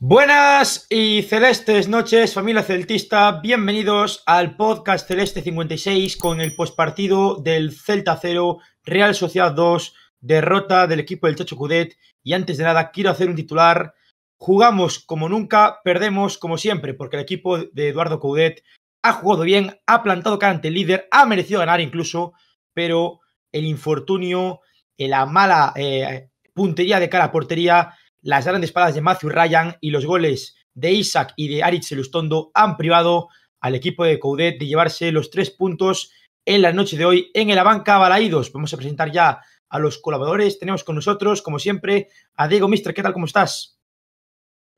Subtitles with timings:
[0.00, 3.40] Buenas y celestes noches, familia celtista.
[3.40, 10.86] Bienvenidos al podcast Celeste 56 con el postpartido del Celta 0, Real Sociedad 2, derrota
[10.86, 11.96] del equipo del Chacho Cudet.
[12.22, 13.92] Y antes de nada, quiero hacer un titular.
[14.36, 18.62] Jugamos como nunca, perdemos como siempre, porque el equipo de Eduardo Coudet
[19.02, 22.34] ha jugado bien, ha plantado cara ante el líder, ha merecido ganar incluso,
[22.72, 23.18] pero
[23.50, 24.60] el infortunio,
[24.96, 29.90] la mala eh, puntería de cara a portería las grandes espadas de Matthew Ryan y
[29.90, 33.28] los goles de Isaac y de Aritz Elustondo han privado
[33.60, 36.12] al equipo de Coudet de llevarse los tres puntos
[36.44, 38.52] en la noche de hoy en el Abanca Balaídos.
[38.52, 40.58] Vamos a presentar ya a los colaboradores.
[40.58, 42.94] Tenemos con nosotros, como siempre, a Diego Mister.
[42.94, 43.12] ¿Qué tal?
[43.12, 43.78] ¿Cómo estás?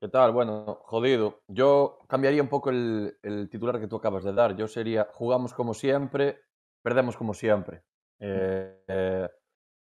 [0.01, 0.33] ¿Qué tal?
[0.33, 1.43] Bueno, jodido.
[1.47, 4.57] Yo cambiaría un poco el, titular que tú acabas de dar.
[4.57, 6.41] Yo sería, jugamos como siempre,
[6.83, 7.83] perdemos como siempre.
[8.19, 9.29] Eh, eh,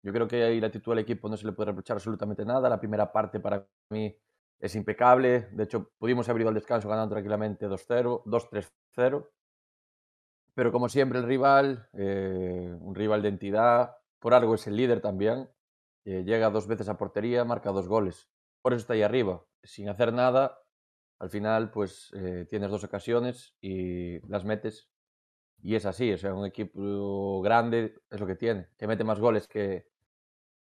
[0.02, 2.68] yo creo que ahí la actitud del equipo no se le puede reprochar absolutamente nada.
[2.68, 4.14] La primera parte para mí
[4.60, 5.48] es impecable.
[5.52, 9.28] De hecho, pudimos haber ido al descanso ganando tranquilamente 2-0, 2-3-0.
[10.54, 15.00] Pero como siempre el rival, eh, un rival de entidad, por algo es el líder
[15.00, 15.48] también.
[16.04, 18.28] Eh, llega dos veces a portería, marca dos goles.
[18.62, 19.44] Por eso está ahí arriba.
[19.62, 20.58] Sin hacer nada,
[21.18, 24.88] al final pues eh, tienes dos ocasiones y las metes
[25.60, 29.18] y es así, o sea, un equipo grande es lo que tiene, que mete más
[29.18, 29.88] goles que,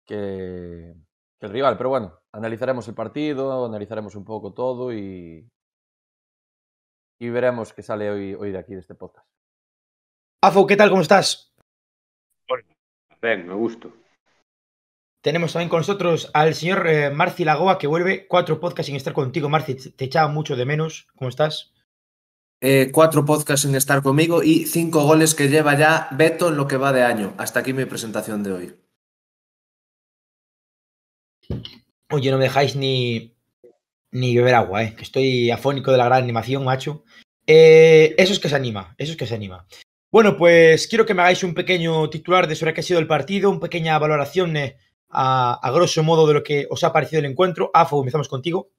[0.06, 0.96] que,
[1.40, 1.78] el rival.
[1.78, 5.50] Pero bueno, analizaremos el partido, analizaremos un poco todo y,
[7.20, 9.28] y veremos qué sale hoy, hoy de aquí, de este podcast.
[10.42, 10.90] Afo, ¿qué tal?
[10.90, 11.54] ¿Cómo estás?
[13.22, 13.92] Bien, me gusto.
[15.22, 19.14] Tenemos también con nosotros al señor eh, Marci Lagoa, que vuelve cuatro podcasts sin estar
[19.14, 19.50] contigo.
[19.50, 21.08] Marci, te echaba mucho de menos.
[21.16, 21.75] ¿Cómo estás?
[22.68, 26.68] Eh, cuatro podcasts sin estar conmigo y cinco goles que lleva ya Beto en lo
[26.68, 27.36] que va de año.
[27.38, 28.76] Hasta aquí mi presentación de hoy.
[32.10, 33.38] Oye, no me dejáis ni,
[34.10, 34.96] ni beber agua, ¿eh?
[34.96, 37.04] que estoy afónico de la gran animación, macho.
[37.46, 39.68] Eh, eso es que se anima, eso es que se anima.
[40.12, 43.06] Bueno, pues quiero que me hagáis un pequeño titular de sobre qué ha sido el
[43.06, 44.78] partido, una pequeña valoración eh,
[45.10, 47.70] a, a, grosso modo de lo que os ha parecido el encuentro.
[47.76, 48.72] Afo, empezamos contigo.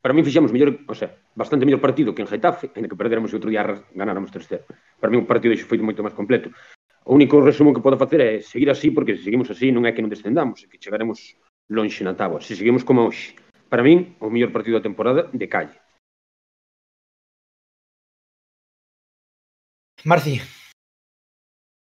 [0.00, 3.36] Para mí fixemos mellor, o sea, bastante mellor partido que en Getafe, en que perderemos
[3.36, 4.64] outro día ganáramos 3-0.
[4.96, 6.48] Para mí un partido foi moito máis completo.
[7.04, 9.92] O único resumo que podo facer é seguir así, porque se seguimos así non é
[9.92, 11.36] que non descendamos, é que chegaremos
[11.68, 12.40] lonxe na tábua.
[12.40, 13.36] Se seguimos como hoxe,
[13.68, 15.76] para min, o mellor partido da temporada de calle.
[20.08, 20.40] Marci,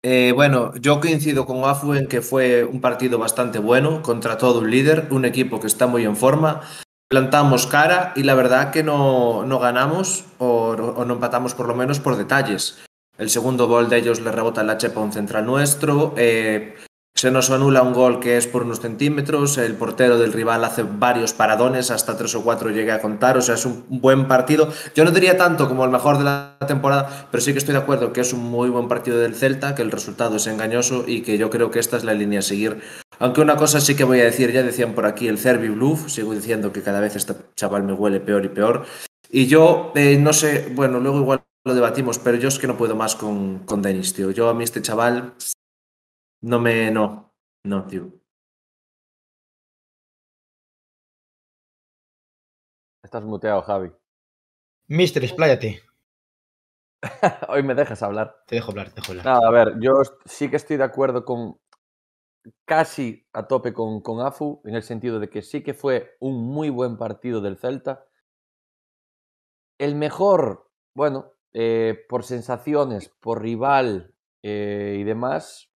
[0.03, 4.61] Eh, bueno, yo coincido con Afu en que fue un partido bastante bueno contra todo
[4.61, 6.63] un líder, un equipo que está muy en forma.
[7.09, 12.01] Plantamos cara y la verdad que no, no ganamos o, no empatamos por lo menos
[12.01, 12.79] por detalles.
[13.19, 16.15] El segundo gol de ellos le rebota la chepa a un central nuestro.
[16.17, 16.77] Eh,
[17.15, 20.85] se nos anula un gol que es por unos centímetros, el portero del rival hace
[20.85, 24.73] varios paradones, hasta tres o cuatro llegué a contar, o sea, es un buen partido.
[24.95, 27.81] Yo no diría tanto como el mejor de la temporada, pero sí que estoy de
[27.81, 31.21] acuerdo que es un muy buen partido del Celta, que el resultado es engañoso y
[31.21, 32.81] que yo creo que esta es la línea a seguir.
[33.19, 36.09] Aunque una cosa sí que voy a decir, ya decían por aquí el Cervi Bluff,
[36.09, 38.87] sigo diciendo que cada vez este chaval me huele peor y peor.
[39.31, 42.79] Y yo, eh, no sé, bueno, luego igual lo debatimos, pero yo es que no
[42.79, 44.31] puedo más con, con Denis, tío.
[44.31, 45.35] Yo a mí este chaval
[46.43, 46.91] no me.
[46.91, 47.33] No.
[47.65, 48.13] No, tío.
[53.03, 53.91] Estás muteado, Javi.
[54.89, 55.83] Mister, expláyate.
[57.49, 58.43] Hoy me dejas hablar.
[58.47, 59.25] Te dejo hablar, te dejo hablar.
[59.25, 61.59] Nada, a ver, yo sí que estoy de acuerdo con.
[62.65, 66.43] Casi a tope con, con Afu, en el sentido de que sí que fue un
[66.43, 68.07] muy buen partido del Celta.
[69.79, 75.70] El mejor, bueno, eh, por sensaciones, por rival eh, y demás,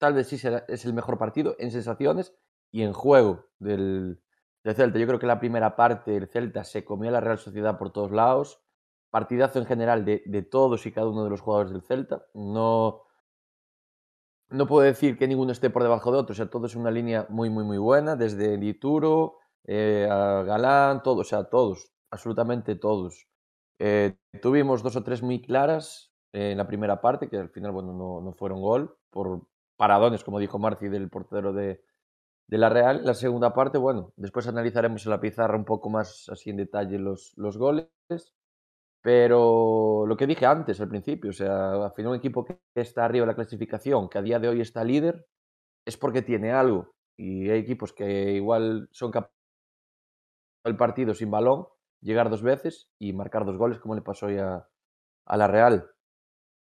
[0.00, 2.34] tal vez sí será, es el mejor partido en sensaciones
[2.72, 4.20] y en juego del,
[4.64, 4.98] del, Celta.
[4.98, 7.92] Yo creo que la primera parte el Celta se comió a la Real Sociedad por
[7.92, 8.62] todos lados.
[9.10, 12.24] Partidazo en general de, de todos y cada uno de los jugadores del Celta.
[12.32, 13.02] No,
[14.48, 16.32] no puedo decir que ninguno esté por debajo de otro.
[16.32, 18.16] O sea, todo es una línea muy, muy, muy buena.
[18.16, 23.28] Desde Dituro eh, a Galán, todos, o sea, todos, absolutamente todos.
[23.78, 27.92] Eh, tuvimos dos o tres muy claras en la primera parte, que al final, bueno,
[27.92, 29.42] no, no fueron gol por,
[29.80, 31.82] paradones, como dijo Marci, del portero de,
[32.48, 33.00] de, la Real.
[33.02, 36.98] La segunda parte, bueno, después analizaremos en la pizarra un poco más así en detalle
[36.98, 37.88] los, los goles.
[39.00, 43.06] Pero lo que dije antes, al principio, o sea, al final un equipo que está
[43.06, 45.26] arriba de la clasificación, que a día de hoy está líder,
[45.86, 46.92] es porque tiene algo.
[47.16, 49.34] Y hay equipos que igual son capaces
[50.64, 51.66] el partido sin balón,
[52.02, 54.68] llegar dos veces y marcar dos goles, como le pasó hoy a,
[55.24, 55.90] a la Real.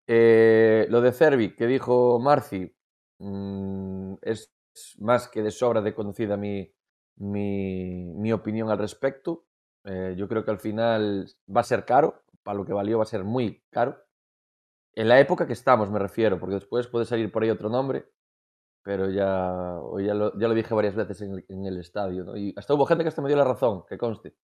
[0.09, 2.76] Eh, lo de Cervi, que dijo Marci,
[3.19, 4.53] mmm, es
[4.99, 6.73] más que de sobra de conocida mi,
[7.17, 9.47] mi, mi opinión al respecto.
[9.85, 13.05] Eh, yo creo que al final va a ser caro, para lo que valió va
[13.05, 13.97] a ser muy caro.
[14.95, 18.11] En la época que estamos, me refiero, porque después puede salir por ahí otro nombre,
[18.83, 22.25] pero ya, ya, lo, ya lo dije varias veces en el, en estadio.
[22.25, 22.37] ¿no?
[22.37, 24.37] Y hasta hubo gente que hasta me dio la razón, que conste.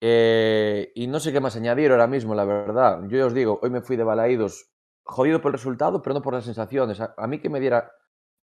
[0.00, 3.02] Eh, y no sé qué más añadir ahora mismo, la verdad.
[3.08, 4.70] Yo os digo, hoy me fui de Balaídos
[5.06, 7.00] jodido por el resultado, pero no por las sensaciones.
[7.00, 7.92] A, a mí que me diera,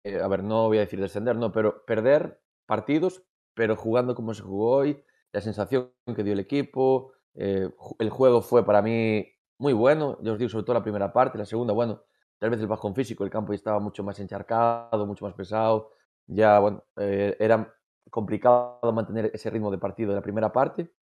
[0.05, 3.25] eh, a ver, no voy a decir descender, no, pero perder partidos,
[3.55, 7.69] pero jugando como se jugó hoy, la sensación que dio el equipo, eh,
[7.99, 9.26] el juego fue para mí
[9.59, 12.03] muy bueno, yo os digo sobre todo la primera parte, la segunda, bueno,
[12.38, 15.91] tal vez el bajón físico, el campo estaba mucho más encharcado, mucho más pesado,
[16.26, 17.75] ya, bueno, eh, era
[18.11, 20.93] complicado mantener ese ritmo de partido de la primera parte.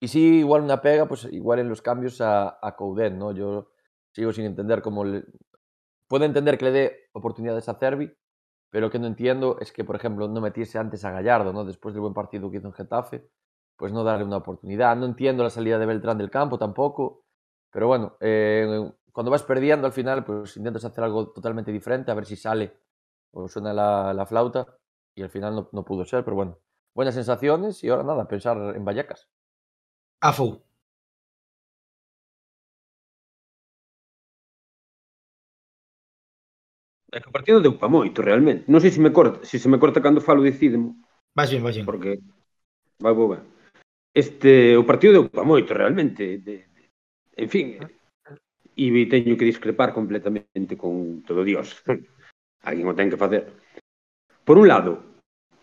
[0.00, 3.32] Y sí, igual una pega, pues igual en los cambios a, a Coudet, ¿no?
[3.32, 3.71] Yo
[4.12, 5.04] sigo sin entender cómo...
[5.04, 5.24] Le...
[6.08, 8.12] Puedo entender que le dé oportunidades a Cervi,
[8.70, 11.64] pero lo que no entiendo es que, por ejemplo, no metiese antes a Gallardo, ¿no?
[11.64, 13.28] Después del buen partido que hizo en Getafe,
[13.76, 14.96] pues no darle una oportunidad.
[14.96, 17.24] No entiendo la salida de Beltrán del campo tampoco,
[17.70, 22.14] pero bueno, eh, cuando vas perdiendo al final, pues intentas hacer algo totalmente diferente, a
[22.14, 22.78] ver si sale
[23.32, 24.66] o suena la, la flauta,
[25.14, 26.58] y al final no, no, pudo ser, pero bueno,
[26.94, 29.28] buenas sensaciones y ahora nada, pensar en Vallecas.
[30.20, 30.62] Afu.
[37.12, 38.64] É que o partido deu pa moito, realmente.
[38.72, 40.96] Non sei se me corta, se se me corta cando falo, decídemo.
[41.36, 41.84] Vas ben, vas ben.
[41.84, 42.24] Porque
[42.96, 43.44] vai boa.
[44.16, 46.40] Este, o partido deu pa moito, realmente.
[46.40, 46.82] De, de,
[47.36, 47.66] en fin,
[48.72, 51.84] e teño que discrepar completamente con todo Dios.
[52.64, 53.52] Alguén o ten que facer.
[54.48, 55.04] Por un lado,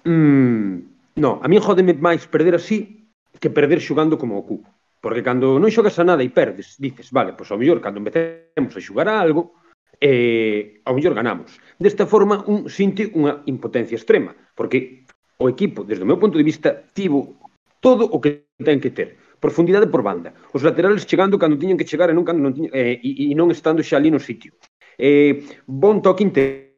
[0.05, 3.09] mmm, no, a mí jodeme máis perder así
[3.41, 4.69] que perder xugando como o cubo.
[5.01, 8.75] Porque cando non xogas a nada e perdes, dices, vale, pois ao mellor cando empecemos
[8.75, 9.55] a xugar a algo,
[10.01, 11.59] eh, ao mellor ganamos.
[11.77, 15.05] Desta forma, un sinte unha impotencia extrema, porque
[15.39, 17.39] o equipo, desde o meu punto de vista, tivo
[17.79, 19.19] todo o que ten que ter.
[19.39, 20.33] Profundidade por banda.
[20.51, 23.35] Os laterales chegando cando tiñan que chegar e non, cando non tiñan, eh, e, e
[23.35, 24.51] non estando xa ali no sitio.
[24.99, 26.71] Eh, bon toque interior.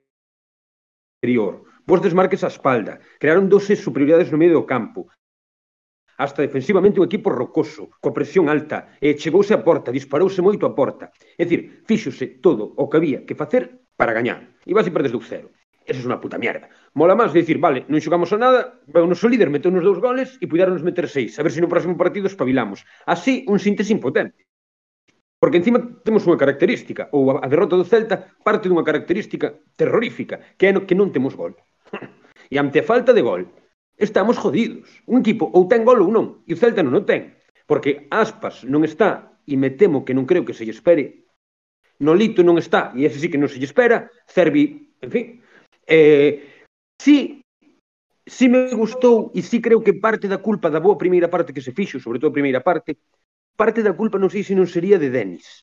[1.90, 3.02] Vos desmarques a espalda.
[3.18, 5.10] Crearon 12 superioridades no medio do campo
[6.22, 10.76] hasta defensivamente un equipo rocoso, co presión alta, e chegouse a porta, disparouse moito a
[10.78, 11.10] porta.
[11.34, 14.54] É dicir, fíxose todo o que había que facer para gañar.
[14.62, 15.50] E vas e perdes do cero.
[15.82, 16.70] Esa é unha puta mierda.
[16.94, 20.38] Mola máis dicir, vale, non xogamos a nada, o noso líder meteu nos dous goles
[20.38, 22.86] e puderonos meter seis, a ver se no próximo partido espabilamos.
[23.10, 24.46] Así, un síntese impotente.
[25.42, 30.70] Porque encima temos unha característica, ou a derrota do Celta parte dunha característica terrorífica, que
[30.70, 31.58] é no que non temos gol.
[32.54, 33.50] e ante a falta de gol,
[34.01, 34.89] estamos jodidos.
[35.06, 37.38] Un equipo ou ten gol ou non, e o Celta non o ten,
[37.69, 41.30] porque Aspas non está, e me temo que non creo que se lle espere,
[42.01, 45.25] Nolito non está, e ese sí que non se lle espera, Cervi, en fin.
[45.86, 46.65] Eh,
[46.98, 47.45] sí,
[48.25, 51.62] sí me gustou, e sí creo que parte da culpa da boa primeira parte que
[51.62, 52.98] se fixo, sobre todo a primeira parte,
[53.53, 55.62] parte da culpa non sei se non sería de Denis.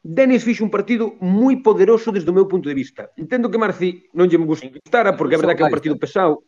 [0.00, 3.10] Denis fixo un partido moi poderoso desde o meu punto de vista.
[3.18, 6.46] Entendo que Marci non lle gustara porque a verdade que é un partido pesado,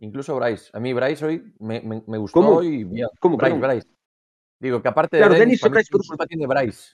[0.00, 0.70] Incluso Bryce.
[0.72, 2.62] A mí Bryce hoy me, me, me gustó ¿Cómo?
[2.62, 3.08] y bien.
[3.18, 3.68] ¿Cómo, Bryce, perdón?
[3.68, 3.88] Bryce.
[4.60, 6.06] Digo que aparte claro, de Dennis, Dennis Bryce, por...
[6.06, 6.92] culpa tiene Bryce.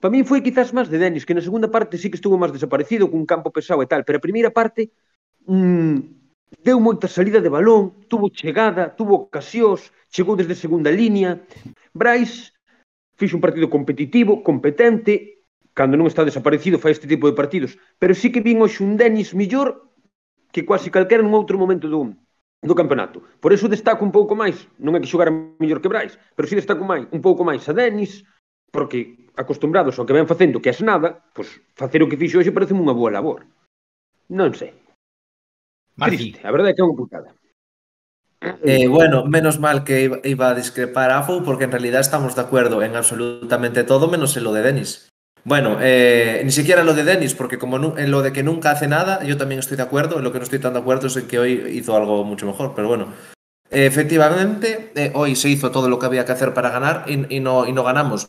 [0.00, 2.52] Para mí foi quizás máis de Denis, que na segunda parte sí que estuvo máis
[2.52, 4.92] desaparecido, cun campo pesado e tal, pero a primeira parte
[5.48, 5.96] mmm,
[6.60, 11.40] deu moita salida de balón, tuvo chegada, tuvo ocasións, chegou desde segunda línea.
[11.96, 12.52] Brais
[13.16, 15.40] fixo un partido competitivo, competente,
[15.72, 19.00] cando non está desaparecido fai este tipo de partidos, pero sí que vin hoxe un
[19.00, 19.95] Denis millor
[20.56, 22.16] que quase calquera un outro momento do,
[22.64, 23.20] do campeonato.
[23.44, 25.28] Por iso destaco un pouco máis, non é que xogara
[25.60, 28.24] mellor que Brais, pero si destaco máis, un pouco máis a Denis,
[28.72, 32.56] porque acostumbrados ao que ven facendo que é nada, pois facer o que fixo hoxe
[32.56, 33.44] parece unha boa labor.
[34.32, 34.72] Non sei.
[36.00, 36.32] Marci.
[36.32, 37.36] Triste, a verdade é que é unha putada.
[38.64, 42.40] Eh, bueno, menos mal que iba a discrepar a Afou porque en realidad estamos de
[42.40, 45.12] acuerdo en absolutamente todo menos en lo de Denis.
[45.46, 48.88] Bueno, eh, ni siquiera lo de Denis, porque como en lo de que nunca hace
[48.88, 50.18] nada, yo también estoy de acuerdo.
[50.18, 52.46] En lo que no estoy tan de acuerdo es en que hoy hizo algo mucho
[52.46, 53.12] mejor, pero bueno.
[53.70, 57.64] Efectivamente, eh, hoy se hizo todo lo que había que hacer para ganar y, no,
[57.84, 58.28] ganamos.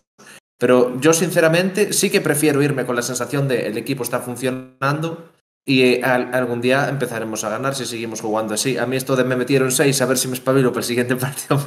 [0.60, 5.32] Pero yo sinceramente sí que prefiero irme con la sensación de el equipo está funcionando
[5.66, 8.78] y eh, al- algún día empezaremos a ganar si seguimos jugando así.
[8.78, 11.16] A mí esto de me metieron seis a ver si me espabilo para el siguiente
[11.18, 11.60] partido,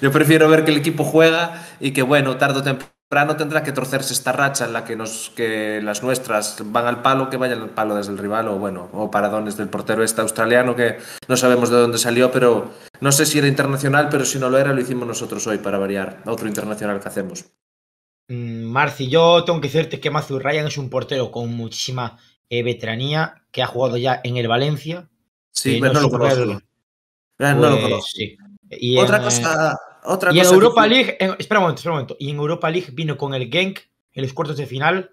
[0.00, 2.93] yo prefiero ver que el equipo juega y que bueno, tarde o temprano
[3.36, 7.30] tendrá que torcerse esta racha en la que, nos, que las nuestras van al palo,
[7.30, 10.74] que vayan al palo desde el rival o bueno, o paradones del portero este australiano
[10.74, 14.50] que no sabemos de dónde salió, pero no sé si era internacional, pero si no
[14.50, 17.44] lo era lo hicimos nosotros hoy para variar, otro internacional que hacemos.
[18.28, 22.18] Mm, Marci, yo tengo que decirte que Matthew Ryan es un portero con muchísima
[22.48, 25.08] eh, veteranía, que ha jugado ya en el Valencia.
[25.50, 26.60] Sí, Eh, pero no, lo conozco.
[27.38, 28.08] Ah, no lo pues, conozco.
[28.12, 28.36] sí.
[28.70, 31.78] Y Otra en, eh, cosa, otra y en cosa Europa League, en- espera un momento,
[31.80, 32.16] espera un momento.
[32.18, 33.80] Y en Europa League vino con el Genk
[34.12, 35.10] en los cuartos de final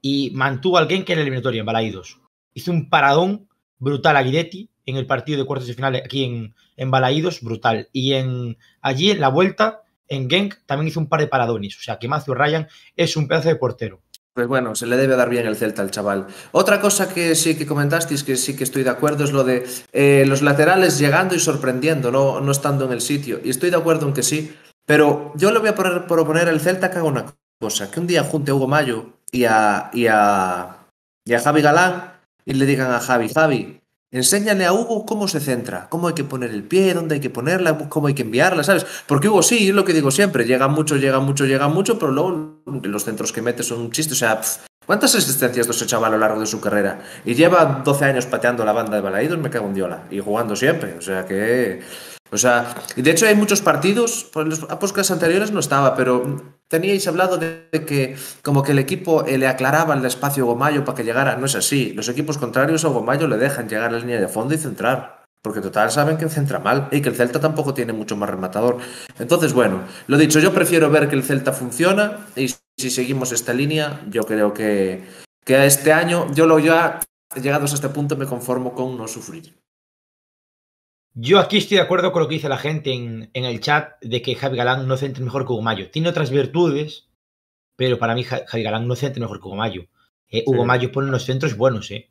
[0.00, 2.20] y mantuvo al Genk en la eliminatoria, en Balaídos.
[2.54, 3.48] Hizo un paradón
[3.78, 7.88] brutal a Guidetti en el partido de cuartos de final aquí en, en Balaídos, brutal.
[7.92, 11.76] Y en allí, en la vuelta, en Genk, también hizo un par de paradones.
[11.78, 14.02] O sea, que Matthew Ryan es un pedazo de portero.
[14.34, 16.26] Pues bueno, se le debe dar bien el Celta al chaval.
[16.52, 19.66] Otra cosa que sí que comentasteis, que sí que estoy de acuerdo, es lo de
[19.92, 23.40] eh, los laterales llegando y sorprendiendo, no, no estando en el sitio.
[23.44, 26.60] Y estoy de acuerdo en que sí, pero yo le voy a poner- proponer al
[26.60, 27.26] Celta que haga una
[27.60, 30.78] cosa, que un día junte a Hugo Mayo y a, y a,
[31.26, 32.14] y a Javi Galán
[32.46, 33.81] y le digan a Javi, Javi,
[34.12, 37.30] enséñale a Hugo cómo se centra, cómo hay que poner el pie, dónde hay que
[37.30, 38.86] ponerla, cómo hay que enviarla, ¿sabes?
[39.06, 42.12] Porque Hugo sí, es lo que digo siempre, llega mucho, llega mucho, llega mucho, pero
[42.12, 45.86] luego los centros que mete son un chiste, o sea, pff, ¿cuántas asistencias de ese
[45.86, 47.00] chaval a lo largo de su carrera?
[47.24, 50.54] Y lleva 12 años pateando la banda de Balaídos, me cago en diola, y jugando
[50.54, 51.80] siempre, o sea que...
[52.32, 57.06] O sea, de hecho hay muchos partidos, por los podcasts anteriores no estaba, pero teníais
[57.06, 60.82] hablado de, de que como que el equipo eh, le aclaraba el espacio a Gomayo
[60.82, 61.36] para que llegara.
[61.36, 61.92] No es así.
[61.92, 65.22] Los equipos contrarios a Gomayo le dejan llegar a la línea de fondo y centrar.
[65.42, 68.78] Porque total saben que centra mal y que el Celta tampoco tiene mucho más rematador.
[69.18, 72.48] Entonces, bueno, lo dicho, yo prefiero ver que el Celta funciona y
[72.78, 75.04] si seguimos esta línea, yo creo que,
[75.44, 77.00] que este año, yo lo ya
[77.34, 79.52] llegados a este punto me conformo con no sufrir.
[81.14, 84.00] Yo aquí estoy de acuerdo con lo que dice la gente en, en el chat
[84.00, 85.90] de que Javi Galán no centra mejor que Hugo Mayo.
[85.90, 87.10] Tiene otras virtudes,
[87.76, 89.82] pero para mí Ja- Javi Galán no centra mejor que Hugo Mayo.
[90.30, 90.66] Eh, Hugo Sí.
[90.66, 92.10] Mayo pone unos centros buenos, ¿eh?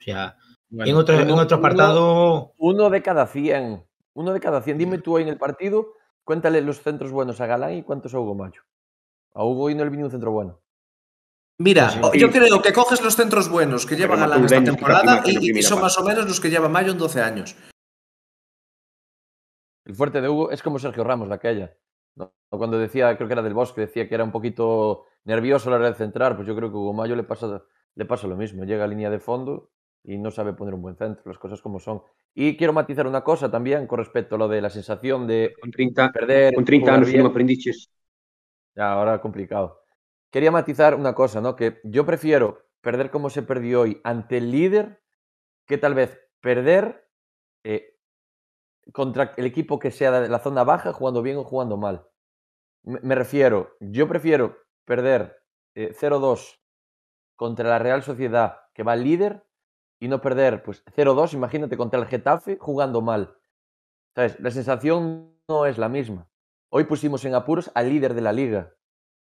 [0.00, 0.36] O sea,
[0.70, 2.54] Bueno, en, otro, en otro uno- apartado...
[2.56, 3.84] Uno de cada 100.
[4.14, 4.78] Uno de cada 100.
[4.78, 5.88] Dime tú ahí en el partido,
[6.24, 8.62] cuéntale los centros buenos a Galán y cuántos a Hugo Mayo.
[9.34, 10.60] A Hugo hoy no le vino un centro bueno.
[11.58, 12.18] Mira, Sí, o- sí.
[12.18, 15.82] yo creo que coges los centros buenos que lleva Galán esta temporada y, y son
[15.82, 17.54] más o menos los que lleva Mayo en 12 años.
[19.84, 21.74] El fuerte de Hugo es como Sergio Ramos de aquella.
[22.16, 22.32] ¿no?
[22.50, 25.78] Cuando decía, creo que era del Bosque, decía que era un poquito nervioso a la
[25.78, 27.62] hora de centrar, pues yo creo que Hugo Mayo le pasa,
[27.94, 28.64] le pasa lo mismo.
[28.64, 29.70] Llega a línea de fondo
[30.02, 32.02] y no sabe poner un buen centro, las cosas como son.
[32.34, 35.70] Y quiero matizar una cosa también con respecto a lo de la sensación de Con
[35.70, 36.54] 30, perder.
[36.54, 37.22] con 30 jugar anos bien.
[37.22, 37.90] non aprendiches.
[38.76, 39.82] Ya, ahora complicado.
[40.30, 41.56] Quería matizar una cosa, ¿no?
[41.56, 45.02] Que yo prefiero perder como se perdió hoy ante el líder
[45.66, 47.08] que tal vez perder
[47.64, 47.89] eh,
[48.92, 52.06] contra el equipo que sea de la zona baja jugando bien o jugando mal.
[52.82, 55.42] Me, refiero, yo prefiero perder
[55.74, 56.58] eh, 0-2
[57.36, 59.44] contra la Real Sociedad que va líder
[60.00, 63.36] y no perder pues 0-2, imagínate, contra el Getafe jugando mal.
[64.14, 64.40] ¿Sabes?
[64.40, 66.28] La sensación no es la misma.
[66.70, 68.74] Hoy pusimos en apuros al líder de la liga.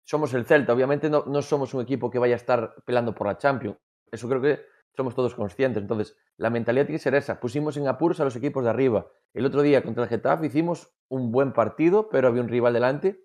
[0.06, 3.28] Somos el Celta, obviamente no, no somos un equipo que vaya a estar pelando por
[3.28, 3.78] la Champions.
[4.12, 4.66] Eso creo que
[4.98, 5.82] somos todos conscientes.
[5.84, 7.40] Entonces, la mentalidad tiene que ser esa.
[7.40, 9.08] Pusimos en apuros a los equipos de arriba.
[9.34, 13.22] El otro día contra el Getafe hicimos un buen partido, pero había un rival delante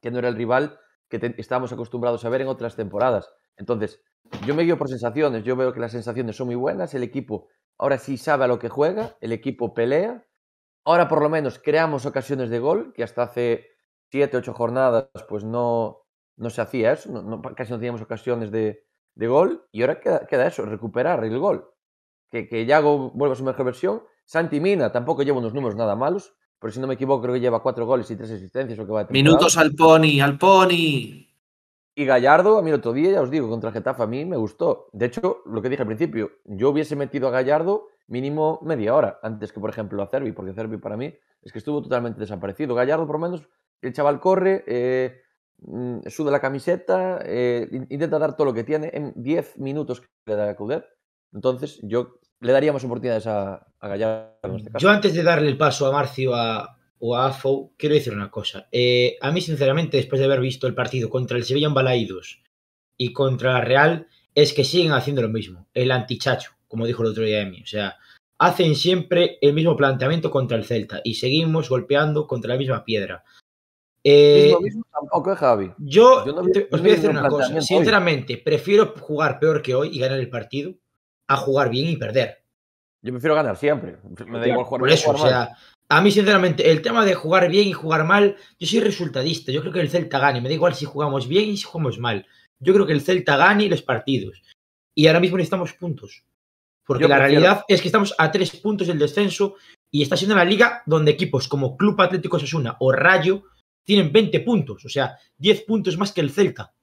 [0.00, 0.78] que no era el rival
[1.08, 3.30] que te- estábamos acostumbrados a ver en otras temporadas.
[3.56, 4.02] Entonces,
[4.46, 5.44] yo me guío por sensaciones.
[5.44, 6.94] Yo veo que las sensaciones son muy buenas.
[6.94, 9.16] El equipo ahora sí sabe a lo que juega.
[9.20, 10.26] El equipo pelea.
[10.84, 13.68] Ahora por lo menos creamos ocasiones de gol, que hasta hace
[14.10, 16.02] siete, ocho jornadas pues no,
[16.36, 17.10] no se hacía eso.
[17.12, 19.66] no- no- casi no teníamos ocasiones de, de gol.
[19.72, 21.70] Y ahora queda, queda eso, recuperar el gol.
[22.30, 24.02] Que, que Yago vuelva a su mejor versión.
[24.24, 26.34] Santi Mina tampoco lleva unos números nada malos.
[26.58, 28.78] Pero si no me equivoco, creo que lleva cuatro goles y tres asistencias.
[28.78, 29.06] O que va.
[29.10, 31.28] Minutos al pony, al pony.
[31.94, 34.24] Y Gallardo, a mí el otro día, ya os digo, contra el Getafe a mí
[34.24, 34.88] me gustó.
[34.92, 39.18] De hecho, lo que dije al principio, yo hubiese metido a Gallardo mínimo media hora
[39.22, 42.74] antes que, por ejemplo, a Cervi, porque Cervi para mí es que estuvo totalmente desaparecido.
[42.74, 43.48] Gallardo, por lo menos,
[43.82, 45.21] el chaval corre, eh,
[46.08, 50.06] suda la camiseta, eh, in- intenta dar todo lo que tiene en 10 minutos que
[50.26, 50.84] le da a Coudet.
[51.32, 54.82] Entonces, yo le daría más oportunidades a, a Gallardo en este caso.
[54.82, 58.30] Yo antes de darle el paso a Marcio a, o a Afo, quiero decir una
[58.30, 58.68] cosa.
[58.72, 62.42] Eh, a mí, sinceramente, después de haber visto el partido contra el Sevilla en Balaídos
[62.96, 65.68] y contra la Real, es que siguen haciendo lo mismo.
[65.74, 67.62] El antichacho, como dijo el otro día Emi.
[67.62, 67.96] O sea,
[68.38, 73.22] hacen siempre el mismo planteamiento contra el Celta y seguimos golpeando contra la misma piedra.
[74.04, 75.72] Eh, Mismo, mismo tampoco, ¿eh, Javi?
[75.78, 77.28] yo, Yo no te- os voy a decir una cosa.
[77.36, 77.78] planteamiento hoy.
[77.78, 80.74] Sinceramente, prefiero jugar peor que hoy y ganar el partido
[81.28, 82.42] a jugar bien y perder.
[83.02, 83.98] Yo prefiero ganar siempre.
[84.26, 85.46] Me da igual jugar Por bien o eso, o jugar mal.
[85.48, 85.56] sea,
[85.88, 89.52] a mí sinceramente, el tema de jugar bien y jugar mal, yo soy resultadista.
[89.52, 90.40] Yo creo que el Celta gane.
[90.40, 92.26] Me da igual si jugamos bien y si jugamos mal.
[92.58, 94.42] Yo creo que el Celta gane los partidos.
[94.94, 96.24] Y ahora mismo necesitamos puntos.
[96.84, 99.54] Porque Yo la prefiero- realidad es que estamos a tres puntos del descenso
[99.92, 103.44] y está siendo la liga donde equipos como Club Atlético Sasuna o Rayo
[103.84, 106.74] tienen 20 puntos, o sea, 10 puntos más que el Celta.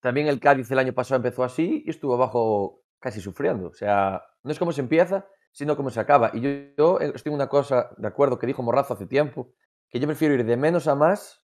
[0.00, 3.68] También el Cádiz el año pasado empezó así y estuvo abajo casi sufriendo.
[3.68, 6.30] O sea, no es como se empieza, sino como se acaba.
[6.34, 9.52] Y yo, yo estoy en una cosa de acuerdo que dijo Morrazo hace tiempo,
[9.88, 11.44] que yo prefiero ir de menos a más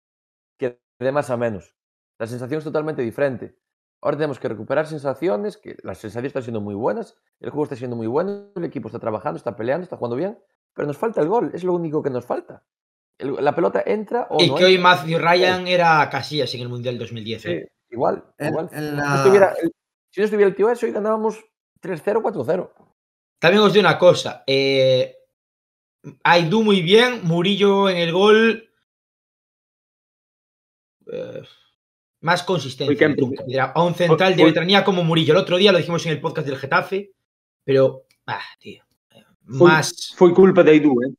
[0.57, 1.75] que de más a menos.
[2.17, 3.57] La sensación es totalmente diferente.
[4.01, 7.75] Ahora tenemos que recuperar sensaciones, que las sensaciones están siendo muy buenas, el juego está
[7.75, 10.37] siendo muy bueno, el equipo está trabajando, está peleando, está jugando bien,
[10.73, 12.63] pero nos falta el gol, es lo único que nos falta.
[13.17, 14.95] El- la pelota entra o y no que hoy entra.
[14.95, 17.41] Matthew Ryan era Casillas en el Mundial 2010.
[17.41, 17.67] Sí, ¿eh?
[17.89, 18.69] igual, igual.
[18.73, 19.71] en Si, la- no estuviera, el-
[20.11, 21.39] si no estuviera el tío ese, hoy ganábamos
[21.81, 22.73] 3-0, 4-0.
[23.39, 24.43] También os digo una cosa.
[24.47, 25.15] Eh,
[26.23, 28.69] Aidú muy bien, Murillo en el gol.
[31.11, 31.41] eh,
[32.21, 35.33] más Hoy pedir A un central hoy- de veteranía como Murillo.
[35.33, 37.11] El otro día lo dijimos en el podcast del Getafe,
[37.63, 38.05] pero.
[38.25, 38.83] Ah, tío.
[39.11, 40.13] eh, Más.
[40.17, 41.13] foi culpa de Edu, eh?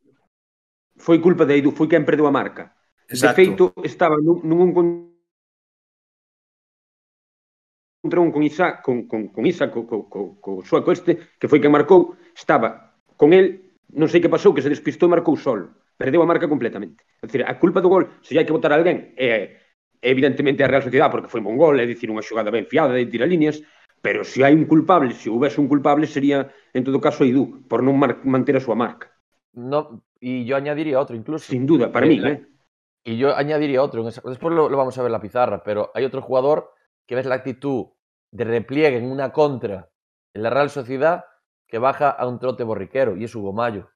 [0.97, 2.73] foi culpa de Edu, foi quen perdeu a marca.
[3.09, 3.29] Exacto.
[3.29, 4.73] De feito, estaba nun, nun
[8.07, 11.49] contra un con Isa, con, con, con Isa, co, co, co, co sueco este, que
[11.49, 15.35] foi quen marcou, estaba con el, non sei que pasou, que se despistou e marcou
[15.35, 15.67] sol.
[15.99, 17.03] Perdeu a marca completamente.
[17.19, 19.59] É dicir, a culpa do gol, se hai que votar a alguén, é,
[19.99, 22.71] é evidentemente a Real Sociedad, porque foi un bon gol, é dicir, unha xogada ben
[22.71, 23.59] fiada de tirar líneas,
[23.99, 27.83] pero se hai un culpable, se houvese un culpable, sería, en todo caso, Edu, por
[27.83, 29.16] non manter a súa marca.
[29.57, 31.51] No, y yo añadiría otro incluso.
[31.51, 32.47] Sin duda, para Eh, mí, eh?
[33.05, 34.05] Y yo añadiría otro.
[34.05, 36.73] Después lo, lo vamos a ver en la pizarra, pero hay otro jugador
[37.07, 37.87] que ves la actitud
[38.33, 39.91] de repliegue en una contra
[40.35, 41.25] en la Real Sociedad
[41.67, 43.91] que baja a un trote borriquero y es Hugo Mayo.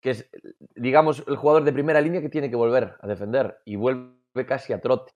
[0.00, 0.30] Que es,
[0.76, 4.72] digamos, el jugador de primera línea que tiene que volver a defender y vuelve casi
[4.72, 5.12] a trote.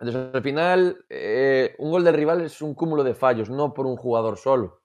[0.00, 3.86] Entonces, al final, eh, un gol del rival es un cúmulo de fallos, no por
[3.86, 4.79] un jugador solo.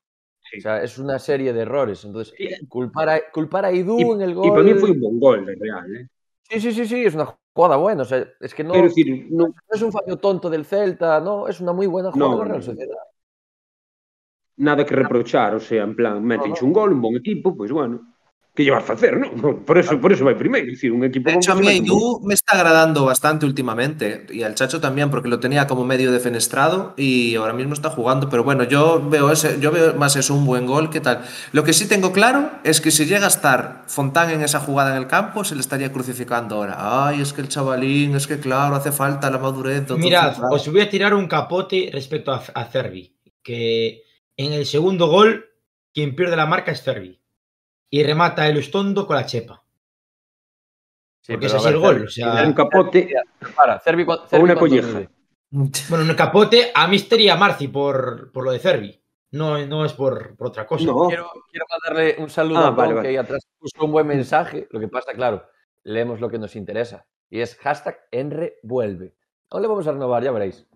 [0.50, 0.60] Sí.
[0.60, 2.06] O sea, es una serie de errores.
[2.06, 2.34] Entonces,
[2.70, 4.50] culpar a, culpar a Idú e, en el gol.
[4.52, 6.08] para mí foi un bon gol de Real, eh?
[6.50, 8.04] Sí, sí, sí, sí, es una jugada buena.
[8.04, 11.88] O sea, es que no, es un fallo tonto del Celta, no, es una muy
[11.88, 12.64] buena jugada No, de la Real.
[12.64, 12.96] Sociedad.
[14.58, 16.44] nada que reprochar, o sea, en plan, no.
[16.62, 18.15] un gol, un bon equipo, pois bueno,
[18.56, 19.36] que llevas facer, non?
[19.68, 21.68] Por eso, por eso vai primeiro, dicir, un equipo De hecho, a mí.
[21.68, 26.12] Aidú me está agradando bastante últimamente y al Chacho también porque lo tenía como medio
[26.12, 28.30] defenestrado y ahora mismo está jugando.
[28.30, 31.26] Pero bueno, yo veo ese, yo veo más eso un buen gol que tal.
[31.52, 34.96] Lo que sí tengo claro es que si llega a estar Fontán en esa jugada
[34.96, 37.08] en el campo, se le estaría crucificando ahora.
[37.08, 39.84] Ay, es que el chavalín, es que claro, hace falta la madurez.
[39.98, 40.54] Mirad, central".
[40.54, 43.20] os voy a tirar un capote respecto a, a Cervi.
[43.44, 44.04] Que
[44.38, 45.46] en el segundo gol,
[45.94, 47.20] quien pierde la marca es Cervi.
[47.96, 49.64] Y remata el Ustondo con la chepa.
[51.22, 52.04] Sí, Porque pero es a el gol.
[52.04, 53.14] O sea, Un capote,
[53.56, 55.10] Para, Cervi, Cervi una colleja.
[55.50, 59.02] bueno, en el capote a mí estaría Marci por, por lo de Cervi.
[59.32, 60.84] No, no es por, por otra cosa.
[60.84, 64.08] no, Quiero, quiero mandarle un saludo Ah, a vale, que ahí atrás puso un buen
[64.08, 64.68] mensaje.
[64.72, 65.48] Lo que pasa, claro,
[65.84, 67.06] leemos lo que nos interesa.
[67.30, 69.16] Y es hashtag enrevuelve.
[69.52, 70.68] Aún le vamos a renovar, ya veréis.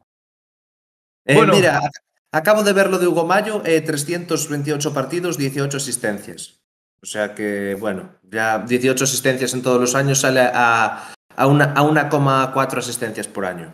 [1.25, 1.53] Eh, Bueno.
[1.53, 2.01] mira, ac-
[2.32, 6.58] acabo de ver lo de Hugo Mayo, eh, 328 partidos, 18 asistencias.
[7.01, 11.65] O sea que, bueno, ya 18 asistencias en todos los años sale a, a una
[11.73, 13.71] a 1,4 asistencias por año.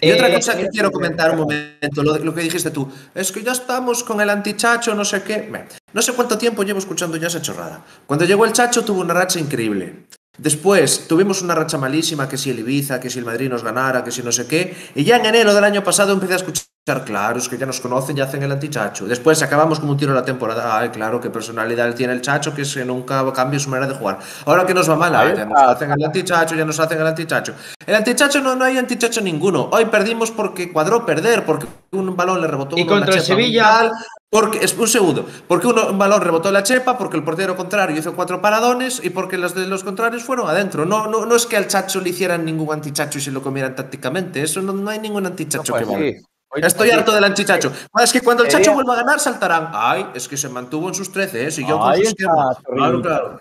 [0.00, 3.30] Y otra Eh, cosa que quiero comentar un momento, lo, lo que dijiste tú, es
[3.30, 5.50] que ya estamos con el antichacho, no sé qué.
[5.92, 7.84] No sé cuánto tiempo llevo escuchando ya esa chorrada.
[8.06, 10.06] Cuando llegó el Chacho tuvo una racha increíble.
[10.36, 14.02] Después tuvimos una racha malísima, que si el Ibiza, que si el Madrid nos ganara,
[14.02, 14.76] que si no sé qué.
[14.96, 16.64] Y ya en enero del año pasado empecé a escuchar,
[17.04, 19.06] claro, es que ya nos conocen, ya hacen el antichacho.
[19.06, 20.78] Después acabamos como un tiro la temporada.
[20.78, 23.94] Ay, claro, qué personalidad tiene el Chacho, que es que nunca cambia su manera de
[23.98, 24.18] jugar.
[24.44, 27.06] Ahora que nos va mal, ay, ya nos hacen el antichacho, ya nos hacen el
[27.06, 27.54] antichacho.
[27.86, 29.70] El antichacho no, no hay antichacho ninguno.
[29.72, 33.90] Hoy perdimos porque cuadró perder, porque un balón le rebotó Y contra Sevilla-
[34.30, 37.96] porque, es un segundo, porque uno, un balón rebotó la chepa, porque el portero contrario
[37.96, 40.84] hizo cuatro paradones y porque los de los contrarios fueron adentro.
[40.84, 43.74] No, no, no es que al Chacho le hicieran ningún antichacho y se lo comieran
[43.74, 44.42] tácticamente.
[44.42, 46.18] Eso no, no hay ningún No antichacho fue que valga.
[46.60, 47.72] No Estoy harto del antichacho.
[48.02, 49.70] Es que cuando el Sería- Chacho vuelva a ganar, saltarán.
[49.72, 51.50] Ay, es que se mantuvo en sus 13, ¿eh?
[51.80, 52.56] Ahí está, esquema.
[52.64, 53.40] Claro, claro.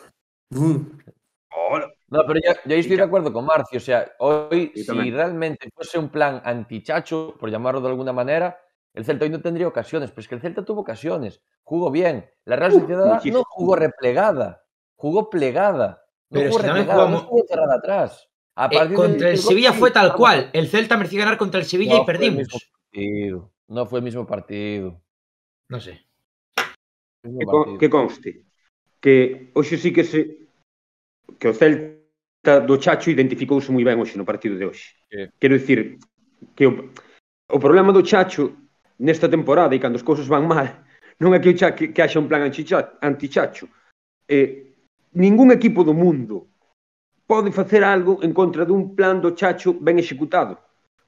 [0.49, 0.75] Mm.
[1.69, 1.87] Hola.
[2.09, 3.77] No, pero yo, yo ahí estoy de acuerdo con Marcio.
[3.77, 8.57] O sea, hoy, Yo si realmente fuese un plan antichacho, por llamarlo de alguna manera,
[8.93, 10.11] el Celta hoy no tendría ocasiones.
[10.11, 11.41] Pero es que el Celta tuvo ocasiones.
[11.63, 12.29] Jugó bien.
[12.45, 14.63] La Real Uh, Sociedad no jugó replegada.
[14.95, 16.03] Jugó plegada.
[16.29, 18.27] No Pero jugó si también replegada, no jugamos- estuvo cerrada atrás.
[18.55, 20.49] A Eh, contra el Sevilla fue tal cual.
[20.53, 22.71] El Celta mereció ganar contra el Sevilla No y fue el perdimos.
[22.93, 23.51] partido.
[23.67, 25.01] No fue el mismo partido.
[25.69, 26.05] No sé.
[27.23, 28.45] Que, con, que conste
[28.99, 30.47] que hoxe sí que se
[31.39, 34.95] que o Celta do Chacho identificouse moi ben hoxe no partido de hoxe.
[35.11, 35.27] Sí.
[35.39, 35.99] Quero dicir
[36.55, 36.91] que o,
[37.51, 38.55] o problema do Chacho
[38.99, 40.67] nesta temporada e cando as cousas van mal
[41.23, 43.67] non é que, o Chacho, que, que haxa un plan anti-Chacho.
[44.27, 44.75] Eh,
[45.15, 46.47] ningún equipo do mundo
[47.27, 50.59] pode facer algo en contra dun plan do Chacho ben executado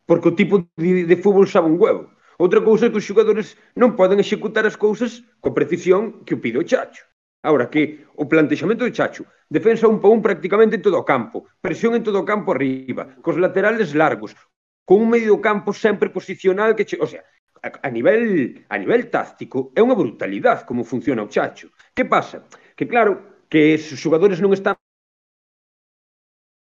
[0.05, 2.13] porque o tipo de, de fútbol sabe un huevo.
[2.37, 6.41] Outra cousa é que os xogadores non poden executar as cousas co precisión que o
[6.41, 7.07] pide o Chacho.
[7.45, 11.47] Ahora que o plantexamento do Chacho, defensa un pa un prácticamente en todo o campo,
[11.61, 14.35] presión en todo o campo arriba, cos laterales largos,
[14.83, 17.23] con un medio campo sempre posicional que, che, o sea,
[17.63, 21.71] a, a nivel a nivel táctico é unha brutalidade como funciona o Chacho.
[21.95, 22.43] Que pasa?
[22.75, 24.75] Que claro, que os xogadores non están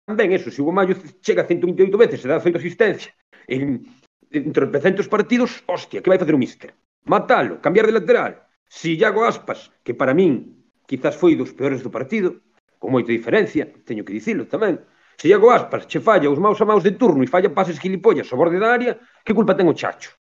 [0.08, 3.12] tamén eso, se o Mayo chega 128 veces e dá 100 asistencia
[3.44, 3.84] en,
[4.32, 6.72] entre 300 partidos, hostia, que vai facer o míster?
[7.04, 8.48] Matalo, cambiar de lateral.
[8.64, 12.40] Si Iago Aspas, que para min quizás foi dos peores do partido,
[12.80, 14.80] con moita diferencia, teño que dicilo tamén,
[15.20, 18.32] se Iago Aspas che falla os maus a maus de turno e falla pases gilipollas
[18.32, 20.16] ao borde da área, que culpa ten o Chacho?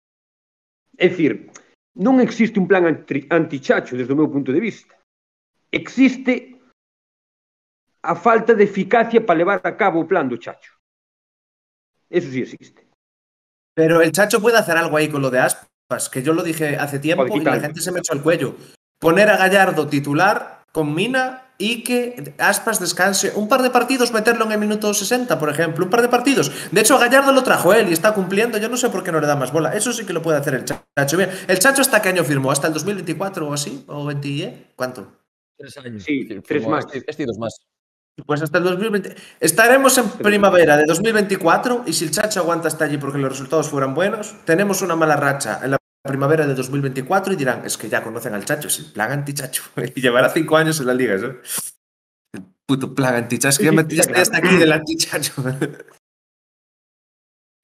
[0.95, 1.51] É dicir,
[1.99, 4.95] non existe un plan anti-Chacho desde o meu punto de vista.
[5.75, 6.62] Existe
[8.03, 10.73] a falta de eficacia para levar a cabo o plan do Chacho.
[12.11, 12.87] Eso sí existe.
[13.75, 16.77] Pero el Chacho puede hacer algo ahí con lo de Aspas, que yo lo dije
[16.77, 18.55] hace tiempo y la gente se me echó el cuello.
[18.99, 24.45] Poner a Gallardo titular con Mina y que Aspas descanse un par de partidos, meterlo
[24.45, 26.51] en el minuto 60, por ejemplo, un par de partidos.
[26.71, 28.59] De hecho, Gallardo lo trajo él y está cumpliendo.
[28.59, 29.73] Yo no sé por qué no le da más bola.
[29.75, 31.17] Eso sí que lo puede hacer el Chacho.
[31.17, 32.51] Bien, ¿el Chacho hasta qué año firmó?
[32.51, 33.85] ¿Hasta el 2024 o así?
[33.87, 34.29] ¿O 20?
[34.29, 34.67] ¿eh?
[34.77, 35.13] ¿Cuánto?
[35.57, 36.03] Tres años.
[36.03, 36.85] Sí, tres más.
[36.93, 37.57] Este, este dos más.
[38.27, 39.17] Pues hasta el 2020.
[39.41, 43.69] Estaremos en primavera de 2024 y si el Chacho aguanta hasta allí porque los resultados
[43.69, 47.89] fueran buenos, tenemos una mala racha en la primavera de 2024 y dirán, es que
[47.89, 49.63] ya conocen al Chacho, es el plan anti-Chacho.
[49.95, 51.37] y llevará cinco años en la liga, ¿eso?
[52.35, 53.49] El puto plan anti-Chacho.
[53.49, 55.33] Es que ya, me, ya estoy hasta aquí del anti-Chacho.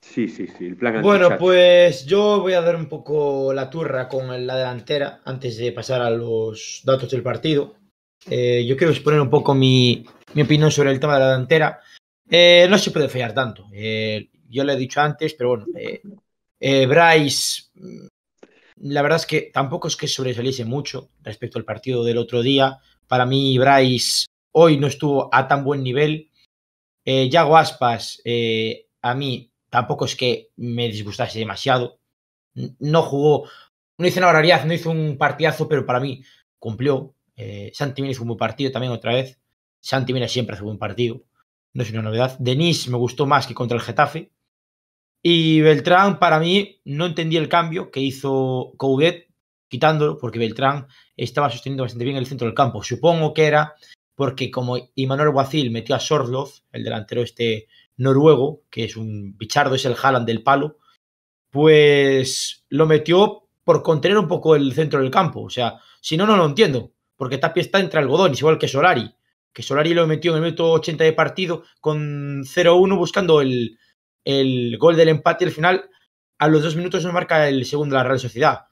[0.01, 3.69] Sí, sí, sí, el plan anti Bueno, pues yo voy a dar un poco la
[3.69, 7.75] turra con la delantera antes de pasar a los datos del partido.
[8.31, 11.81] Eh, yo quiero exponer un poco mi, mi, opinión sobre el tema de la delantera.
[12.31, 13.69] Eh, no se puede fallar tanto.
[13.73, 15.67] Eh, yo lo he dicho antes, pero bueno,
[16.61, 17.65] eh, Bryce,
[18.77, 22.79] la verdad es que tampoco es que sobresaliese mucho respecto al partido del otro día.
[23.07, 26.31] Para mí, Bryce hoy no estuvo a tan buen nivel.
[27.05, 28.21] Yago Aspas,
[29.01, 32.01] a mí tampoco es que me disgustase demasiado.
[32.55, 33.49] No jugó,
[33.99, 36.23] no hizo una barbaridad, no hizo un partidazo, pero para mí
[36.59, 37.15] cumplió.
[37.37, 39.39] Eh, Santi Mina hizo un buen partido también otra vez.
[39.81, 41.25] Santi Mina siempre hace buen partido.
[41.73, 42.37] No es una novedad.
[42.39, 44.33] Denis me gustó más que contra el Getafe.
[45.23, 49.29] Y Beltrán, para mí, no entendí el cambio que hizo Coudet
[49.69, 50.87] quitándolo, porque Beltrán
[51.17, 52.83] estaba sosteniendo bastante bien el centro del campo.
[52.83, 53.75] Supongo que era
[54.15, 59.75] porque como Imanol Guacil metió a Sordloz, el delantero este noruego, que es un bichardo,
[59.75, 60.79] es el Haaland del palo,
[61.51, 65.43] pues lo metió por contener un poco el centro del campo.
[65.43, 69.13] O sea, si no, no lo entiendo porque Tapia está entre algodones, igual que Solari,
[69.59, 73.77] que Solari lo metió en el minuto 80 de partido con 0-1 buscando el,
[74.25, 75.91] el, gol del empate y al final
[76.39, 78.67] a los dos minutos nos marca el segundo de la Real Sociedad.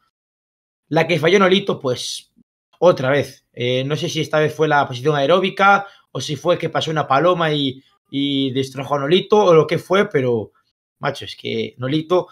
[0.89, 2.33] La que falló Nolito, pues
[2.79, 3.49] otra vez.
[3.53, 6.93] Eh, no sé si esta vez fue la posición aeróbica o si fue que pasó
[6.93, 10.53] una paloma y, y destrozó a Nolito o lo que fue, pero
[11.01, 12.29] macho, es que Nolito,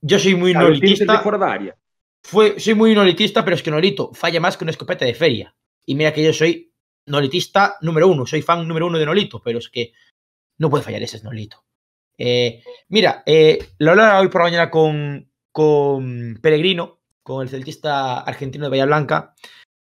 [0.00, 1.04] yo soy muy claro, nolitista.
[2.24, 5.54] Fue, soy muy nolitista, pero es que Nolito falla más que una escopeta de feria.
[5.86, 6.71] Y mira que yo soy
[7.06, 9.92] nolitista número uno, soy fan número uno de Nolito, pero es que
[10.58, 11.64] no puede fallar ese es Nolito.
[12.16, 18.20] Eh, mira, eh, lo hablaba hoy por la mañana con, con Peregrino, con el celtista
[18.20, 19.34] argentino de Bahía Blanca,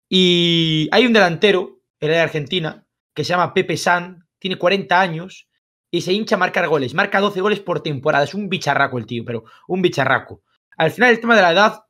[0.09, 5.49] y hay un delantero, era de Argentina, que se llama Pepe San, tiene 40 años
[5.91, 9.07] y se hincha a marcar goles, marca 12 goles por temporada, es un bicharraco el
[9.07, 10.43] tío, pero un bicharraco.
[10.77, 11.85] Al final el tema de la edad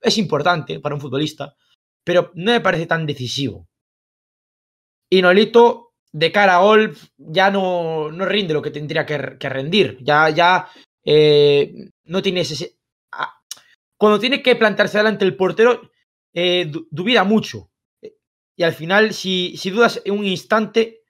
[0.00, 1.54] es importante para un futbolista,
[2.04, 3.69] pero no me parece tan decisivo.
[5.10, 9.48] Y Nolito, de cara a gol, ya no, no rinde lo que tendría que, que
[9.48, 9.98] rendir.
[10.00, 10.68] Ya, ya
[11.04, 11.72] eh,
[12.04, 12.78] no tiene ese.
[13.12, 13.34] Ah,
[13.96, 15.90] cuando tiene que plantarse delante el portero,
[16.32, 17.70] eh, dubida mucho.
[18.56, 21.02] Y al final, si, si dudas en un instante,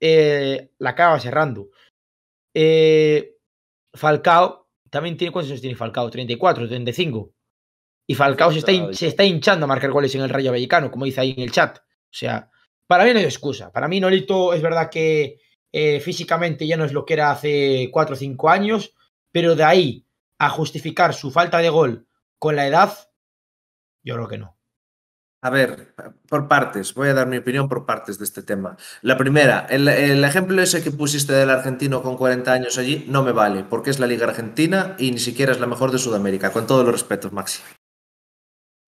[0.00, 1.70] eh, la acaba cerrando.
[2.52, 3.36] Eh,
[3.94, 5.32] Falcao, también tiene.
[5.32, 6.10] ¿Cuántos años tiene Falcao?
[6.10, 7.32] ¿34, 35?
[8.08, 11.04] Y Falcao se está, se está, hinchando a marcar goles en el Rayo Vallecano, como
[11.04, 11.78] dice ahí en el chat.
[11.78, 12.50] O sea,
[12.86, 13.72] para mí no hay excusa.
[13.72, 15.40] Para mí Nolito es verdad que
[15.72, 18.94] eh, físicamente ya no es lo que era hace 4 o 5 años,
[19.32, 20.06] pero de ahí
[20.38, 22.06] a justificar su falta de gol
[22.38, 22.92] con la edad,
[24.02, 24.56] yo creo que no.
[25.42, 25.94] A ver,
[26.28, 28.76] por partes, voy a dar mi opinión por partes de este tema.
[29.02, 33.22] La primera, el, el, ejemplo ese que pusiste del argentino con 40 años allí no
[33.22, 36.52] me vale, porque es la Liga Argentina y ni siquiera es la mejor de Sudamérica,
[36.52, 37.60] con todos los respetos, Maxi.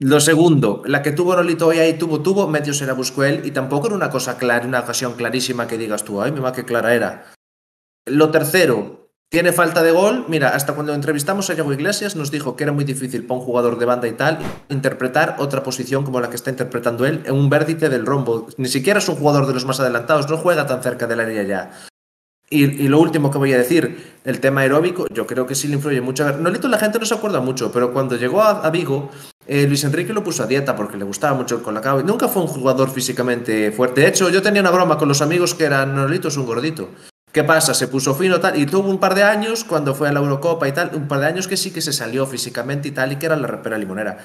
[0.01, 3.43] Lo segundo, la que tuvo Nolito hoy ahí tuvo, tuvo, medio se la buscó él
[3.45, 6.65] y tampoco era una cosa clara, una ocasión clarísima que digas tú, ay, mira qué
[6.65, 7.33] clara era.
[8.07, 10.25] Lo tercero, tiene falta de gol.
[10.29, 13.45] Mira, hasta cuando entrevistamos a Diego Iglesias nos dijo que era muy difícil para un
[13.45, 17.35] jugador de banda y tal interpretar otra posición como la que está interpretando él en
[17.35, 18.47] un vértice del rombo.
[18.57, 21.43] Ni siquiera es un jugador de los más adelantados, no juega tan cerca del área
[21.43, 21.71] ya.
[22.51, 25.69] Y, y, lo último que voy a decir, el tema aeróbico, yo creo que sí
[25.69, 26.23] le influye mucho.
[26.23, 29.11] A ver, Nolito la gente no se acuerda mucho, pero cuando llegó a Vigo,
[29.49, 32.03] eh, Luis Enrique lo puso a dieta porque le gustaba mucho el colacao.
[32.03, 34.03] Nunca fue un jugador físicamente fuerte.
[34.03, 36.91] De hecho, yo tenía una broma con los amigos que eran Nolito es un gordito.
[37.33, 37.73] ¿Qué pasa?
[37.73, 40.69] Se puso fino tal y tuvo un par de años cuando fue a la Eurocopa
[40.69, 43.17] y tal, un par de años que sí que se salió físicamente y tal y
[43.17, 44.19] que era la repera limonera.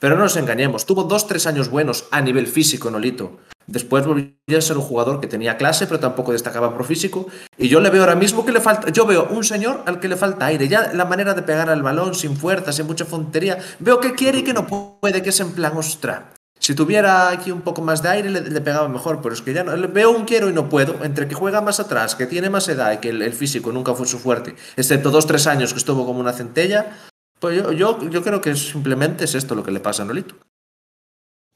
[0.00, 3.38] Pero no nos engañemos, tuvo dos, tres años buenos a nivel físico, Nolito.
[3.66, 7.26] Después volvió a ser un jugador que tenía clase, pero tampoco destacaba por físico.
[7.56, 8.90] Y yo le veo ahora mismo que le falta.
[8.90, 10.68] Yo veo un señor al que le falta aire.
[10.68, 13.58] Ya la manera de pegar al balón, sin fuerza, sin mucha fontería.
[13.78, 16.32] Veo que quiere y que no puede, que es en plan, ostra.
[16.58, 19.64] Si tuviera aquí un poco más de aire, le, pegaba mejor, pero es que ya
[19.64, 19.72] no.
[19.88, 21.02] Veo un quiero y no puedo.
[21.04, 23.94] Entre que juega más atrás, que tiene más edad y que el, el físico nunca
[23.94, 26.96] fue su fuerte, excepto dos, tres años que estuvo como una centella,
[27.38, 30.36] pues yo, yo, yo creo que simplemente es esto lo que le pasa a Nolito.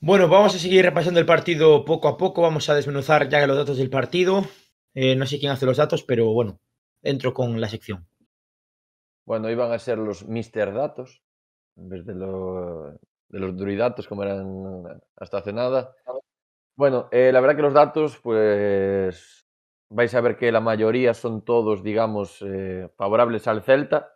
[0.01, 2.41] Bueno, vamos a seguir repasando el partido poco a poco.
[2.41, 4.45] Vamos a desmenuzar ya los datos del partido.
[4.95, 6.61] Eh, no sé quién hace los datos, pero bueno,
[7.03, 8.07] entro con la sección.
[9.27, 11.21] Bueno, iban a ser los Mister Datos,
[11.77, 12.93] en vez de, lo,
[13.29, 14.85] de los Duridatos, como eran
[15.17, 15.93] hasta hace nada.
[16.77, 19.49] Bueno, eh, la verdad que los datos, pues
[19.91, 24.13] vais a ver que la mayoría son todos, digamos, eh, favorables al Celta,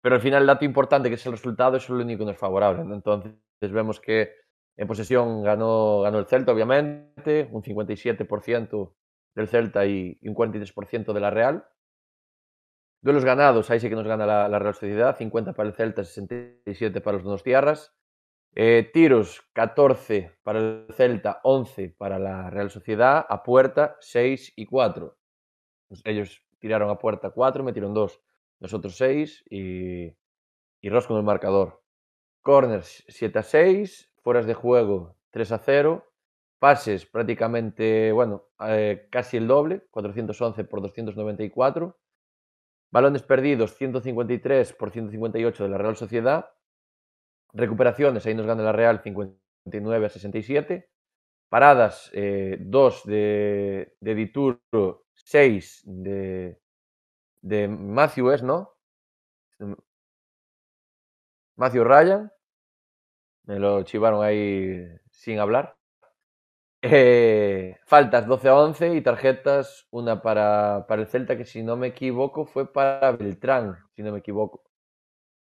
[0.00, 2.30] pero al final el dato importante, que es el resultado, es lo único que no
[2.30, 2.82] es favorable.
[2.94, 4.34] Entonces vemos que
[4.80, 8.94] en posesión ganó, ganó el Celta, obviamente, un 57%
[9.34, 11.68] del Celta y, un 43% de la Real.
[13.02, 16.02] Duelos ganados, ahí sí que nos gana la, la, Real Sociedad, 50 para el Celta,
[16.02, 17.94] 67 para los dos tierras.
[18.54, 23.26] Eh, tiros, 14 para el Celta, 11 para la Real Sociedad.
[23.28, 25.14] A puerta, 6 y 4.
[25.88, 28.18] Pues ellos tiraron a puerta 4, metieron 2,
[28.60, 30.06] nosotros 6 y,
[30.80, 31.82] y Ross con el marcador.
[32.40, 36.10] Corners, 7 a 6, fueras de juego 3 a 0,
[36.58, 41.98] pases prácticamente, bueno, eh, casi el doble, 411 por 294,
[42.92, 46.50] balones perdidos 153 por 158 de la Real Sociedad,
[47.52, 50.90] recuperaciones, ahí nos gana la Real 59 a 67,
[51.48, 56.60] paradas eh, 2 de, de Dituro, 6 de,
[57.42, 58.74] de Matthew ¿no?
[61.56, 62.32] Matthew Ryan,
[63.44, 65.76] me lo chivaron ahí sin hablar.
[66.82, 71.76] Eh, faltas 12 a 11 y tarjetas, una para, para, el Celta, que si no
[71.76, 74.62] me equivoco fue para Beltrán, si no me equivoco.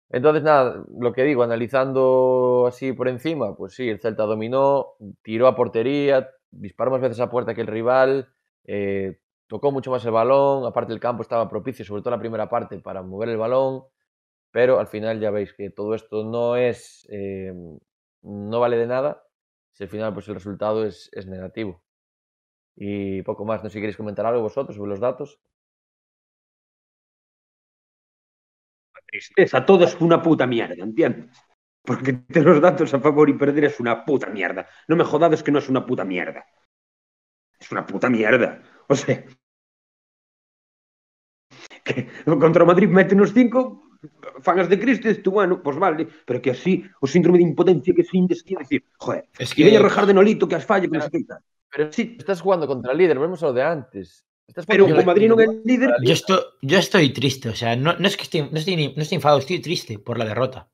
[0.08, 5.48] Entonces, nada, lo que digo, analizando así por encima, pues sí, el Celta dominó, tiró
[5.48, 8.28] a portería, disparó más veces a puerta que el rival,
[8.64, 9.18] eh,
[9.48, 12.78] tocó mucho más el balón, aparte el campo estaba propicio, sobre todo la primera parte,
[12.78, 13.84] para mover el balón,
[14.56, 17.52] pero al final ya veis que todo esto no es, eh,
[18.22, 19.10] no vale de nada
[19.72, 21.82] si al final pues el resultado es, es negativo.
[22.76, 25.40] Y poco más, no sé si queréis comentar algo vosotros sobre los datos.
[29.10, 31.30] tristeza, todo es una puta mierda, ¿entiendes?
[31.84, 34.66] Porque tener los datos a favor y perder es una puta mierda.
[34.88, 36.44] No me jodades que no es una puta mierda.
[37.60, 38.62] Es una puta mierda.
[38.88, 39.22] O sea,
[41.84, 43.85] que contra Madrid mete unos cinco.
[44.40, 48.04] fanas de Cristo tú, bueno, pois vale, pero que así, o síndrome de impotencia que
[48.04, 51.08] sin destino, decir, joder, es que veña rajar de nolito que as falle, que non
[51.08, 51.24] se
[51.70, 54.24] Pero si estás jugando contra el líder, vemos lo de antes.
[54.46, 55.98] Estás pero como Madrid non é líder...
[56.00, 58.94] Yo, estoy, yo estoy triste, o sea, no, no es que estoy, no estoy, ni,
[58.94, 60.70] no estoy enfadado, estoy triste por la derrota.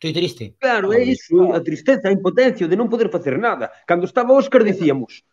[0.00, 0.56] Estoy triste.
[0.56, 3.68] Claro, ah, é iso, a tristeza, a impotencia de non poder facer nada.
[3.84, 5.28] Cando estaba Óscar dicíamos,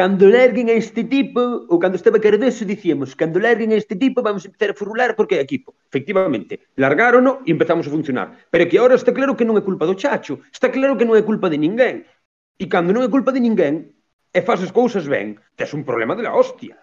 [0.00, 4.24] cando lerguen a este tipo, ou cando estaba Cardoso, dicíamos, cando lerguen a este tipo
[4.24, 5.76] vamos a empezar a furular porque é equipo.
[5.92, 8.48] Efectivamente, largárono e empezamos a funcionar.
[8.48, 11.20] Pero que agora está claro que non é culpa do Chacho, está claro que non
[11.20, 12.08] é culpa de ninguén.
[12.56, 13.92] E cando non é culpa de ninguén,
[14.32, 16.80] e faz as cousas ben, tes un problema de la hostia.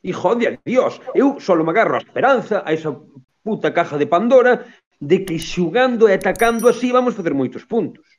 [0.00, 2.88] E jode a Dios, eu solo me agarro a esperanza, a esa
[3.44, 4.64] puta caja de Pandora,
[4.96, 8.09] de que xugando e atacando así vamos facer moitos puntos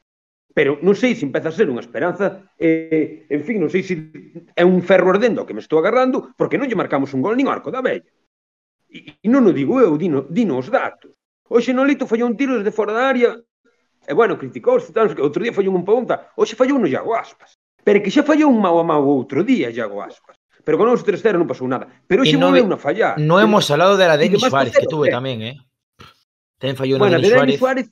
[0.54, 3.96] pero non sei se empeza a ser unha esperanza, eh, en fin, non sei se
[4.52, 7.48] é un ferro ardendo que me estou agarrando, porque non lle marcamos un gol nin
[7.48, 8.12] arco da vella.
[8.92, 11.16] E, e non o digo eu, dino, dino os datos.
[11.48, 13.32] Hoxe Nolito fallou un tiro desde fora da área,
[14.04, 17.56] e bueno, criticouse, tal, que outro día fallou un ponta, hoxe fallou no Iago Aspas.
[17.84, 20.36] Pero que xa fallou un mau a mau outro día, Iago Aspas.
[20.68, 21.88] Pero con os 3-0 non pasou nada.
[22.06, 23.16] Pero hoxe volveu no, a fallar.
[23.18, 25.56] Non hemos hablado de la Denis Suárez, que tuve tamén, eh.
[26.60, 27.58] Ten fallou bueno, na Denis Suárez.
[27.58, 27.88] Suárez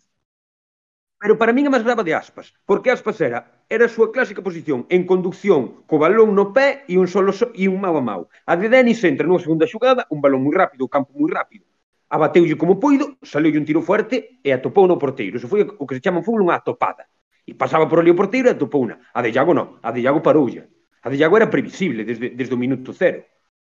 [1.22, 4.42] Pero para min é máis grave de Aspas, porque Aspas era era a súa clásica
[4.42, 8.04] posición en conducción, co balón no pé e un solo so, e un mau a
[8.04, 8.22] mau.
[8.48, 11.68] A de Denis entra nunha segunda xogada, un balón moi rápido, o campo moi rápido.
[12.08, 15.36] Abateulle como poido, saiu un tiro fuerte e atopou no porteiro.
[15.36, 17.06] Iso foi o que se chama en fútbol unha atopada.
[17.44, 18.98] E pasaba por ali o porteiro e atopou unha.
[19.12, 20.66] A de Iago non, a de Iago paroulla.
[21.04, 23.28] A de Iago era previsible desde, desde o minuto cero.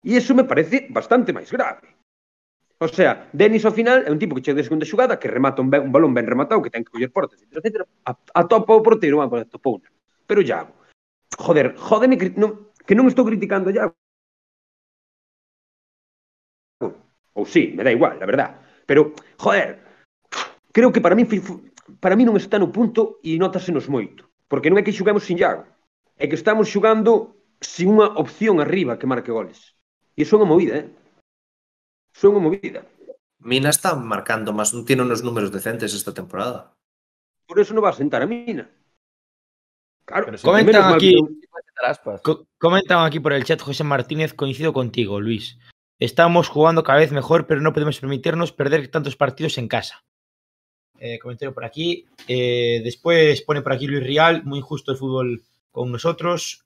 [0.00, 1.91] E iso me parece bastante máis grave.
[2.82, 5.62] O sea, Denis ao final é un tipo que chega de segunda xugada, que remata
[5.62, 7.86] un, ben, un balón ben rematado, que ten que coller portas, etc, etc.
[8.34, 9.86] Atopa o porteiro, ah, bueno, atopou unha.
[10.26, 10.74] Pero Iago,
[11.38, 13.94] joder, jodeme que non, que non estou criticando a Iago.
[17.38, 18.50] Ou sí, me dá igual, la verdad.
[18.82, 19.78] Pero, joder,
[20.74, 21.22] creo que para mí
[22.02, 24.26] para mí non está no punto e notásenos moito.
[24.50, 25.70] Porque non é que xugamos sin Iago.
[26.18, 29.78] É que estamos xugando sin unha opción arriba que marque goles.
[30.18, 30.86] E iso é unha movida, eh?
[32.22, 32.86] Son unha movida.
[33.42, 36.78] Mina está marcando non tiene unos números decentes esta temporada.
[37.50, 38.70] Por eso non va a sentar a Mina.
[40.06, 41.18] Claro, si comentan aquí,
[42.22, 45.58] co comentan aquí por el chat José Martínez, coincido contigo, Luis.
[45.98, 50.06] Estamos jugando cada vez mejor, pero no podemos permitirnos perder tantos partidos en casa.
[50.98, 52.06] Eh, comentario por aquí.
[52.26, 56.64] Eh, después pone por aquí Luis Rial, muy injusto el fútbol con nosotros.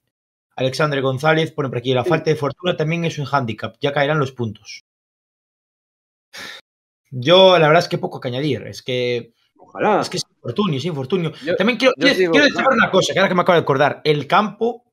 [0.57, 4.19] Alexandre González pone por aquí, la falta de fortuna también es un hándicap, ya caerán
[4.19, 4.85] los puntos.
[7.11, 8.63] Yo, la verdad es que poco que añadir.
[8.67, 9.33] Es que.
[9.57, 10.01] Ojalá.
[10.01, 11.33] Es que es infortunio, es infortunio.
[11.45, 13.63] Yo, También quiero, quiero, digo, quiero destacar una cosa, que ahora que me acabo de
[13.63, 14.01] acordar.
[14.05, 14.85] El campo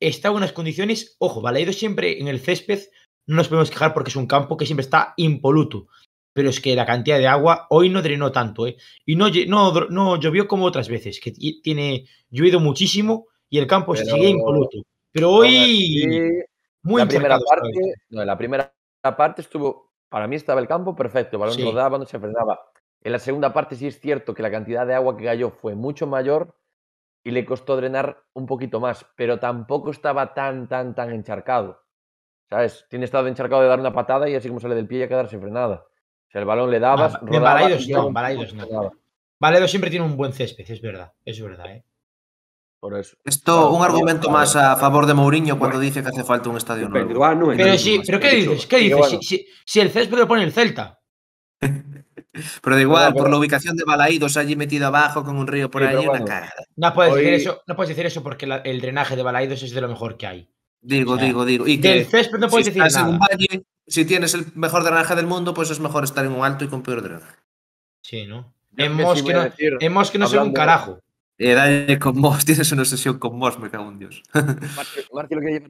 [0.00, 1.16] está en unas condiciones.
[1.18, 2.80] Ojo, Baleido siempre en el césped.
[3.26, 5.88] No nos podemos quejar porque es un campo que siempre está impoluto.
[6.32, 8.76] Pero es que la cantidad de agua hoy no drenó tanto, ¿eh?
[9.04, 13.92] Y no, no, no llovió como otras veces, que tiene llovido muchísimo y el campo
[13.92, 14.06] Pero...
[14.06, 14.78] sigue impoluto.
[15.10, 16.44] Pero hoy.
[16.82, 21.36] muy la primera parte, no, la primera parte estuvo para mí estaba el campo perfecto,
[21.36, 21.64] el balón sí.
[21.64, 22.60] rodaba, no se frenaba.
[23.02, 25.74] En la segunda parte sí es cierto que la cantidad de agua que cayó fue
[25.74, 26.56] mucho mayor
[27.22, 31.82] y le costó drenar un poquito más, pero tampoco estaba tan, tan, tan encharcado.
[32.48, 32.86] ¿Sabes?
[32.88, 35.08] Tiene estado encharcado de dar una patada y así como sale del pie y a
[35.08, 35.84] quedarse frenada.
[36.28, 37.20] O sea, el balón le dabas.
[37.20, 38.92] Rodaba, Balaidos no, Balaidos no.
[39.38, 41.84] Balaidos siempre tiene un buen césped, es verdad, es verdad, ¿eh?
[42.80, 43.16] Por eso.
[43.24, 46.88] Esto, un argumento más a favor de Mourinho cuando dice que hace falta un estadio
[46.88, 47.24] nuevo.
[47.24, 48.66] Ah, pero sí, pero ¿qué dices?
[48.66, 49.08] ¿Qué dices?
[49.10, 51.00] Si, si, si el césped lo pone el Celta.
[52.62, 55.82] Pero da igual, por la ubicación de Balaídos allí metido abajo con un río por
[55.82, 56.52] sí, ahí, bueno, una cagada.
[56.76, 57.20] No puedes, Hoy...
[57.20, 59.88] decir eso, no puedes decir eso porque la, el drenaje de Balaídos es de lo
[59.88, 60.50] mejor que hay.
[60.80, 61.66] Digo, o sea, digo, digo.
[61.66, 63.08] Y del césped no puedes si decir estás nada.
[63.08, 66.32] En un valle, si tienes el mejor drenaje del mundo, pues es mejor estar en
[66.32, 67.34] un alto y con peor drenaje.
[68.02, 68.54] Sí, ¿no?
[68.76, 71.00] En Mosque no, en Mosque no sé un carajo.
[71.38, 74.22] Eh, dale con Moss, tienes una sesión con Moss, me cago en Dios.
[75.12, 75.68] Marque lo que lleva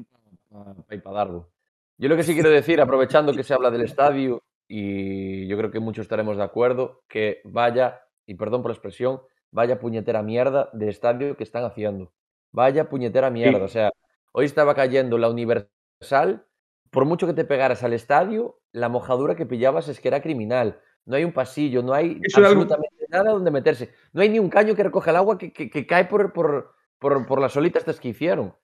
[1.05, 1.51] para darlo.
[1.99, 5.71] Yo lo que sí quiero decir, aprovechando que se habla del estadio, y yo creo
[5.71, 10.71] que muchos estaremos de acuerdo, que vaya, y perdón por la expresión, vaya puñetera mierda
[10.73, 12.13] de estadio que están haciendo.
[12.53, 13.59] Vaya puñetera mierda.
[13.59, 13.65] Sí.
[13.65, 13.91] O sea,
[14.33, 16.47] hoy estaba cayendo la Universal,
[16.91, 20.81] por mucho que te pegaras al estadio, la mojadura que pillabas es que era criminal.
[21.09, 23.25] No hay un pasillo, no hay Eso absolutamente algo...
[23.25, 23.95] nada donde meterse.
[24.13, 26.75] No hay ni un caño que recoge el agua que, que, que cae por, por,
[26.99, 28.55] por, por, las solitas estas que hicieron.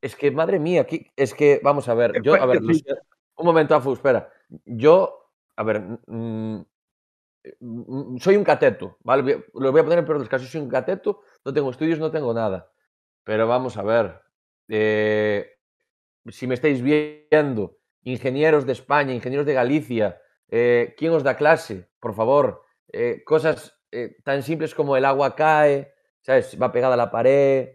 [0.00, 3.76] Es que, madre mía, aquí, es que, vamos a ver, yo, a ver, un momento,
[3.76, 4.28] Afu, espera.
[4.64, 6.62] Yo, a ver, mmm,
[8.18, 9.44] soy un cateto, ¿vale?
[9.54, 12.00] Lo voy a poner en peor de los casos, soy un cateto, no tengo estudios,
[12.00, 12.72] no tengo nada.
[13.22, 14.20] Pero vamos a ver,
[14.66, 15.58] eh,
[16.26, 21.88] si me estáis viendo, ingenieros de España, ingenieros de Galicia, eh, ¿quién os da clase?
[22.00, 26.56] Por favor, eh, cosas eh, tan simples como el agua cae, ¿sabes?
[26.60, 27.70] Va pegada a la pared.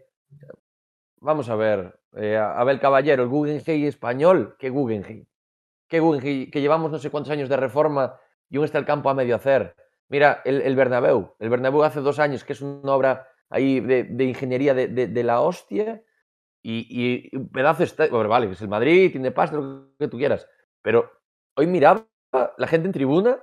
[1.20, 5.24] Vamos a ver, Abel Caballero, el Guggenheim español, ¿qué Guggenheim?
[5.88, 6.50] ¿Qué Guggenheim?
[6.50, 8.18] Que llevamos no sé cuántos años de reforma
[8.50, 9.74] y aún está el campo a medio hacer.
[10.08, 11.34] Mira, el, el Bernabéu.
[11.38, 15.22] El Bernabéu hace dos años, que es una obra ahí de, de ingeniería de, de,
[15.22, 16.02] la hostia
[16.62, 16.86] y,
[17.32, 18.08] y un pedazo está...
[18.08, 20.46] Bueno, vale, es el Madrid, tiene pasta, lo que tú quieras.
[20.82, 21.10] Pero
[21.56, 22.06] hoy miraba
[22.56, 23.38] la gente en tribuna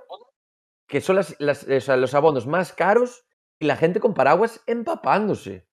[0.86, 3.24] que son las, las, o sea, los abonos más caros
[3.58, 5.66] y la gente con paraguas empapándose.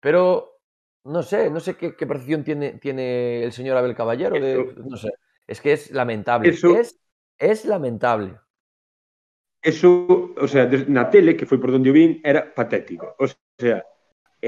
[0.00, 0.60] Pero
[1.04, 4.40] no sé, no sé qué, qué percepción tiene, tiene el señor Abel Caballero.
[4.40, 5.10] De, no sé,
[5.46, 6.48] es que es lamentable.
[6.48, 6.98] Eso, es,
[7.38, 8.38] es lamentable.
[9.60, 13.16] Eso, o sea, na tele, que foi por donde o vin, era patético.
[13.18, 13.26] O
[13.60, 13.84] sea,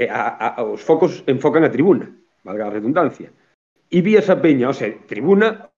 [0.09, 2.09] a, a, os focos enfocan a tribuna,
[2.45, 3.33] valga a redundancia.
[3.89, 5.69] E vi esa peña, o sea, tribuna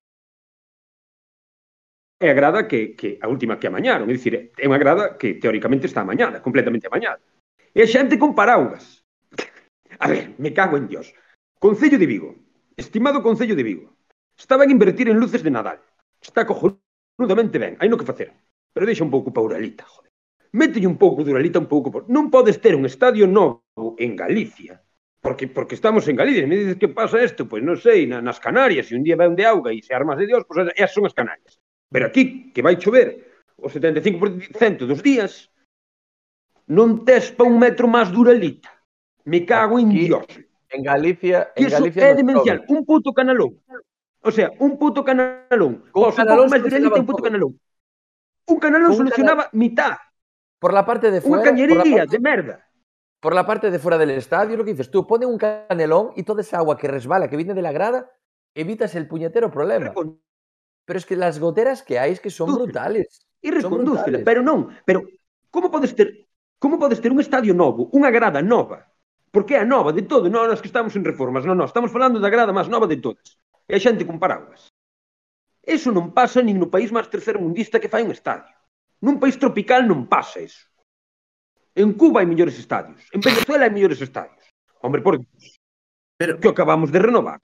[2.19, 5.39] é a grada que, que a última que amañaron, é dicir, é unha grada que
[5.39, 7.23] teóricamente está amañada, completamente amañada.
[7.71, 9.07] E a xente con paraugas.
[10.03, 11.15] A ver, me cago en Dios.
[11.59, 12.35] Concello de Vigo,
[12.75, 13.95] estimado Concello de Vigo,
[14.35, 15.79] estaban a invertir en luces de Nadal.
[16.19, 18.35] Está cojonudamente ben, hai no que facer.
[18.75, 20.11] Pero deixa un pouco pa Uralita, joder.
[20.51, 22.07] Mételle un pouco de Uralita, un pouco por...
[22.11, 24.79] Non podes ter un estadio novo en Galicia
[25.21, 28.39] porque porque estamos en Galicia, me dices que pasa isto, pois non sei, na, nas
[28.39, 30.95] Canarias, se un día vai un de auga e se armas de Dios, pois esas
[30.95, 31.58] son as Canarias.
[31.91, 35.49] Pero aquí que vai chover o 75% dos días
[36.69, 38.69] non tes pa un metro máis duralita.
[39.25, 40.25] Me cago en Dios.
[40.69, 43.57] En Galicia, en Iso Galicia é demencial, un puto canalón.
[44.21, 45.89] O sea, un puto canalón.
[45.89, 47.51] Con o sea, canalón máis duralita, un puto canalón.
[48.45, 49.57] Un canalón un solucionaba canal...
[49.57, 49.97] mitad.
[50.61, 52.13] Por la parte de fuera, Una cañería parte...
[52.13, 52.55] de merda.
[53.19, 56.23] Por la parte de fuera del estadio, lo que dices tú, pone un canelón y
[56.23, 58.11] toda esa agua que resbala, que viene de la grada,
[58.53, 59.91] evitas el puñetero problema.
[59.93, 60.19] Pero,
[60.89, 63.21] Pero es que las goteras que hai es que son brutales.
[63.45, 65.05] E recondúcela, pero non, pero
[65.53, 66.25] como podes ter
[66.57, 68.89] como podes ter un estadio novo, unha grada nova?
[69.29, 71.93] Porque é a nova de todo, non nós que estamos en reformas, non, non, estamos
[71.93, 73.37] falando da grada máis nova de todas.
[73.69, 74.73] E a xente con paraguas.
[75.61, 78.49] Eso non pasa nin no país máis tercermundista que fai un estadio.
[79.05, 80.65] Nun país tropical non pasa eso.
[81.77, 84.41] En Cuba hai mellores estadios, en Venezuela hai mellores estadios.
[84.81, 85.61] Hombre, por Dios.
[86.17, 86.41] Pero...
[86.41, 87.37] Que acabamos de renovar.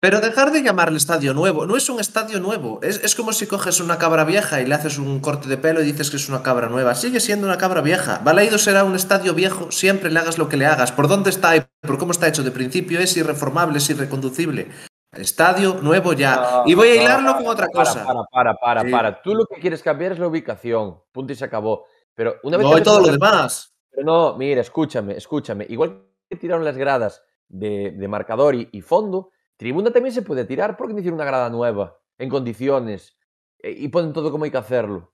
[0.00, 1.66] Pero dejar de llamarle estadio nuevo.
[1.66, 2.78] No es un estadio nuevo.
[2.82, 5.80] Es, es como si coges una cabra vieja y le haces un corte de pelo
[5.80, 6.94] y dices que es una cabra nueva.
[6.94, 8.20] Sigue siendo una cabra vieja.
[8.22, 10.92] Balaído será un estadio viejo, siempre le hagas lo que le hagas.
[10.92, 14.68] Por dónde está y por cómo está hecho de principio es irreformable, es irreconducible.
[15.16, 16.62] Estadio nuevo ya.
[16.66, 18.04] y voy a hilarlo para, con otra cosa.
[18.04, 18.90] Para, para, para, Sí.
[18.90, 19.22] para.
[19.22, 21.00] Tú lo que quieres cambiar es la ubicación.
[21.12, 21.86] Punto y se acabó.
[22.14, 23.74] Pero una vez No, que y todo lo demás.
[23.90, 25.66] Pero no, mira, escúchame, escúchame.
[25.68, 30.46] Igual que tiraron las gradas de, de marcador y, y fondo, Tribuna tamén se pode
[30.46, 33.18] tirar porque dicir unha grada nueva, en condiciones,
[33.58, 35.10] e, e ponen todo como hai que hacerlo.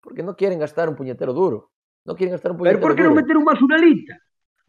[0.00, 1.68] Porque non queren gastar un puñetero duro.
[2.08, 4.16] Non queren gastar un puñetero Pero por que non meter unha suralita?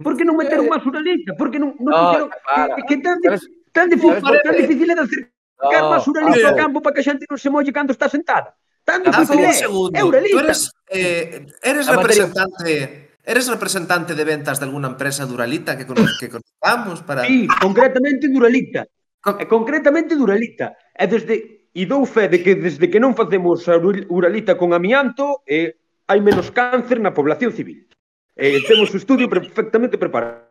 [0.04, 1.32] Por que non eh, meter unha suralita?
[1.40, 2.26] Por que non, non no, quero...
[2.28, 2.76] Eh, para.
[2.76, 3.44] Que, que tan, ¿sabes?
[3.72, 7.08] tan difícil, ¿sabes tan difícil é de acercar no, suralita ao campo para que a
[7.08, 8.52] xente non se molle cando está sentada.
[8.84, 9.48] Tan difícil é.
[9.48, 9.96] É segundo.
[9.96, 13.06] Tú eres, eh, eres representante...
[13.26, 17.26] Eres representante de ventas de alguna empresa Duralita que, que conozcamos para...
[17.26, 18.86] Sí, concretamente Duralita.
[19.26, 20.78] Co- concretamente Duralita.
[20.94, 24.72] E desde e dou fe de que desde que non facemos a ur- Uralita con
[24.78, 27.90] amianto, eh, hai menos cáncer na población civil.
[28.38, 30.46] Eh, temos o estudio perfectamente preparado.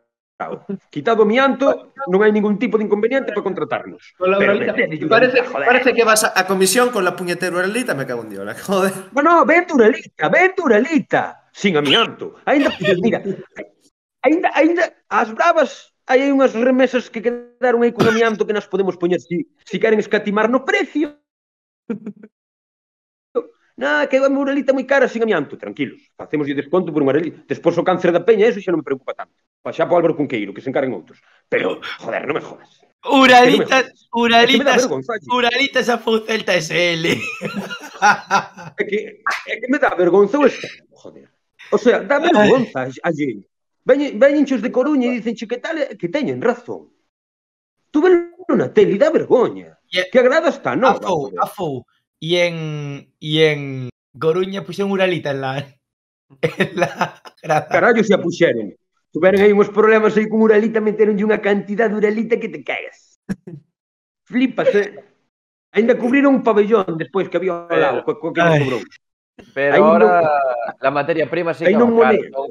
[0.91, 4.19] Quitado amianto, non hai ningún tipo de inconveniente para contratarnos.
[4.19, 4.75] Con la Pero Uralita.
[4.75, 5.67] metede Parece, joder.
[5.71, 8.43] parece que vas a, a comisión con la puñetera Uralita, me cago en Dios.
[8.43, 8.91] la Joder.
[9.15, 12.35] No, no, ven Duralita, ven Duralita, sin amianto.
[12.51, 13.23] Ainda, mira,
[14.27, 18.69] ainda, ainda, as bravas, hai aí unhas remesas que quedaron aí con amianto que nas
[18.69, 21.17] podemos poñer si, si queren escatimar no precio.
[23.75, 25.99] Na, que é unha uralita moi cara sin amianto, tranquilos.
[26.15, 27.43] Facemos desconto por unha urelita.
[27.43, 29.35] Despois o cáncer da peña, eso xa non me preocupa tanto.
[29.67, 31.19] Pa xa po Álvaro Cunqueiro, que se encarguen outros.
[31.51, 32.71] Pero, joder, non me jodas.
[33.03, 34.87] Uralitas, no uralitas,
[35.27, 37.19] uralitas a Fou Celta SL.
[37.19, 41.29] é que, é que me dá vergonza o escándalo, joder.
[41.75, 43.51] O sea, dá vergonza a gente.
[43.85, 46.89] Veñen, veñen de Coruña e dicenche que tal que teñen razón.
[47.93, 49.79] Tú ven na tele, dá vergoña.
[49.93, 50.09] Yeah.
[50.11, 50.97] que agrada está, non?
[50.97, 51.75] Afou, afou.
[52.19, 52.57] E en,
[53.21, 53.61] e en
[54.17, 55.51] Coruña puxen uralita en la...
[56.41, 57.69] En la grada.
[57.69, 58.73] Carallo, se a puxeron.
[59.13, 63.21] Tuveron aí uns problemas aí con uralita, meteron unha cantidad de uralita que te cagas.
[64.27, 64.99] Flipas, eh?
[65.77, 68.83] Ainda cubriron un pabellón despois que había ao lado, co, co que nos cobrou.
[69.53, 70.31] Pero Ahí no- ahora
[70.81, 71.97] la materia prima sí que no.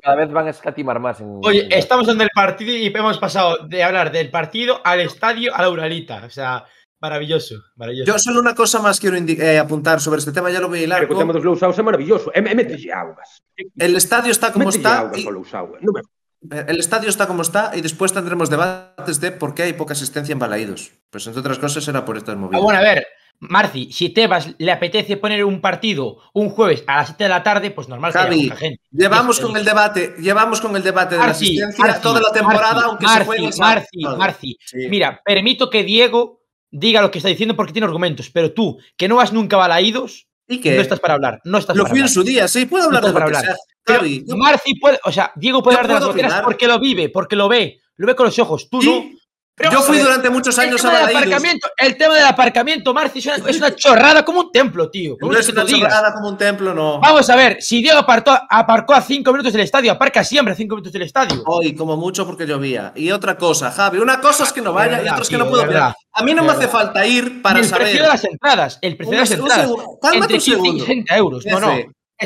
[0.02, 1.20] Cada vez van a escatimar más.
[1.22, 5.56] En, Oye, estamos en el partido y hemos pasado de hablar del partido al estadio
[5.56, 6.24] a la Uralita.
[6.26, 6.66] O sea,
[7.00, 8.12] maravilloso, maravilloso.
[8.12, 10.84] Yo solo una cosa más quiero eh, apuntar sobre este tema, ya lo voy a
[10.84, 11.00] hilar.
[11.00, 12.32] Pero con- tema dos Lousaos é maravilloso.
[12.34, 13.42] E, e metelle augas.
[13.78, 15.10] El estadio está como está.
[15.16, 19.74] y- me El estadio está como está y después tendremos debates de por qué hay
[19.74, 20.92] poca asistencia en Balaídos.
[21.10, 22.62] Pues entre otras cosas era por estas Ah, movidas.
[22.62, 23.08] bueno, a ver,
[23.50, 27.44] Marci, si Tebas le apetece poner un partido un jueves a las 7 de la
[27.44, 28.82] tarde, pues normal que haya gente.
[28.92, 32.74] Llevamos con el debate, llevamos con el debate de la asistencia Marci, toda la temporada,
[32.74, 34.02] Marci, aunque se juegue Marci.
[34.18, 34.78] Marci, Sí.
[34.90, 36.42] Mira, permito que Diego
[36.72, 39.60] diga lo que está diciendo porque tiene argumentos, pero tú, que no vas nunca a
[39.60, 40.76] Balaídos, ¿Y qué?
[40.76, 41.40] no estás para hablar.
[41.46, 43.32] No estás Lo para fui en su día, sí, puedo hablar No de lo estás
[43.32, 44.00] que para hablar.
[44.00, 47.36] Javi, yo- Marci puede, o sea, Diego puede hablar de las porque lo vive, porque
[47.36, 48.70] lo ve, lo ve con los ojos.
[48.70, 48.88] Tú Sí.
[49.14, 49.20] no.
[49.56, 51.34] Pero yo a fui durante muchos el años a tema del Balaídos.
[51.34, 55.16] aparcamiento, el tema del aparcamiento, Marci, es una, chorrada como un templo, tío.
[55.22, 57.00] No es una chorrada como un templo, no.
[57.00, 60.58] Vamos a ver, si Diego apartó, aparcó a cinco minutos del estadio, aparca siempre a
[60.58, 61.44] cinco minutos del estadio.
[61.46, 62.94] Hoy, como mucho, porque llovía.
[62.96, 65.38] Y otra cosa, Javi, una cosa es que no vaya y otra es que tío,
[65.44, 65.94] no puedo opinar.
[66.14, 67.84] A mí no me hace falta ir para el saber.
[67.88, 69.68] precio de las entradas, el precio de las entradas,
[70.12, 70.86] 15 y segundo.
[70.86, 71.46] 60 euros.
[71.46, 71.76] No, no.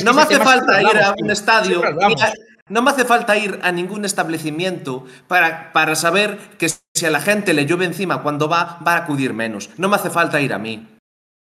[0.03, 1.81] No me hace falta ir a un estadio.
[1.83, 2.31] A-
[2.69, 7.21] no me hace falta ir a ningún establecimiento para, para saber que si a la
[7.21, 9.69] gente le llueve encima cuando va, va a acudir menos.
[9.77, 10.96] No me hace falta ir a mí.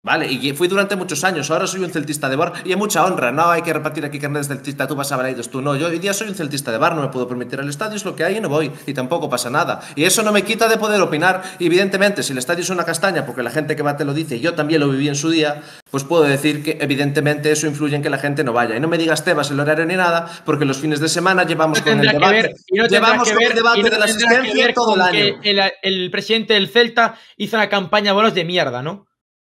[0.05, 3.03] Vale, y fui durante muchos años, ahora soy un celtista de bar y hay mucha
[3.07, 5.77] honra, no hay que repartir aquí carnes de celtista, tú vas a Balaidos, tú no,
[5.77, 8.05] yo hoy día soy un celtista de bar, no me puedo permitir el estadio, es
[8.05, 9.81] lo que hay y no voy, y tampoco pasa nada.
[9.97, 13.25] Y eso no me quita de poder opinar, evidentemente, si el estadio es una castaña,
[13.25, 15.31] porque la gente que va te lo dice, y yo también lo viví en su
[15.31, 18.77] día, pues puedo decir que evidentemente eso influye en que la gente no vaya.
[18.77, 21.81] Y no me digas Tebas el horario ni nada, porque los fines de semana llevamos
[21.81, 25.41] con el debate, ver, no llevamos con el debate de la asistencia todo el año.
[25.43, 29.07] El, el presidente del Celta hizo una campaña de bonos de mierda, ¿no?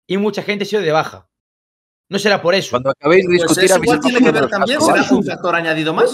[0.09, 1.29] Y mucha gente se dio de baja.
[2.09, 2.71] No será por eso.
[2.71, 6.11] Cuando acabéis de discutir, pues igual tiene que ver también, será un factor añadido más.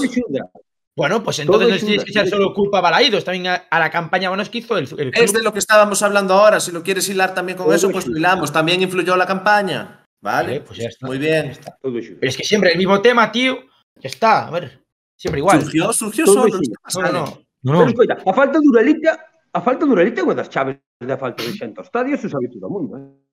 [0.98, 3.90] Bueno, pues entonces no tienes que echar solo culpa a Balaídos, también a, a, la
[3.90, 6.60] campaña buenos que hizo el, el Es de lo que estábamos hablando ahora.
[6.60, 8.52] Si lo quieres hilar también con Todo eso, pues lo hilamos.
[8.52, 10.06] También influyó la campaña.
[10.22, 11.08] Vale, pues ya está.
[11.08, 11.48] Muy bien.
[11.48, 11.78] Está.
[11.82, 13.58] Pero es que siempre el mismo tema, tío.
[13.96, 14.48] Ya está.
[14.48, 14.84] A ver,
[15.18, 15.62] siempre igual.
[15.62, 16.48] Surgió, surgió Todo
[16.88, 17.10] solo.
[17.10, 17.26] No, no, no.
[17.62, 17.80] no.
[17.80, 21.16] Pero escoita, a falta de Uralita, a falta de Uralita é unha das chaves da
[21.16, 23.00] falta de xente ao estadio, eso sabe todo o mundo.
[23.00, 23.25] Eh?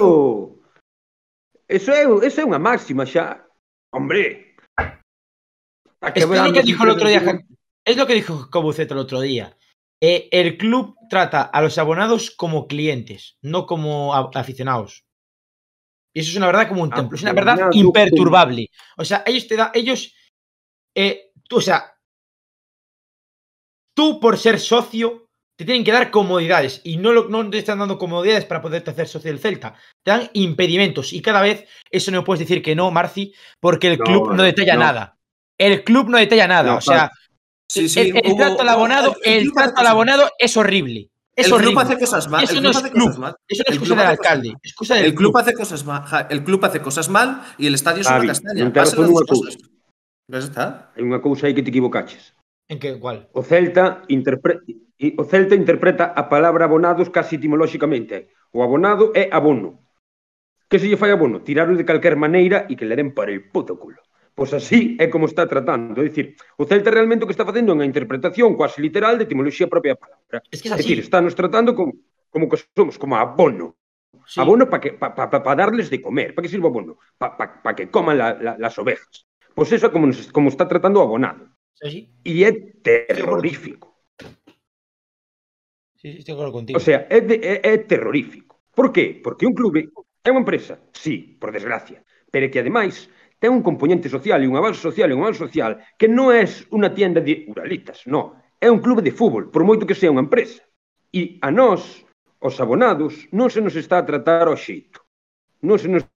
[0.00, 0.58] Oh.
[1.68, 3.46] Eso é unha máxima xa.
[3.94, 4.56] Hombre.
[6.14, 7.22] Es lo que dijo el otro día.
[7.84, 9.56] Es lo que dijo el otro día.
[10.02, 15.04] Eh, el club trata a los abonados como clientes, no como aficionados.
[16.12, 17.16] Y eso es una verdad como un templo.
[17.16, 18.70] Es una verdad imperturbable.
[18.96, 20.14] O sea, ellos te da, ellos,
[20.96, 21.94] eh, tú, o sea,
[23.94, 25.29] tú por ser socio
[25.60, 28.92] te tienen que dar comodidades y no, lo, no te están dando comodidades para poderte
[28.92, 29.74] hacer socio del Celta.
[30.02, 33.98] Te dan impedimentos y cada vez eso no puedes decir que no, Marci, porque el
[33.98, 34.80] club no, detalla no.
[34.80, 35.18] nada.
[35.58, 36.76] El club no detalla nada.
[36.76, 37.10] o sea,
[37.68, 41.10] sí, sí, el, el hubo, trato al abonado, el, el trato al abonado es horrible.
[41.36, 41.74] Es el horrible.
[41.74, 42.44] club hace cosas mal.
[42.44, 43.04] Eso el no club es hace club.
[43.04, 43.36] cosas mal.
[43.46, 44.48] Eso no es excusa club del alcalde.
[44.48, 44.58] mal.
[44.62, 45.42] Excusa del El club club.
[45.42, 46.26] hace cosas mal.
[46.30, 48.72] El club hace cosas mal y el estadio es una castaña.
[50.96, 52.32] Hai unha cousa aí que te equivocaches.
[52.70, 52.96] ¿En qué?
[52.96, 53.28] ¿Cuál?
[53.36, 54.64] O Celta interpre...
[55.00, 58.36] E o Celta interpreta a palabra abonados casi etimolóxicamente.
[58.52, 59.80] O abonado é abono.
[60.68, 61.40] Que se lle fai abono?
[61.40, 64.04] Tirarlo de calquer maneira e que le den para el puto culo.
[64.36, 65.96] Pois así é como está tratando.
[66.00, 69.24] É dicir, o Celta realmente o que está facendo é unha interpretación quase literal de
[69.24, 70.44] etimoloxía propia palabra.
[70.52, 71.96] Es que é, é dicir, está nos tratando como,
[72.28, 73.80] como que somos, como abono.
[74.28, 74.36] Sí.
[74.36, 76.36] Abono para pa, pa, pa, pa darles de comer.
[76.36, 77.00] Para que sirva abono?
[77.16, 79.24] Para pa, pa que coman la, la, las ovejas.
[79.56, 81.48] Pois eso é como, nos, como está tratando o abonado.
[81.80, 82.52] E é
[82.84, 83.89] terrorífico.
[86.00, 86.78] Sí, sí, claro contigo.
[86.78, 88.62] O sea, é, de, é, é terrorífico.
[88.74, 89.20] Por qué?
[89.22, 89.92] Porque un clube
[90.24, 92.00] é unha empresa, sí, por desgracia,
[92.32, 95.76] pero que ademais ten un componente social e un avance social e un avance social
[96.00, 98.32] que non é unha tienda de uralitas, non.
[98.56, 100.64] É un clube de fútbol, por moito que sea unha empresa.
[101.12, 102.04] E a nós,
[102.40, 105.04] os abonados, non se nos está a tratar ao xeito.
[105.60, 106.08] Non se nos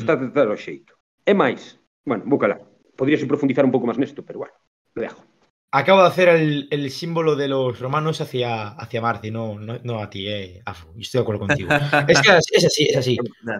[0.00, 0.96] está a tratar ao xeito.
[1.28, 1.76] É máis,
[2.08, 2.64] bueno, vou calar.
[2.96, 4.56] Podríase profundizar un pouco máis nesto, pero bueno,
[4.96, 5.29] lo dejo.
[5.72, 10.02] Acabo de hacer el, el símbolo de los romanos hacia, hacia Marci, no, no, no
[10.02, 10.92] a ti, eh, Afu.
[10.94, 11.70] Yo estoy de acuerdo contigo.
[12.08, 13.16] es que es así, es así.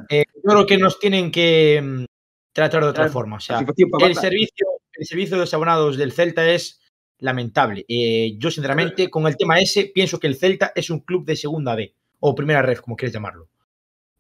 [0.09, 2.05] Eh, yo creo que nos tienen que mm,
[2.53, 3.37] tratar de otra forma.
[3.37, 6.81] O sea, el servicio, el servicio de los abonados del Celta es
[7.21, 7.85] lamentable.
[7.89, 11.37] Eh, yo, sinceramente, con el tema ese, pienso que el Celta es un club de
[11.37, 13.49] segunda B, o primera ref, como quieres llamarlo.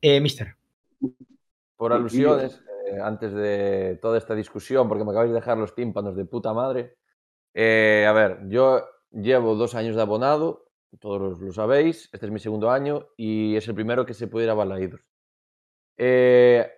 [0.00, 0.54] Eh, mister.
[1.76, 6.16] Por alusiones, eh, antes de toda esta discusión, porque me acabáis de dejar los tímpanos
[6.16, 6.96] de puta madre.
[7.54, 10.66] Eh, a ver, yo llevo dos años de abonado,
[11.00, 14.46] todos lo sabéis, este es mi segundo año y es el primero que se puede
[14.46, 15.00] ir a Balaídos.
[15.96, 16.70] Eh,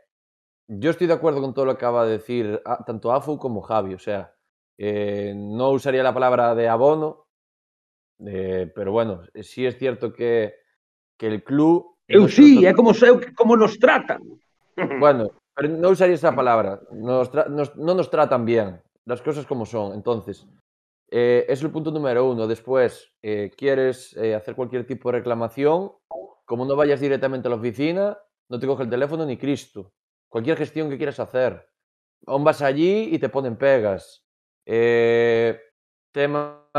[0.68, 3.62] yo estoy de acuerdo con todo lo que acaba de decir ah, tanto Afu como
[3.62, 4.34] Javi, o sea,
[4.78, 7.26] eh, no usaría la palabra de abono,
[8.18, 10.54] pero bueno, sí es cierto que,
[11.18, 11.96] que el club...
[12.08, 12.92] Eu sí, é como,
[13.36, 14.20] como nos tratan.
[15.00, 16.80] Bueno, pero no usaría esa palabra.
[16.92, 17.30] Nos-
[17.76, 18.80] no nos tratan bien.
[19.04, 19.94] Las cosas como son.
[19.94, 20.46] Entonces,
[21.14, 22.46] eh, es el punto número uno.
[22.46, 25.92] Después, eh, quieres eh, hacer cualquier tipo de reclamación,
[26.46, 29.92] como no vayas directamente a la oficina, no te coge el teléfono ni Cristo.
[30.30, 31.68] Cualquier gestión que quieras hacer.
[32.26, 34.24] Aún vas allí y te ponen pegas.
[36.12, 36.70] Tema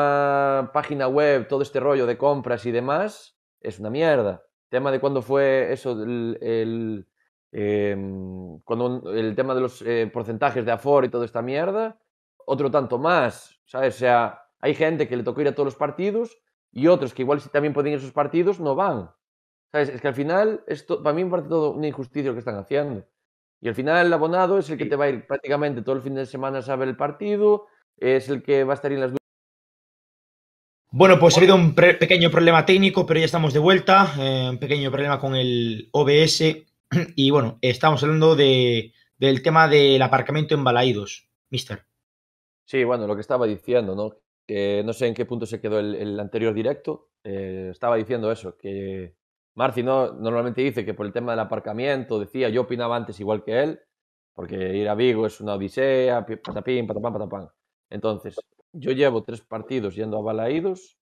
[0.73, 4.43] página web, todo este rollo de compras y demás, es una mierda.
[4.69, 7.07] Tema de cuándo fue eso, el, el,
[7.51, 11.99] em, cuando el tema de los porcentajes de aforo y toda esta mierda,
[12.45, 13.95] otro tanto más, ¿sabes?
[13.95, 16.37] O sea, hay gente que le tocó ir a todos los partidos
[16.71, 19.11] y otros que igual sí también pueden ir a esos partidos no van.
[19.71, 19.89] ¿Sabes?
[19.89, 22.57] Es que al final, esto, para mí me parece todo una injusticia lo que están
[22.57, 23.05] haciendo.
[23.59, 26.01] Y al final el abonado es el que te va a ir prácticamente todo el
[26.01, 27.67] fin de semana a saber el partido,
[27.97, 29.13] es el que va a estar en las
[30.91, 34.13] Bueno, pues ha habido un pequeño problema técnico, pero ya estamos de vuelta.
[34.19, 36.43] eh, un pequeño problema con el OBS.
[37.15, 41.85] Y bueno, estamos hablando de, del tema del aparcamiento en Balaídos, mister.
[42.65, 44.17] Sí, bueno, lo que estaba diciendo, ¿no?
[44.47, 47.09] Que no sé en qué punto se quedó el, anterior directo.
[47.23, 49.15] eh, estaba diciendo eso, que
[49.55, 53.43] Marci no, normalmente dice que por el tema del aparcamiento, decía, yo opinaba antes igual
[53.43, 53.79] que él,
[54.33, 57.49] porque ir a Vigo es una odisea, patapín, patapán, patapán.
[57.89, 58.35] Entonces,
[58.73, 60.97] yo llevo tres partidos yendo a Balaídos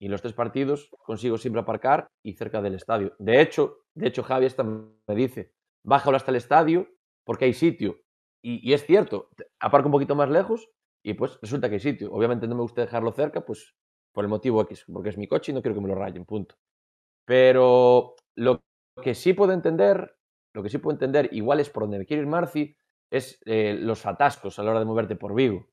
[0.00, 3.14] y los tres partidos consigo siempre aparcar y cerca del estadio.
[3.18, 5.52] De hecho, de hecho Javi esta me dice,
[5.84, 6.88] bájalo hasta el estadio
[7.24, 8.00] porque hay sitio.
[8.42, 9.30] Y, y es cierto,
[9.60, 10.68] aparco un poquito más lejos
[11.06, 12.12] y pues resulta que hay sitio.
[12.12, 13.76] Obviamente no me gusta dejarlo cerca, pues
[14.12, 16.24] por el motivo X, porque es mi coche y no quiero que me lo rayen,
[16.24, 16.56] punto.
[17.24, 18.64] Pero lo
[19.00, 20.16] que sí puedo entender,
[20.52, 22.76] lo que sí puedo entender, igual es por donde me quiere ir Marci,
[23.08, 25.68] es eh, los atascos a la hora de moverte por Vigo.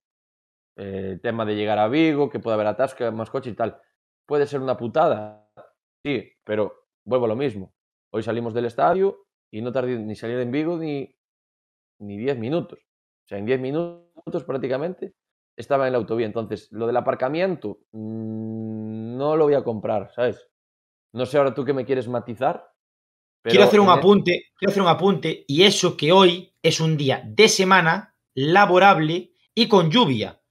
[0.77, 3.81] El tema de llegar a Vigo, que puede haber atasco, más coches y tal.
[4.27, 5.49] Puede ser una putada,
[6.05, 7.73] sí, pero vuelvo a lo mismo.
[8.13, 11.17] Hoy salimos del estadio y no tardé ni salir en Vigo ni,
[12.01, 12.77] ni 10 minutos.
[13.25, 15.15] O sea, en 10 minutos prácticamente
[15.55, 16.25] estaba en la autovía.
[16.25, 20.49] Entonces, lo del aparcamiento mm, no lo voy a comprar, ¿sabes?
[21.13, 22.71] No sé ahora tú qué me quieres matizar.
[23.43, 26.79] quiero pero hacer un e- apunte, quiero hacer un apunte, y eso que hoy es
[26.79, 30.41] un día de semana laborable y con lluvia.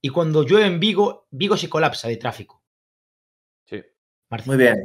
[0.00, 2.62] Y cuando llueve en Vigo, Vigo se colapsa de tráfico.
[3.66, 3.82] Sí.
[4.30, 4.48] Marci.
[4.48, 4.76] Muy bien.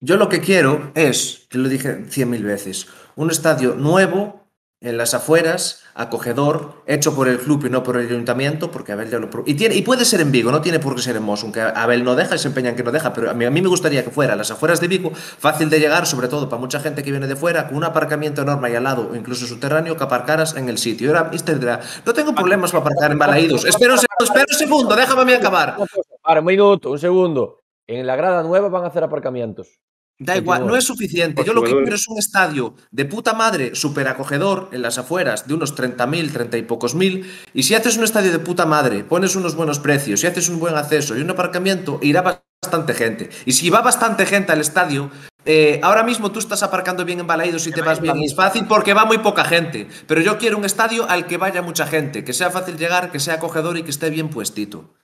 [0.00, 4.43] Yo lo que quiero es, que lo dije cien mil veces, un estadio nuevo
[4.84, 9.10] en las afueras, acogedor, hecho por el club y no por el ayuntamiento, porque Abel
[9.10, 9.28] ya lo...
[9.46, 11.62] Y, tiene, y puede ser en Vigo, no tiene por qué ser en Mos, aunque
[11.62, 13.62] Abel no deja y se empeña en que no deja, pero a mí, a mí
[13.62, 16.60] me gustaría que fuera a las afueras de Vigo, fácil de llegar, sobre todo para
[16.60, 19.46] mucha gente que viene de fuera, con un aparcamiento enorme ahí al lado o incluso
[19.46, 21.06] subterráneo, que aparcaras en el sitio.
[21.06, 23.64] Y ahora, dirá, no tengo problemas para aparcar en Balaídos.
[23.64, 25.76] Espera un segundo, déjame a mí acabar.
[26.22, 27.60] Para, un minuto, un segundo.
[27.86, 29.80] En la grada nueva van a hacer aparcamientos.
[30.18, 31.42] Da igual, no es suficiente.
[31.44, 35.48] Yo lo que quiero es un estadio de puta madre, súper acogedor, en las afueras,
[35.48, 37.28] de unos 30.000, 30 y pocos mil.
[37.52, 40.60] Y si haces un estadio de puta madre, pones unos buenos precios, si haces un
[40.60, 42.22] buen acceso y un aparcamiento, irá
[42.62, 43.28] bastante gente.
[43.44, 45.10] Y si va bastante gente al estadio,
[45.44, 48.36] eh, ahora mismo tú estás aparcando bien en Balaídos y te vas bien, y es
[48.36, 49.88] fácil porque va muy poca gente.
[50.06, 53.18] Pero yo quiero un estadio al que vaya mucha gente, que sea fácil llegar, que
[53.18, 54.94] sea acogedor y que esté bien puestito.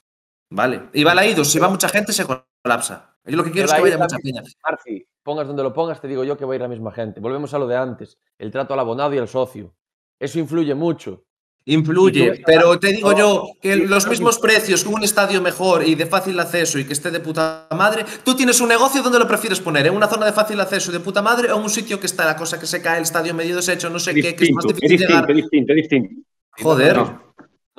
[0.50, 0.82] ¿Vale?
[0.92, 3.09] Y Balaídos, si va mucha gente, se colapsa.
[3.24, 4.42] Yo lo que quiero es que vaya mucha peña.
[4.64, 7.20] Marci, pongas donde lo pongas, te digo yo que va a ir la misma gente.
[7.20, 9.74] Volvemos a lo de antes, el trato al abonado y al socio.
[10.18, 11.24] Eso influye mucho.
[11.66, 16.06] Influye, pero te digo yo que los mismos precios, con un estadio mejor y de
[16.06, 19.60] fácil acceso y que esté de puta madre, tú tienes un negocio donde lo prefieres
[19.60, 22.00] poner, en una zona de fácil acceso y de puta madre o en un sitio
[22.00, 24.44] que está la cosa que se cae, el estadio medio deshecho, no sé qué, que
[24.44, 25.30] es más distinto, es difícil distinto, llegar.
[25.30, 26.14] es distinto, es distinto.
[26.62, 26.96] Joder.
[26.96, 27.29] No.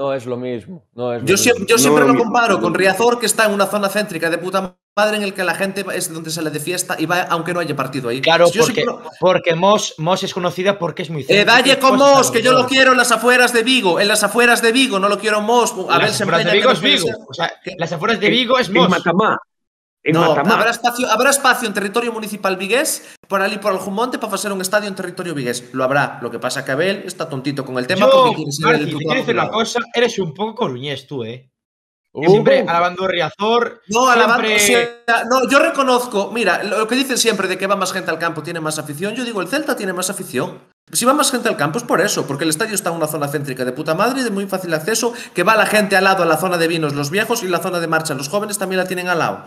[0.02, 0.84] No es lo mismo.
[0.96, 1.44] No es lo Yo, mismo.
[1.44, 4.40] siempre, yo siempre No, lo comparo con Riazor, que está en una zona céntrica de
[4.40, 7.54] puta madre en el que la gente es donde sale de fiesta y va aunque
[7.54, 8.20] no haya partido ahí.
[8.20, 11.52] Claro, Yo porque, siempre lo- porque Mos, Mos es conocida porque es muy Eh, céntrica
[11.54, 14.08] dalle y con cosas Mos, que yo lo quiero en las afueras de Vigo, en
[14.08, 15.72] las afueras de Vigo, no lo quiero en Mos.
[15.88, 17.08] A ver, Las se afueras de empeña Vigo es Vigo.
[17.78, 18.90] las afueras de Vigo es En Mos.
[20.04, 20.56] En No, Matamá.
[20.56, 24.62] habrá espacio, habrá espacio en territorio municipal vigués por ali por Aljumonte para hacer un
[24.62, 25.70] estadio en territorio vigués.
[25.74, 26.18] Lo habrá.
[26.22, 28.84] Lo que pasa que Abel está tontito con el tema Yo, porque quiere ser Marci,
[28.84, 31.48] el te quiero decir una cosa, eres un poco coruñés tú, ¿eh?
[32.14, 33.82] Uh, Siempre alabando Riazor.
[33.88, 37.68] No, alabando, siempre- o sea, no, yo reconozco, mira, lo que dicen siempre de que
[37.68, 40.60] va más gente al campo, tiene más afición, yo digo, el Celta tiene más afición.
[40.94, 43.08] Si va más gente al campo es por eso, porque el estadio está en una
[43.08, 46.24] zona céntrica de puta madre, de muy fácil acceso, que va la gente al lado
[46.24, 48.80] a la zona de vinos, los viejos, y la zona de marcha, los jóvenes también
[48.80, 49.46] la tienen al lado.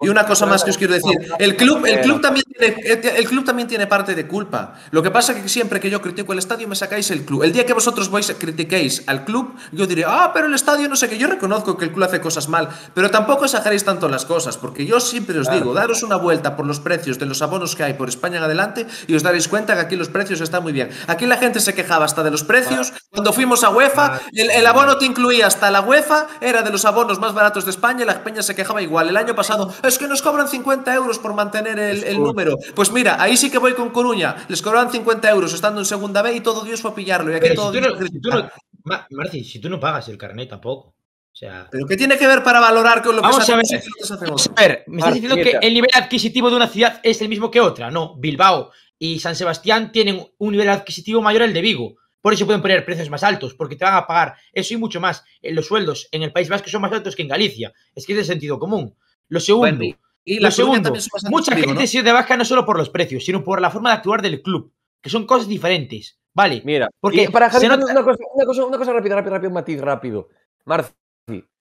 [0.00, 2.76] Y una cosa más que os quiero decir, el club, el club también tiene,
[3.16, 4.74] el club también tiene parte de culpa.
[4.92, 7.42] Lo que pasa es que siempre que yo critico el estadio me sacáis el club.
[7.42, 10.94] El día que vosotros vais critiquéis al club, yo diré, ah, pero el estadio no
[10.94, 11.18] sé qué.
[11.18, 14.86] Yo reconozco que el club hace cosas mal, pero tampoco exageréis tanto las cosas, porque
[14.86, 17.94] yo siempre os digo, daros una vuelta por los precios de los abonos que hay
[17.94, 20.90] por España en adelante y os daréis cuenta que aquí los precios están muy bien.
[21.06, 22.92] Aquí la gente se quejaba hasta de los precios.
[23.10, 26.84] Cuando fuimos a UEFA, el, el abono te incluía hasta la UEFA, era de los
[26.84, 29.08] abonos más baratos de España y la peña se quejaba igual.
[29.08, 32.56] El año pasado, es que nos cobran 50 euros por mantener el, el número.
[32.74, 34.36] Pues mira, ahí sí que voy con Coruña.
[34.48, 37.32] Les cobraban 50 euros estando en segunda B y todo Dios fue a pillarlo.
[37.32, 38.52] Y aquí todo si tú Dios no, fue a si tú no- criticar.
[38.84, 40.88] Ma- Marci, si tú no pagas el carnet tampoco.
[41.30, 41.68] O sea.
[41.70, 44.18] Pero ¿qué tiene que ver para valorar con lo que Vamos se a hace ver.
[44.22, 47.28] Vamos a ver, ¿me estás diciendo que el nivel adquisitivo de una ciudad es el
[47.28, 47.90] mismo que otra?
[47.90, 51.94] No, Bilbao y San Sebastián tienen un nivel adquisitivo mayor al de Vigo.
[52.20, 55.00] Por eso pueden poner precios más altos, porque te van a pagar eso y mucho
[55.00, 55.22] más.
[55.40, 57.72] Eh, Los sueldos en el País Vasco son más altos que en Galicia.
[57.94, 58.94] Es que es de sentido común.
[59.28, 60.92] Lo segundo, Bueno, y lo segundo
[61.30, 61.86] mucha gente ¿no?
[61.86, 64.42] se de baja no solo por los precios, sino por la forma de actuar del
[64.42, 66.18] club, que son cosas diferentes.
[66.34, 69.34] Vale, Mira, Porque para se Javi, nota- una, cosa, una, cosa, una cosa rápida, rápido,
[69.34, 70.28] rápido, un matiz rápido.
[70.64, 70.92] Marci,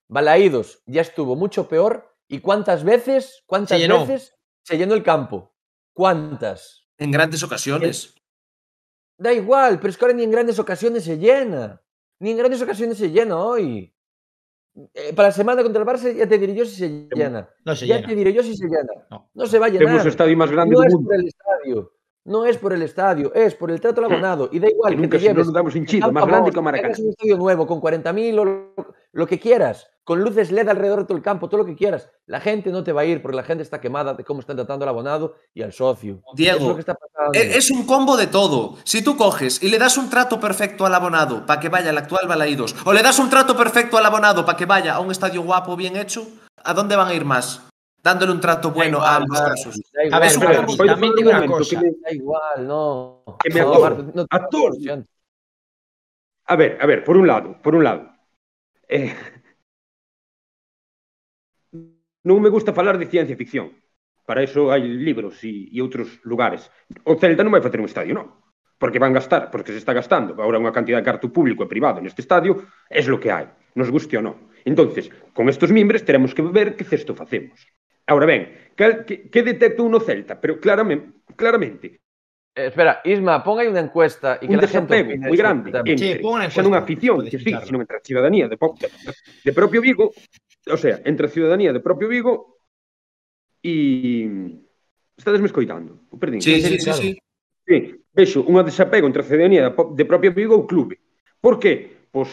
[0.07, 2.13] Balaídos ya estuvo mucho peor.
[2.27, 5.53] ¿Y cuántas veces, cuántas Se veces se llenó el campo?
[5.93, 6.86] ¿Cuántas?
[6.97, 8.15] En grandes ocasiones.
[9.17, 11.81] Da igual, pero es que ahora ni en grandes ocasiones se llena.
[12.19, 13.93] Ni en grandes ocasiones se llena hoy.
[14.93, 17.49] eh, para la semana contra el Barça ya te diré yo si se llena.
[17.65, 18.07] No se ya llena.
[18.07, 18.93] te diré yo si se llena.
[19.09, 19.29] No.
[19.33, 20.05] No, se va a llenar.
[20.05, 21.07] o estadio máis grande no do es mundo.
[21.09, 21.77] por el estadio.
[22.25, 24.49] No es por el estadio, es por el trato al abonado.
[24.51, 26.51] Y da igual Que que, nunca te se lleves nos damos hinchido, Camp máis grande
[26.51, 26.93] que Maracaná.
[26.99, 28.75] un estadio nuevo con 40.000 o lo,
[29.13, 32.09] lo que quieras, con luces LED alrededor de todo el campo, todo lo que quieras.
[32.27, 34.55] La gente no te va a ir porque la gente está quemada de cómo están
[34.55, 36.21] tratando al abonado y al socio.
[36.33, 37.33] Diego, es lo que está pasando.
[37.37, 38.77] E- Es un combo de todo.
[38.85, 41.97] Si tú coges y le das un trato perfecto al abonado para que vaya al
[41.97, 45.11] actual Balaídos, o le das un trato perfecto al abonado para que vaya a un
[45.11, 46.25] estadio guapo, bien hecho,
[46.63, 47.67] ¿a dónde van a ir más?
[48.01, 49.75] Dándole un trato bueno a ambos casos.
[49.91, 51.81] da A igual, ver, pero también digo una cosa.
[51.81, 53.23] que Da igual, no.
[53.43, 54.03] Que me no, acordo.
[54.05, 54.77] Marta, no- A todos.
[54.79, 55.03] no-
[56.45, 58.09] A ver, a ver, por un lado, por un lado.
[58.87, 59.13] Eh,
[62.27, 63.71] Non me gusta falar de ciencia ficción.
[64.27, 66.67] Para iso hai libros e, e outros lugares.
[67.07, 68.27] O Celta non vai facer un estadio, non.
[68.75, 70.35] Porque van gastar, porque se está gastando.
[70.35, 73.47] Agora unha cantidad de carto público e privado neste estadio é es lo que hai.
[73.79, 74.35] Nos guste ou non.
[74.67, 77.63] Entonces, con estos mimbres teremos que ver que cesto facemos.
[78.11, 80.35] Ahora ben, que, que, que detectou no Celta?
[80.35, 82.03] Pero claramente, claramente
[82.57, 86.25] Eh, espera, Isma, pon aí unha encuesta e que un desapego moi grande entre, sí,
[86.49, 88.89] xa non afición, que sí, sino entre a cidadanía de, de,
[89.45, 90.09] de propio Vigo
[90.69, 92.59] o sea, entre a ciudadanía de propio Vigo
[93.63, 94.27] e
[95.17, 96.07] estades me escoitando.
[96.11, 96.41] O perdín.
[96.41, 97.09] Sí, sí, sí, sí.
[97.65, 97.77] sí.
[98.13, 100.95] Vexo unha desapego entre a ciudadanía de propio Vigo e o clube.
[101.41, 102.07] Por que?
[102.09, 102.29] Pois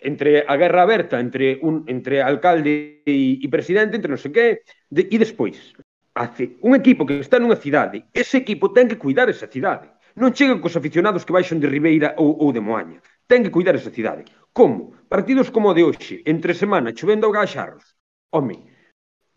[0.00, 4.46] entre a guerra aberta entre un entre alcalde e, e presidente, entre non sei que,
[4.86, 5.74] de, e despois
[6.14, 9.90] hace un equipo que está nunha cidade, ese equipo ten que cuidar esa cidade.
[10.18, 12.98] Non chegan cos aficionados que baixan de Ribeira ou, ou de Moaña.
[13.30, 14.26] Ten que cuidar esa cidade.
[14.58, 14.90] Como?
[15.06, 17.94] Partidos como o de hoxe, entre semana, chovendo ao gaxarros.
[18.34, 18.66] Home,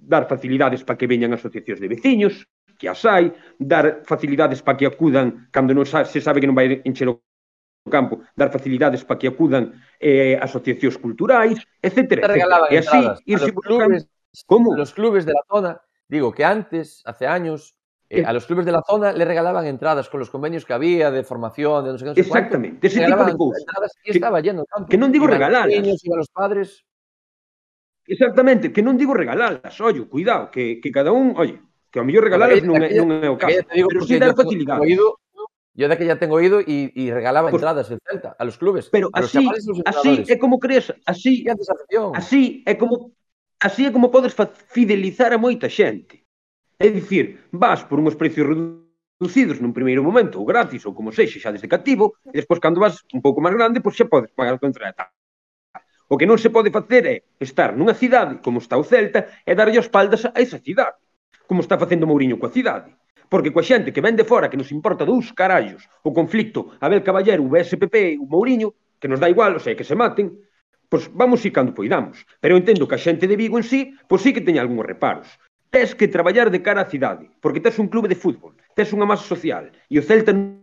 [0.01, 2.33] dar facilidades para que veñan asociacións de veciños,
[2.81, 3.29] que as hai,
[3.61, 7.21] dar facilidades para que acudan cando non se sabe que non vai encher o
[7.85, 12.01] campo, dar facilidades para que acudan eh, asociacións culturais, etc.
[12.73, 12.99] E así
[13.29, 14.01] irse buscando...
[14.01, 14.09] Clubes,
[14.49, 14.73] Como?
[14.73, 17.77] Los clubes de la zona, digo que antes, hace años,
[18.13, 21.09] Eh, a los clubes de la zona le regalaban entradas con los convenios que había
[21.11, 22.09] de formación, de no sé qué.
[22.09, 23.59] No sé Exactamente, cuánto, de ese tipo de cosas.
[23.61, 24.89] Entradas y que, estaba yendo campo.
[24.91, 25.71] Que non digo regalar.
[25.71, 26.83] a los padres.
[28.03, 32.27] Exactamente, que non digo regalalas, ollo, cuidado, que, que cada un, oye, que ao mellor
[32.27, 34.83] regalalas non, é, non é o caso, digo, pero si dar facilidade.
[34.83, 35.15] Oído,
[35.71, 38.57] Yo de que ya tengo oído y, y regalaba pues, entradas en Celta a los
[38.57, 38.89] clubes.
[38.91, 39.47] Pero a los así,
[39.87, 41.47] así é como crees, así,
[42.11, 43.15] así é como
[43.55, 44.35] así é como podes
[44.67, 46.27] fidelizar a moita xente.
[46.81, 51.37] É dicir, vas por uns precios reducidos nun primeiro momento, ou gratis, ou como sexe,
[51.37, 54.57] xa desde cativo, e despois cando vas un pouco máis grande, pois xa podes pagar
[54.57, 55.13] contra a tal.
[56.09, 59.53] O que non se pode facer é estar nunha cidade, como está o Celta, e
[59.53, 60.97] darlle as espaldas a esa cidade,
[61.45, 62.89] como está facendo Mourinho coa cidade.
[63.29, 67.45] Porque coa xente que vende fora, que nos importa dous carallos, o conflicto Abel Caballero,
[67.45, 70.33] o BSPP, o Mourinho, que nos dá igual, o sea, que se maten,
[70.89, 72.25] pois vamos ir cando poidamos.
[72.41, 74.89] Pero eu entendo que a xente de Vigo en sí, pois sí que teña algúns
[74.89, 75.29] reparos.
[75.71, 79.07] Tes que traballar de cara á cidade, porque tes un clube de fútbol, tes unha
[79.07, 80.59] masa social, e o Celta non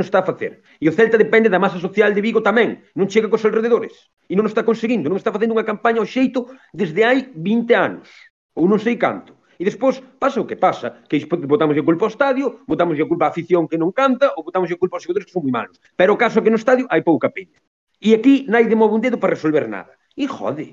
[0.00, 0.64] o está a facer.
[0.80, 4.32] E o Celta depende da masa social de Vigo tamén, non chega cos alrededores, e
[4.32, 8.08] non o está conseguindo, non está facendo unha campaña ao xeito desde hai 20 anos,
[8.56, 9.36] ou non sei canto.
[9.60, 13.26] E despois pasa o que pasa, que botamos a culpa ao estadio, botamos a culpa
[13.26, 15.76] á afición que non canta, ou botamos a culpa aos xogadores que son moi malos.
[15.92, 17.60] Pero o caso é que no estadio hai pouca peña.
[18.00, 19.92] E aquí naide move un dedo para resolver nada.
[20.16, 20.72] E jode.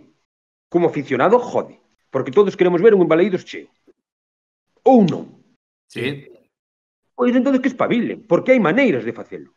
[0.72, 1.84] Como aficionado, jode.
[2.16, 3.68] Porque todos queremos ver un embalaídos cheo.
[4.88, 5.36] Ou non.
[5.92, 6.32] Sí.
[7.12, 9.52] Pois entón que espabilen, porque hai maneiras de facelo.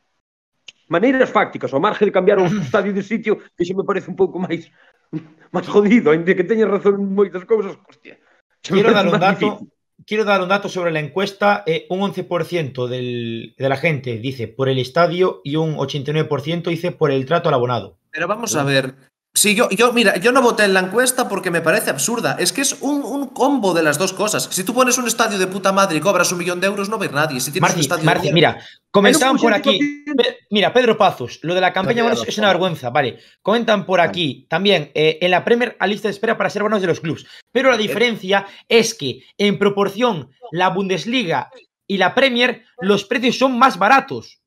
[0.91, 4.19] Maneiras fácticas, ao marge de cambiar o estadio de sitio, que xa me parece un
[4.19, 4.67] pouco máis
[5.55, 8.19] máis jodido, ainda que teña razón en moitas cousas, hostia.
[8.59, 9.39] Quiero dar un dato.
[9.39, 9.71] difícil.
[10.09, 11.63] Quiero dar un dato sobre la encuesta.
[11.67, 16.91] eh, un 11% del- de la gente dice por el estadio y un 89% dice
[16.91, 17.99] por el trato al abonado.
[18.11, 18.95] Pero vamos a ver.
[19.39, 22.35] Si yo, yo, mira, yo no voté en la encuesta porque me parece absurda.
[22.41, 24.49] Es que es un, un combo de las dos cosas.
[24.51, 26.99] Si tú pones un estadio de puta madre y cobras un millón de euros, no
[26.99, 27.39] va a ir nadie.
[27.39, 28.59] Si tienes un estadio de mira,
[28.91, 29.79] comentaban por aquí.
[30.09, 30.17] 80%.
[30.17, 33.21] Pe- Mira, Pedro Pazos, lo de la campaña No tiene bueno, es, una vergüenza, vale.
[33.41, 36.81] Comentan por aquí también eh, en la Premier a lista de espera para ser buenos
[36.81, 37.25] de los clubs.
[37.53, 41.49] Pero la diferencia es que en proporción la Bundesliga
[41.87, 44.41] y la Premier los precios son más baratos.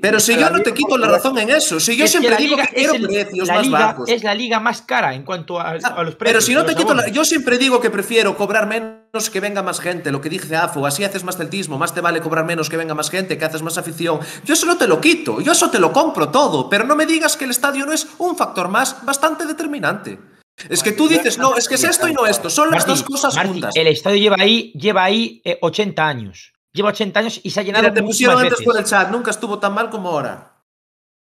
[0.00, 1.80] Pero si yo no te quito la razón en eso.
[1.80, 4.08] Si yo Es siempre digo que quiero el- precios más liga bajos.
[4.08, 6.16] Es la liga más cara en cuanto a, a los precios.
[6.18, 7.08] Pero si no te quito la.
[7.08, 10.86] Yo siempre digo que prefiero cobrar menos que venga más gente, lo que dice Afo,
[10.86, 13.62] así haces más celtismo, más te vale cobrar menos que venga más gente, que haces
[13.62, 14.20] más afición.
[14.44, 17.04] Yo eso no te lo quito, yo eso te lo compro todo, pero no me
[17.04, 20.20] digas que el estadio no es un factor más bastante determinante.
[20.68, 22.90] Es que tú dices, no, es que es esto y no esto, son las Martí,
[22.90, 23.74] dos cosas Martí, juntas.
[23.76, 26.52] El estadio lleva ahí, lleva ahí eh, 80 años.
[26.76, 28.64] Lleva 80 años y se ha llenado Mira, te muchísimas pusieron antes veces.
[28.64, 30.52] por el chat, nunca estuvo tan mal como ahora.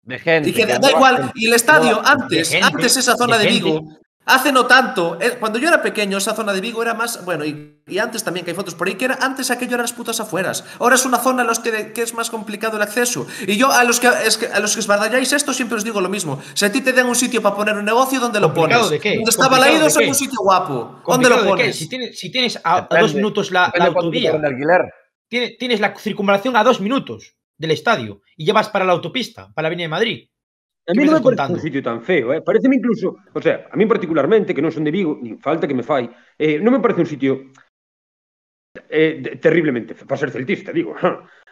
[0.03, 0.51] de gente.
[0.51, 3.45] Y que que da igual, y el estadio, no, antes, gente, antes esa zona de
[3.45, 3.70] de, gente.
[3.70, 3.89] Vigo,
[4.24, 7.45] hace no tanto, eh, cuando yo era pequeño, esa zona de Vigo era más, bueno,
[7.45, 9.93] y, y antes también, que hay fotos por ahí, que era antes aquello eran las
[9.95, 10.64] putas afueras.
[10.78, 13.26] Ahora es una zona a los que, que es más complicado el acceso.
[13.47, 16.01] Y yo a los que, es que a los que esbardalláis esto siempre os digo
[16.01, 16.41] lo mismo.
[16.55, 18.91] Si a ti te dan un sitio para poner un negocio, ¿dónde lo ¿Complicado pones?
[18.91, 19.14] de qué?
[19.16, 20.09] Donde estaba ¿Complicado Laídos de en qué?
[20.11, 20.74] un sitio guapo.
[20.74, 21.76] ¿Dónde ¿Complicado lo pones?
[21.76, 24.32] Si tienes, si tienes a, dos minutos la, la autovía.
[25.29, 29.64] Tiene, tienes la circunvalación a dos minutos del estadio y llevas para la autopista, para
[29.64, 30.29] la Avenida de Madrid.
[30.89, 32.41] A mí me no me parece un sitio tan feo, eh?
[32.41, 35.76] pareceme incluso, o sea, a mí particularmente, que non son de Vigo, nin falta que
[35.76, 36.09] me fai,
[36.41, 37.53] eh, non me parece un sitio
[38.89, 40.97] eh, terriblemente feo, para ser celtista, digo,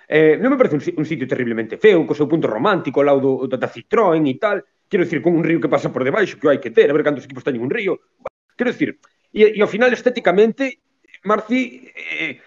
[0.09, 3.45] eh, non me parece un, un sitio terriblemente feo, co seu punto romántico, ao lado
[3.45, 6.49] do, da Citroën e tal, quero dicir, con un río que pasa por debaixo, que
[6.49, 8.01] hai que ter, a ver cantos equipos teñen un río,
[8.57, 8.97] quero dicir,
[9.37, 10.81] e, e ao final estéticamente,
[11.29, 12.41] Marci, eh,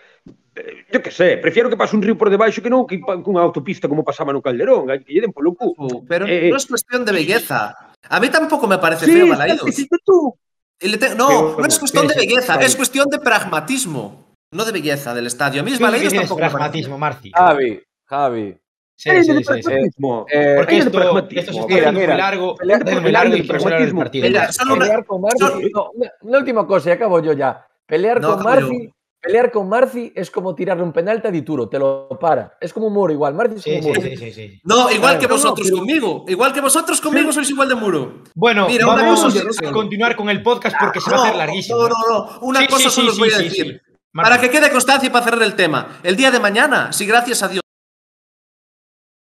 [0.91, 3.88] yo que sé, prefiero que pase un río por debaixo que non que cunha autopista
[3.88, 5.76] como pasaba no Calderón, que lle den polo cu.
[6.07, 7.76] Pero Eh, no es cuestión de belleza.
[8.10, 9.76] A mí tampoco me parece Sí, feo Balaídos.
[10.05, 10.36] tú.
[10.80, 14.34] Te- No, Pero, no es cuestión de belleza, es cuestión de pragmatismo.
[14.51, 15.62] No de belleza del estadio.
[15.62, 17.32] A mí ¿Qué Balaídos tampoco me pragmatismo, Marci?
[17.36, 18.57] Javi, Javi.
[18.95, 19.43] Sí, sí, sí, sí.
[19.43, 20.26] pragmatismo.
[20.32, 22.55] Eh, Porque esto, esto se está Mira, muy largo,
[23.01, 24.24] muy largo y partido.
[24.24, 25.38] Pelear con Marci.
[25.39, 27.66] solo- no, una, una última cosa y acabo yo ya.
[27.86, 28.43] Pelear No, con.
[28.43, 28.89] Marci.
[29.22, 32.58] Pelear con Marci es como tirarle un penalti a Dituro, te lo para.
[32.62, 33.34] Es como un muro igual.
[33.34, 34.02] Marci es como Sí, un muro.
[34.02, 34.62] sí, sí, sí.
[34.64, 36.26] No, igual Claro, que no, no, vosotros conmigo.
[36.28, 38.24] Igual que vosotros conmigo sois igual de muro.
[38.34, 41.36] Bueno, Mira, una vamos cosa a continuar con el podcast porque se va a hacer
[41.36, 41.80] larguísimo.
[41.80, 42.40] No, no, no.
[42.42, 43.82] Una Sí, cosa sí, solo sí, os voy sí, a decir.
[44.14, 46.00] Para que quede constancia y para cerrar el tema.
[46.02, 47.62] El día de mañana, si gracias a Dios.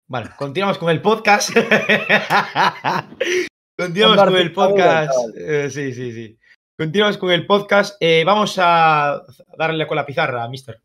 [0.06, 1.50] Bueno, continuamos con el podcast.
[3.76, 5.12] continuamos Con con el podcast.
[5.36, 6.37] Eh, sí, sí, sí.
[6.78, 7.96] Continuamos con el podcast.
[7.98, 9.22] Eh, vamos a
[9.56, 10.80] darle con la pizarra, mister.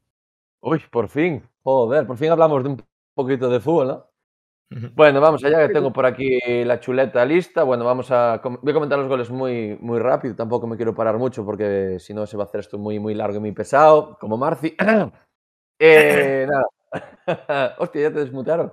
[0.62, 1.48] Uy, por fin.
[1.62, 2.84] Joder, por fin hablamos de un
[3.14, 4.10] poquito de fútbol, ¿no?
[4.96, 7.62] Bueno, vamos allá, que tengo por aquí la chuleta lista.
[7.62, 8.42] Bueno, vamos a.
[8.44, 10.36] Voy a comentar los goles muy, muy rápido.
[10.36, 13.14] Tampoco me quiero parar mucho porque si no se va a hacer esto muy, muy
[13.14, 14.76] largo y muy pesado, como Marci.
[15.80, 16.66] Eh, nada.
[17.80, 18.72] Hostia, ya te desmutaron.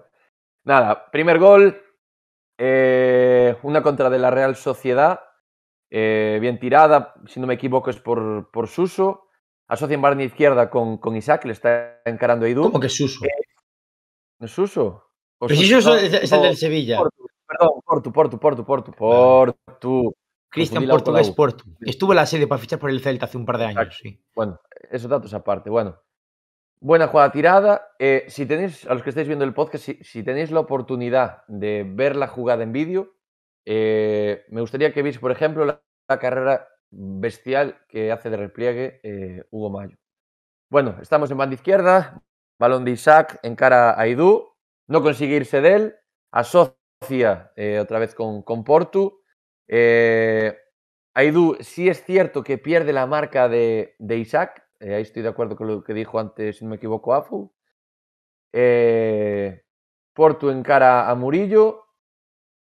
[0.65, 1.83] Nada, primer gol.
[2.59, 5.19] eh, una contra de la Real Sociedad.
[5.91, 9.27] Eh, bien tirada, si no me equivoco, es por, por Suso.
[9.69, 12.63] Asocia en barra izquierda con, con Isaac, le está encarando a Idu.
[12.63, 13.25] ¿Cómo que Suso?
[14.39, 15.05] ¿No es Suso?
[15.39, 15.93] ¿O Pero si Suso?
[15.93, 16.99] Suso es, es el del Sevilla.
[16.99, 20.15] Portu, perdón, Portu, Portu, Portu, Portu, Portu.
[20.49, 21.31] Cristian Portugués.
[21.31, 21.65] Portu.
[21.83, 23.97] Estuvo en la sede para fichar por el Celta hace un par de años.
[24.03, 24.21] Sí.
[24.35, 24.59] Bueno,
[24.91, 25.71] esos datos aparte.
[25.71, 25.97] Bueno,
[26.81, 27.87] buena jugada tirada.
[28.01, 31.45] Eh, si tenéis, a los que estáis viendo el podcast, si, si tenéis la oportunidad
[31.47, 33.15] de ver la jugada en vídeo,
[33.73, 35.81] eh, me gustaría que veáis, por ejemplo, la,
[36.19, 39.97] carrera bestial que hace de repliegue eh, Hugo Mayo.
[40.69, 42.21] Bueno, estamos en banda izquierda,
[42.59, 44.57] balón de Isaac en cara a Idú,
[44.89, 45.97] no consigue irse de él,
[46.33, 49.23] asocia eh, otra vez con, con Portu.
[51.15, 55.55] Aidú sí es cierto que pierde la marca de, de Isaac, ahí estoy de acuerdo
[55.55, 57.55] con lo que dijo antes, si no me equivoco, Afu.
[60.13, 61.90] Portu encara a Murillo,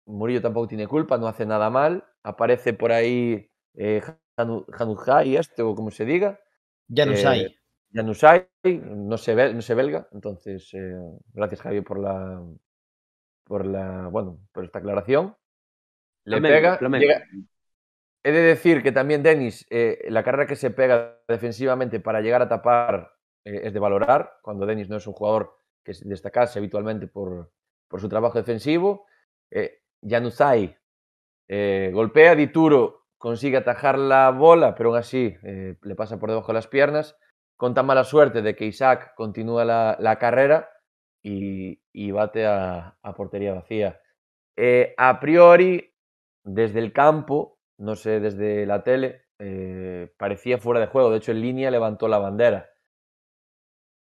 [0.06, 4.02] Murillo tampoco tiene culpa, no hace nada mal, aparece por ahí eh,
[4.38, 6.39] Janu- Januzaj, este o como se diga,
[6.89, 7.56] no Eh, hay.
[7.93, 10.95] Januzaj, no bel- no sé belga, entonces eh,
[11.34, 12.41] gracias Javi por la,
[13.45, 15.36] por la, bueno, por esta aclaración.
[16.26, 17.04] Le Flamengo, pega, Flamengo.
[17.04, 17.26] llega-
[18.24, 22.41] He de decir que también Denis, eh, la carrera que se pega defensivamente para llegar
[22.43, 23.14] a tapar
[23.45, 27.52] eh, es de valorar, cuando Denis no es un jugador que se destacase habitualmente por,
[27.88, 29.08] por su trabajo defensivo.
[29.49, 30.76] Eh, Januzaj
[31.54, 36.47] eh, golpea, Dituro consigue atajar la bola, pero aún así eh, le pasa por debajo
[36.47, 37.18] de las piernas,
[37.58, 40.70] con tan mala suerte de que Isaac continúa la, carrera
[41.22, 43.99] y, bate a, a portería vacía.
[44.56, 45.93] Eh, a priori,
[46.45, 49.26] desde el campo, no sé, desde la tele,
[50.18, 51.12] parecía fuera de juego.
[51.12, 52.70] De hecho, en línea levantó la bandera.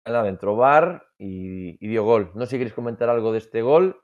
[0.05, 2.31] Nada, entró VAR y, y dio gol.
[2.35, 4.03] No sé si queréis comentar algo de este gol.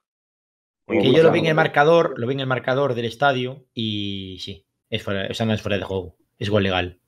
[0.87, 4.37] Que yo lo vi en el marcador, lo vi en el marcador del estadio y
[4.39, 6.99] sí, es fuera, o sea, no es fuera de juego, es gol legal.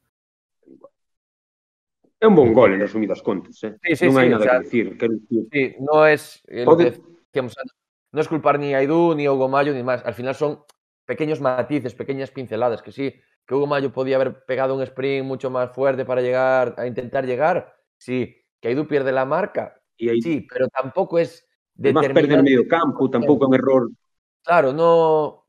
[2.19, 3.61] É un bon gol, en resumidas contas.
[3.61, 3.77] Eh?
[3.83, 4.85] Sí, sí, non hai sí, o nada sea, que decir.
[4.97, 5.45] Quero dicir.
[5.53, 7.77] Sí, no es eh, lo Pode- que decíamos antes.
[8.09, 10.01] No es culpar ni a Aidú, ni a Hugo Mayo, ni más.
[10.01, 10.65] Al final son
[11.05, 13.13] pequeños matices, pequeñas pinceladas, que sí,
[13.45, 17.27] que Hugo Mayo podía haber pegado un sprint mucho más fuerte para llegar, a intentar
[17.27, 17.77] llegar.
[18.01, 21.46] Sí, que Aidú pierde la marca, sí, pero tampoco es
[21.79, 22.51] además, perde no determinante.
[22.51, 23.89] medio campo, tampouco é un error.
[24.43, 25.45] Claro, no.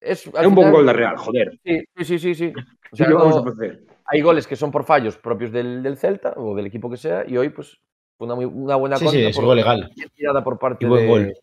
[0.00, 1.58] Es, un bon gol da Real, joder.
[1.64, 2.34] Sí, sí, sí, sí.
[2.34, 2.52] sí.
[2.92, 3.84] O sea, vamos no- a facer?
[4.08, 7.24] hay goles que son por fallos propios del, del Celta o del equipo que sea,
[7.26, 7.78] y hoy, pues,
[8.18, 9.90] una, muy- una buena Sí, contra sí, es por- gol legal.
[10.14, 11.34] tirada por parte Y buen de, gol.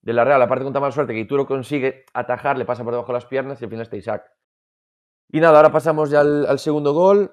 [0.00, 0.42] de la Real.
[0.42, 3.26] Aparte con tan mala suerte que Ituro consigue atajar, le pasa por debajo de las
[3.26, 4.24] piernas y al final está Isaac.
[5.30, 7.30] Y nada, ahora pasamos ya al, al segundo gol.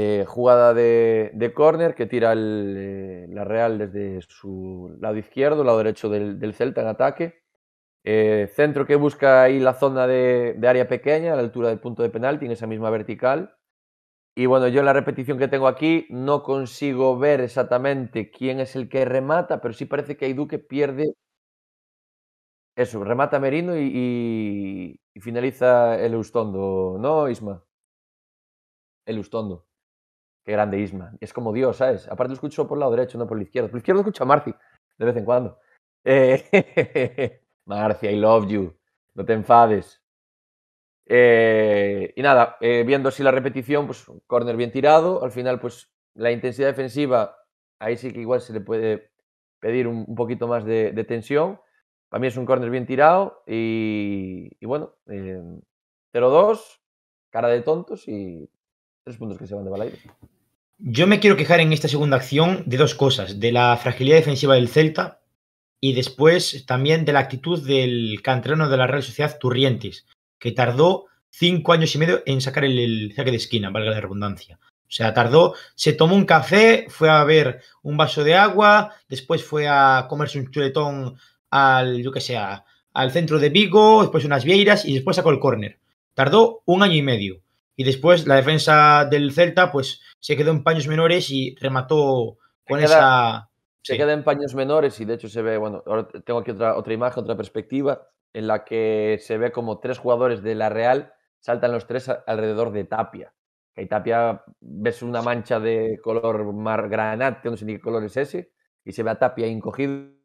[0.00, 5.64] Eh, jugada de, de córner que tira el, eh, la Real desde su lado izquierdo,
[5.64, 7.42] lado derecho del, Celta en ataque.
[8.04, 12.02] Eh, centro que busca ahí la zona de, área pequeña, a la altura del punto
[12.04, 13.56] de penalti, en esa misma vertical.
[14.36, 18.76] Y bueno, yo en la repetición que tengo aquí no consigo ver exactamente quién es
[18.76, 21.14] el que remata, pero sí parece que Aidú que pierde.
[22.76, 27.64] Eso, remata Merino y, finaliza el Eustondo, ¿no, Isma?
[29.06, 29.67] El Eustondo.
[30.52, 31.12] Grande Isma.
[31.20, 32.08] Es como Dios, ¿sabes?
[32.08, 33.68] Aparte lo escucho por el lado derecho, no por el izquierdo.
[33.68, 34.54] Por el izquierdo escucho a Marci,
[34.98, 35.58] de vez en cuando.
[36.04, 37.40] Eh,
[38.02, 38.74] I love you.
[39.14, 40.02] No te enfades.
[41.10, 45.24] Eh, y nada, eh, viendo así la repetición, pues un córner bien tirado.
[45.24, 47.36] Al final, pues la intensidad defensiva,
[47.78, 49.10] ahí sí que igual se le puede
[49.60, 51.60] pedir un, poquito más de, tensión.
[52.08, 55.42] Para mí es un córner bien tirado y, bueno, eh,
[56.12, 56.80] 0-2,
[57.30, 58.48] cara de tontos y
[59.04, 59.98] tres puntos que se van de Balaire.
[60.80, 64.54] Yo me quiero quejar en esta segunda acción de dos cosas, de la fragilidad defensiva
[64.54, 65.20] del Celta
[65.80, 70.06] y después también de la actitud del canterano de la Real Sociedad Turrientes,
[70.38, 74.00] que tardó cinco años y medio en sacar el, el saque de esquina, valga la
[74.00, 74.60] redundancia.
[74.62, 79.42] O sea, tardó, se tomó un café, fue a ver un vaso de agua, después
[79.42, 81.18] fue a comerse un chuletón
[81.50, 85.40] al, yo que sé, al centro de Vigo, después unas vieiras y después sacó el
[85.40, 85.80] córner.
[86.14, 87.42] Tardó un año y medio.
[87.74, 92.80] Y después la defensa del Celta, pues se quedó en paños menores y remató con
[92.80, 93.50] se queda, esa.
[93.82, 93.98] Se sí.
[93.98, 96.92] queda en paños menores y de hecho se ve, bueno, ahora tengo aquí otra, otra
[96.92, 101.72] imagen, otra perspectiva, en la que se ve como tres jugadores de la Real saltan
[101.72, 103.32] los tres alrededor de Tapia.
[103.74, 108.16] Que Tapia ves una mancha de color mar granate, no sé ni qué color es
[108.16, 108.52] ese,
[108.84, 110.18] y se ve a Tapia encogido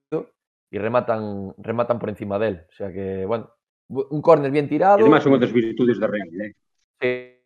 [0.71, 2.65] y rematan, rematan por encima de él.
[2.67, 3.51] O sea que, bueno,
[3.89, 4.97] un córner bien tirado.
[4.97, 6.55] Y además son otras virtudes de Real, ¿eh?
[6.99, 7.39] Sí.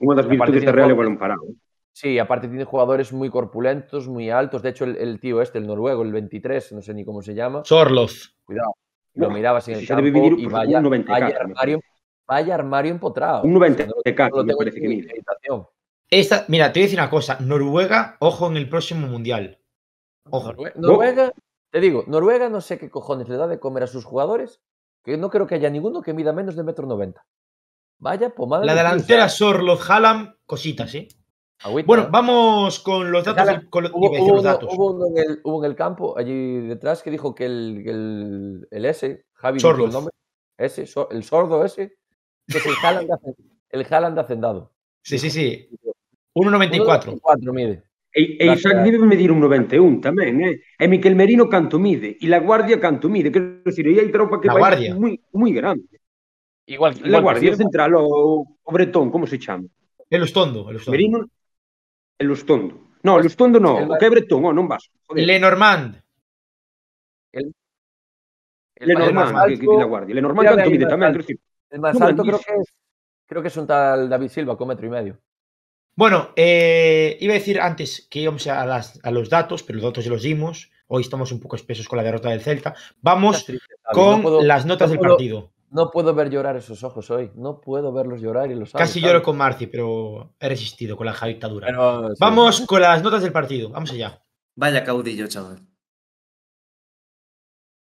[0.00, 1.48] Una das virtudes de Real é o balón parado.
[1.94, 4.62] Sí, aparte tiene jugadores muy corpulentos, muy altos.
[4.62, 7.34] De hecho, el, el, tío este, el noruego, el 23, no sé ni cómo se
[7.34, 7.62] llama.
[7.64, 8.10] Sorlov.
[8.44, 8.74] Cuidado.
[9.14, 11.80] Lo no, mirabas en el campo vivir y vaya, un 90 vaya, armario,
[12.26, 13.42] vaya armario empotrado.
[13.44, 15.14] Un 90 o sea, no, no me parece que mide.
[16.10, 17.38] Esta, mira, te voy a decir una cosa.
[17.38, 19.60] Noruega, ojo en el próximo mundial.
[20.30, 20.52] Ojo.
[20.74, 21.32] Noruega,
[21.70, 24.60] te digo, Noruega no sé qué cojones le da de comer a sus jugadores,
[25.04, 27.24] que no creo que haya ninguno que mida menos de metro noventa.
[27.98, 28.64] Vaya pomada.
[28.64, 31.06] La delantera Sorlov Hallam, cositas, ¿eh?
[31.62, 31.86] Agüita.
[31.86, 33.64] Bueno, vamos con los datos.
[33.70, 34.68] Con, hubo, hubo, los datos.
[34.72, 38.68] Hubo, uno en el, hubo, en el, campo, allí detrás, que dijo que el, el,
[38.70, 40.12] el S, Javi, el nombre,
[40.58, 41.96] ese, so, el sordo ese,
[42.46, 43.10] que es el Haaland,
[43.70, 44.72] el Haaland hacendado.
[45.02, 45.68] Sí, sí, sí.
[46.34, 47.20] 1,94.
[47.20, 47.84] 1,94 mide.
[48.14, 50.62] E, e Isaac debe medir un 91 tamén, eh?
[50.78, 54.38] E Miquel Merino canto mide, e la Guardia canto mide, quero decir, aí hai tropa
[54.38, 54.94] que la vai guardia.
[54.94, 55.98] moi, moi grande.
[56.70, 59.66] Igual, igual la Guardia que Central, o, o Bretón, como se chama?
[60.08, 60.94] El Ustondo, el Ustondo.
[60.94, 61.26] Merino,
[62.18, 62.94] el Ustondo.
[63.02, 64.88] No, el Ustondo no, el, o que é Bretón, oh, non vas.
[65.06, 65.26] Joder.
[65.26, 66.00] Lenormand.
[67.32, 67.52] El,
[68.76, 70.14] el Lenormand, que, que, que la Guardia.
[70.14, 71.38] Lenormand mide tamén, quero decir.
[71.74, 72.68] El máis alto creo que es
[73.26, 75.18] creo que es un tal David Silva con metro y medio.
[75.96, 79.84] Bueno, eh, iba a decir antes que íbamos a, las, a, los datos, pero los
[79.84, 80.70] datos ya los dimos.
[80.88, 82.74] Hoy estamos un poco espesos con la derrota del Celta.
[83.00, 85.53] Vamos triste, con no puedo, las notas no del partido.
[85.74, 87.32] No puedo ver llorar esos ojos hoy.
[87.34, 91.04] No puedo verlos llorar y los sabes, Casi lloro con Marci, pero he resistido con
[91.04, 91.16] la.
[91.20, 92.16] Pero, sí.
[92.20, 93.70] Vamos con las notas del partido.
[93.70, 94.22] Vamos allá.
[94.54, 95.58] Vaya caudillo, chaval.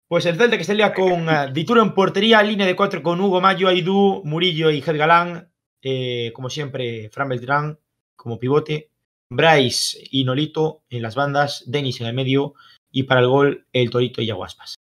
[0.07, 3.41] Pues el Celta que salía con uh, Dituro en portería, línea de cuatro con Hugo
[3.41, 5.51] Mayo, Aidú, Murillo y Ged Galán.
[5.81, 7.79] Eh, como siempre, Fran Beltrán,
[8.15, 8.91] como pivote,
[9.31, 12.53] Bryce y Nolito en las bandas, Denis en el medio
[12.91, 14.75] y para el gol el Torito y Yaguaspas.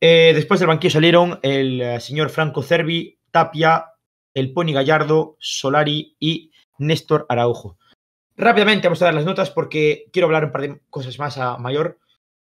[0.00, 3.92] Eh, después del banquillo salieron el uh, señor Franco Cervi, Tapia,
[4.34, 7.78] el Pony Gallardo, Solari y Néstor Araujo.
[8.36, 11.56] Rápidamente vamos a dar las notas porque quiero hablar un par de cosas más a
[11.56, 11.98] mayor.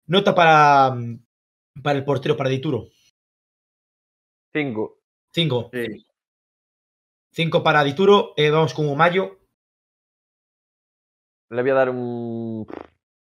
[0.06, 0.94] Nota para,
[1.82, 2.88] para el portero, para Dituro.
[4.52, 5.00] Cinco.
[5.32, 5.70] Cinco.
[5.72, 6.06] Sí.
[7.32, 8.32] Cinco para Dituro.
[8.36, 9.40] Eh, vamos con Mayo.
[11.50, 12.66] Le voy a dar un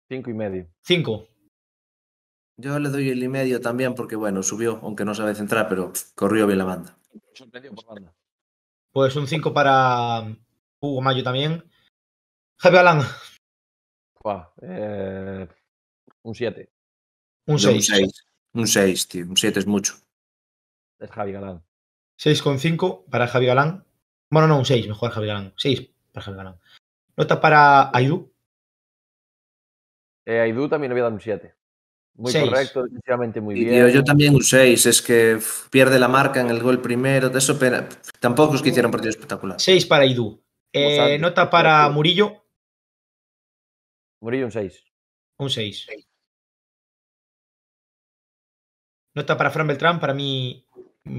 [0.09, 0.69] cinco y medio.
[0.83, 1.29] Cinco.
[2.61, 5.93] Yo le doy el y medio también porque, bueno, subió, aunque no sabe centrar, pero
[5.93, 6.99] pff, corrió bien la banda.
[7.33, 8.13] Sorprendió por banda.
[8.91, 10.37] Pues un 5 para
[10.81, 11.65] Hugo Mayo también.
[12.57, 13.03] Javi Galán.
[14.61, 15.49] Eh,
[16.23, 16.69] un 7.
[17.47, 18.27] Un 6.
[18.55, 19.25] Un 6, tío.
[19.27, 19.95] Un 7 es mucho.
[20.99, 21.63] Es Javi Galán.
[22.19, 23.85] 6,5 para Javi Galán.
[24.31, 25.55] Bueno, no, un 6, mejor Javi Galán.
[25.57, 26.61] 6 para Javi Galán.
[27.17, 28.33] Nota para Aidú.
[30.27, 31.58] Eh, Aidú también le voy a dar un 7.
[32.19, 32.51] Muy Seis.
[32.51, 33.75] correcto, defensivamente muy Y, bien.
[33.75, 35.39] tío, yo también un 6, es que
[35.71, 37.89] pierde la marca en el gol primero, de eso pena.
[38.19, 39.61] Tampoco es que hicieron un partido espectacular.
[39.61, 40.43] 6 para Idu.
[40.73, 41.89] Eh, nota para.
[41.91, 42.45] Murillo,
[44.21, 44.85] Murillo un 6.
[45.39, 45.87] un 6.
[49.15, 50.65] Nota para Fran Beltrán, para mí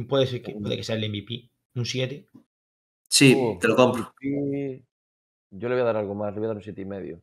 [0.08, 2.28] puede ser que, puede que sea el MVP, un 7.
[3.10, 4.14] Sí, Uh, te lo compro.
[4.22, 7.22] Yo le voy a dar algo más, le voy a dar un siete y medio.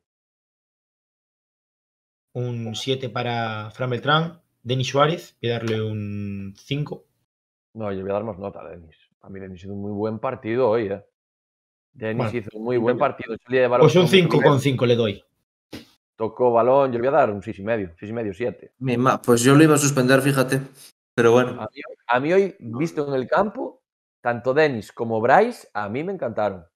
[2.36, 4.42] Un 7 para Fran Beltrán.
[4.62, 7.06] Denis Suárez, voy a darle un 5.
[7.74, 8.94] No, yo le voy a dar más nota a Denis.
[9.22, 11.02] A mí Denis hizo un muy buen partido hoy, ¿eh?
[11.94, 13.34] Denis Bueno, hizo un muy buen partido.
[13.42, 15.24] Salía de balón Pues un con 5 primer- con 5 le doy.
[16.14, 17.94] Tocó balón, yo le voy a dar un seis y medio.
[17.98, 18.72] Seis y medio, siete.
[18.80, 20.60] Mi ma- Pues yo lo iba a suspender, fíjate.
[21.14, 21.52] Pero bueno.
[21.62, 23.82] A mí, a mí hoy, visto en el campo,
[24.20, 26.66] tanto Denis como Bryce, a mí me encantaron.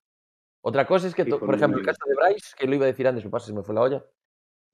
[0.63, 2.87] Otra cosa es que, Sí, por ejemplo, el caso de Bryce, que lo iba a
[2.87, 4.03] decir antes, es que se me fue la olla.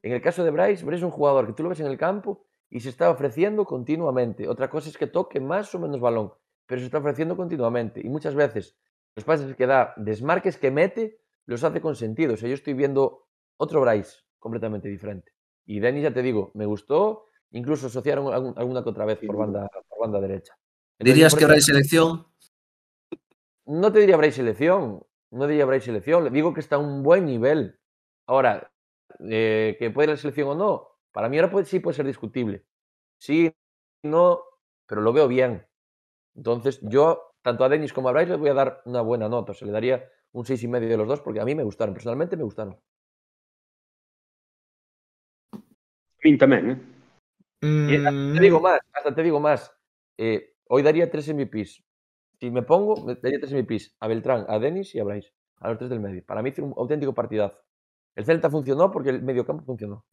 [0.08, 1.98] En el caso de Bryce, Bryce es un jugador que tú lo ves en el
[1.98, 4.48] campo y se está ofreciendo continuamente.
[4.48, 6.32] Otra cosa es que toque más o menos balón,
[6.66, 8.00] pero se está ofreciendo continuamente.
[8.02, 8.78] Y muchas veces
[9.18, 12.36] los pases que da, desmarques que mete, los hace con sentido.
[12.36, 13.28] O sea, yo estoy viendo
[13.58, 15.34] otro Bryce completamente diferente.
[15.66, 19.70] Y Denis, ya te digo, me gustó, incluso asociaron alguna que otra vez por banda,
[19.90, 20.54] por banda derecha.
[21.00, 22.28] Entonces, ¿Dirías que hay selección?
[23.66, 27.04] no te diría Bryce selección, no diría Bryce selección, le digo que está a un
[27.04, 27.78] buen nivel.
[28.26, 28.72] Ahora,
[29.30, 31.96] eh, que puede ir a la selección o no, para mí ahora puede- sí puede
[31.96, 32.66] ser discutible.
[33.20, 33.54] Sí,
[34.04, 34.42] no,
[34.88, 35.68] pero lo veo bien.
[36.36, 39.52] Entonces, yo, tanto a Denis como a Bryce, les voy a dar una buena nota.
[39.54, 41.64] O sea, le daría un seis y medio de los dos porque a mí me
[41.64, 42.80] gustaron, personalmente me gustaron.
[46.20, 46.78] A min tamén, eh?
[47.86, 49.72] Y hasta Mm, te digo más, hasta te digo más.
[50.18, 51.84] eh, hoy daría tres MVPs.
[52.40, 55.32] Si me pongo, me daría tres MVPs a Beltrán, a Denis y a Bryce.
[55.60, 56.24] A los tres del medio.
[56.26, 57.58] Para mí fue un auténtico partidazo.
[58.18, 60.04] El Celta funcionó porque el mediocampo funcionó.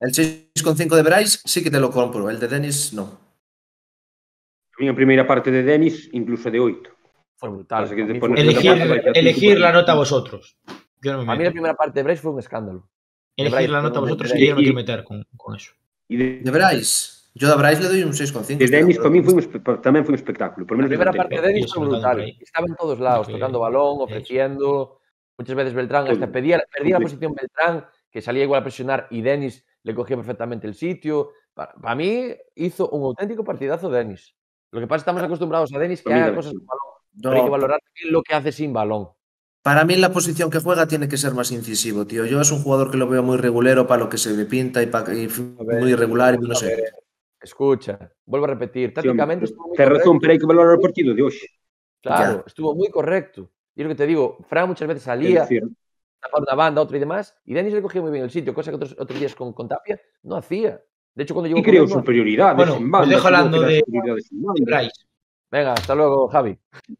[0.00, 2.28] El 6,5 de Bryce sí que te lo compro.
[2.28, 3.04] El de Dennis no.
[3.04, 6.90] A min a primeira parte de Denis, incluso de 8.
[7.36, 7.84] Fue brutal.
[7.94, 10.58] Que A fue- elegir, Aparte, vais a hacer elegir la nota vosotros.
[11.00, 12.88] Yo no me a mí la primera parte de Bryce fue un escándalo.
[13.36, 15.24] Elegir Bryce, la nota pero vosotros de que yo no me Denis- quiero meter con,
[15.36, 15.72] con eso.
[16.08, 17.22] De, De Bryce.
[17.34, 18.58] Yo a Bryce le doy un 6,5.
[18.58, 20.66] de de Denis, para min con foi un, espectáculo.
[20.66, 22.20] Por La primera parte de Denis Yo fue brutal.
[22.40, 24.98] Estaba en todos lados, tocando balón, de ofreciendo.
[25.38, 29.22] Muchas veces Beltrán hasta pedía, perdía la posición Beltrán, que salía igual a presionar y
[29.22, 31.30] Denis le cogía perfectamente el sitio.
[31.54, 34.34] Para, para mí hizo un auténtico partidazo Denis.
[34.70, 36.58] Lo que pasa es que estamos acostumbrados a Denis que Para mí haga cosas sí.
[36.58, 36.82] con balón.
[37.14, 39.08] No, Pero hay que valorar también lo que hace sin balón.
[39.62, 42.24] Para mí la posición que juega tiene que ser más incisivo, tío.
[42.26, 44.82] Yo es un jugador que lo veo muy regulero para lo que se le pinta
[44.82, 46.66] y, pa- y ver, muy irregular y no sé.
[46.66, 46.92] ver,
[47.40, 48.88] Escucha, vuelvo a repetir.
[48.90, 50.80] Sí, Tácticamente estuvo muy correcto.
[50.80, 51.46] partido hoxe.
[52.00, 52.44] Claro, Ya.
[52.46, 53.50] estuvo muy correcto.
[53.74, 55.46] Y es lo que te digo, Fran muchas veces salía,
[56.20, 58.70] tapar una banda, otra y demás, y Denis le cogía muy bien el sitio, cosa
[58.70, 60.80] que otros, otros días con, con Tapia no hacía.
[61.14, 61.94] De hecho, cuando llegó no hacía.
[61.94, 63.08] superioridade Bueno, sin banda.
[63.14, 63.82] dejo hablando de-
[64.60, 64.90] Bryce.
[65.50, 66.58] Venga, hasta luego, Javi.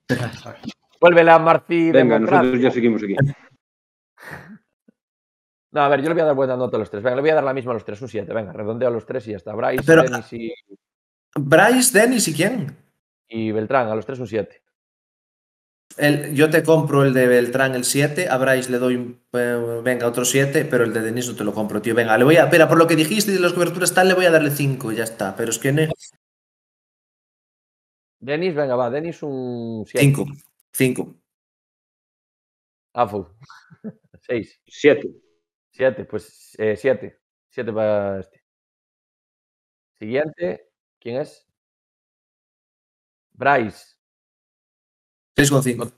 [1.01, 3.17] Vuelve la Marci Venga, nosotros ya seguimos aquí.
[5.75, 7.03] No, a ver, yo le voy a dar buena nota a los tres.
[7.03, 8.31] Venga, le voy a dar la misma a los tres, un 7.
[8.35, 9.55] Venga, redondeo a los tres y ya está.
[9.55, 10.53] Bryce, Pero- Denis y,
[11.35, 12.77] Bryce, Dennis y quién?
[13.27, 14.62] y Beltrán, a los tres un 7.
[15.97, 20.07] El, yo te compro el de Beltrán el 7, a Bryce le doy eh, venga
[20.07, 21.95] otro 7, pero el de Denis no te lo compro, tío.
[21.95, 24.15] Venga, le voy a, espera, por lo que dijiste y de las coberturas tal, le
[24.15, 25.37] voy a darle 5 y ya está.
[25.37, 25.83] Pero es que no.
[28.21, 30.05] Denis, venga, va, Denis un 7.
[30.07, 30.27] 5.
[30.73, 31.15] 5.
[32.95, 33.27] Afu.
[34.27, 34.61] 6.
[34.67, 35.09] Siete.
[35.73, 37.19] 7, pues 7.
[37.51, 38.43] 7 para este.
[39.99, 40.69] Siguiente,
[40.99, 41.47] ¿quién es?
[43.35, 43.97] Bryce,
[45.37, 45.93] 6,5.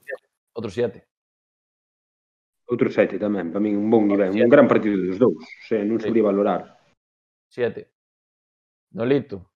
[0.55, 1.03] Outro 7.
[2.67, 4.45] Outro 7 tamén, para min un bon nivel, siete.
[4.47, 6.81] un gran partido dos dous, o sea, non sabría valorar.
[7.53, 7.93] 7.
[8.97, 9.51] Nolito.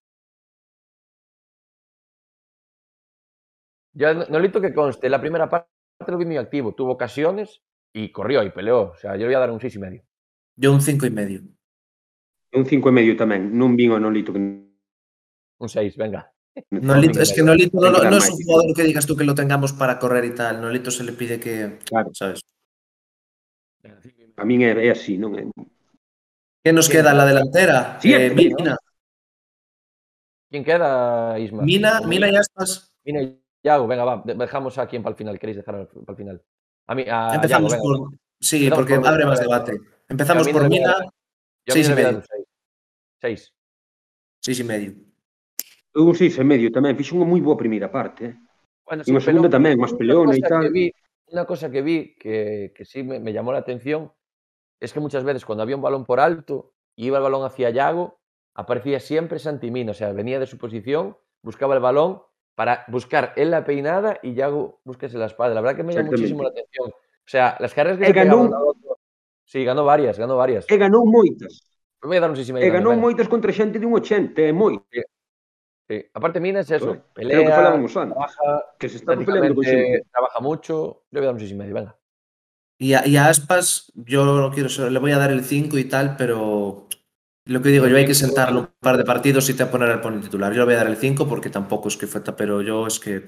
[3.94, 5.70] Ya Nolito que conste, la primera parte
[6.06, 7.62] lo vi muy activo, tuvo ocasiones
[7.92, 8.92] y corrió y peleó.
[8.92, 10.02] O sea, yo le voy a dar un 6 y medio.
[10.56, 11.40] Yo un 5 y medio.
[12.52, 14.38] Un 5 e medio tamén, non vin o Nolito que...
[14.38, 16.28] Un 6, venga.
[16.70, 17.42] Nolito, es que.
[17.42, 19.98] Nolito no, que dar no es un jugador que digas tú que lo tengamos para
[19.98, 20.60] correr y tal.
[20.60, 22.10] Nolito se le pide que, Claro.
[22.14, 22.40] ¿sabes?
[24.36, 25.42] A min é, así, non é?
[26.62, 27.10] ¿Qué nos queda?
[27.14, 27.98] La delantera.
[27.98, 28.76] Sí, Eh, Mina.
[30.50, 31.62] ¿Quién queda, Isma?
[31.62, 32.92] Mina, Mina, ya estás.
[33.04, 34.22] Mina y Yago, venga, va.
[34.24, 35.38] de- Dejamos a quién para el final.
[35.38, 36.42] ¿Queréis dejar para el final?
[36.86, 37.98] A mí, a Empezamos Yago, venga.
[38.06, 38.18] por.
[38.40, 39.72] Sí, Empezamos porque por- abre más debate.
[40.08, 41.10] Empezamos A por Mina Mina,
[41.66, 42.08] seis y medio.
[42.18, 42.44] un 6.
[43.20, 43.52] 6.
[44.40, 44.94] 6 y medio.
[45.94, 48.22] Un seis e medio tamén, fixo unha moi boa primeira parte.
[48.28, 48.34] Eh?
[48.84, 50.68] Bueno, sí, e unha segunda tamén, máis peleona e tal.
[50.68, 50.92] Vi,
[51.32, 54.12] una cosa que vi que, que sí me, me llamó la atención
[54.80, 57.70] es que muchas veces cuando había un balón por alto y iba el balón hacia
[57.70, 58.20] Yago,
[58.54, 62.22] aparecía siempre Santimina, o sea, venía de su posición, buscaba el balón
[62.54, 65.54] para buscar él la peinada y Yago buscase la espada.
[65.54, 66.88] La verdad que me llamó muchísimo la atención.
[66.90, 68.46] O sea, las carreras que e se ganou...
[68.46, 68.74] Pegaban,
[69.44, 70.66] sí, ganó varias, ganó varias.
[70.68, 71.62] E ganou moitas.
[72.02, 74.86] Me dar un e ganou moitas contra xente dun 80, é moito.
[75.88, 76.04] Sí.
[76.12, 76.98] Aparte, Mina es eso.
[77.14, 78.14] Pelea, creo que falábamos antes.
[78.14, 79.64] trabaja, Que se está peleando con
[80.12, 81.02] trabaja mucho.
[81.10, 81.96] Yo le voy a dar un sí y medio, venga.
[82.78, 85.78] Y a, y a Aspas, yo no quiero ser- le voy a dar el 5
[85.78, 86.86] y tal, pero
[87.46, 90.00] lo que digo, yo hay que sentarlo un par de partidos y te poner al
[90.00, 90.52] poner titular.
[90.52, 93.00] Yo le voy a dar el 5 porque tampoco es que fue, pero yo es
[93.00, 93.24] que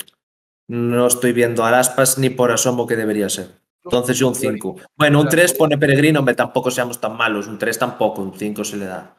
[0.69, 3.49] no estoy viendo a Aspas ni por asomo que debería ser.
[3.83, 4.77] Entonces yo un 5.
[4.97, 7.49] Bueno, un 3 pone Peregrino, hombre, tampoco seamos tan malos.
[7.49, 9.17] Un 3 tampoco, un 5 se le da.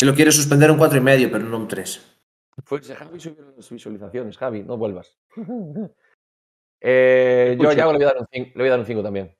[0.00, 2.22] Si lo quieres suspender un 4 y medio, pero no un 3.
[2.64, 5.18] Fue ese Javi subió las visualizaciones, Javi, no vuelvas.
[6.82, 7.74] Eh, yo a.
[7.74, 9.36] Yago le voy a dar un 5 le voy a dar un cinco también.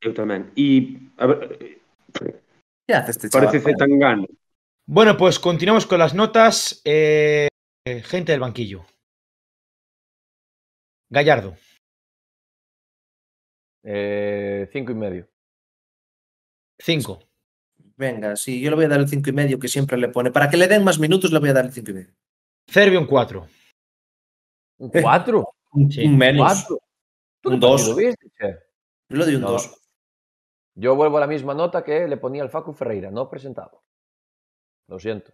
[0.00, 0.50] Eu tamén.
[0.56, 1.80] E, a ver, eh,
[2.84, 3.46] ¿Qué hace este chaval?
[3.46, 4.26] parece Zetangana.
[4.84, 6.82] Bueno, pues continuamos con las notas.
[6.84, 7.46] Eh,
[8.02, 8.84] gente del banquillo.
[11.08, 11.54] Gallardo.
[13.84, 15.28] Eh, cinco y medio.
[16.80, 17.31] 5.
[17.96, 20.30] Venga, sí, yo le voy a dar el 5 y medio que siempre le pone.
[20.30, 22.14] Para que le den más minutos, le voy a dar el 5 y medio.
[22.66, 23.46] Cervio un 4.
[24.78, 25.02] ¿Un Eh.
[25.02, 25.54] 4?
[25.72, 26.04] Un, Sí.
[26.06, 26.46] un menos.
[26.46, 26.78] ¿Cuatro?
[27.40, 27.96] ¿Tú Un qué partido dos.
[27.96, 28.56] viste, che?
[29.08, 29.50] Yo le doy un No.
[29.52, 29.78] 2.
[30.74, 33.82] Yo vuelvo a la misma nota que le ponía al Facu Ferreira, no presentado.
[34.88, 35.32] Lo siento.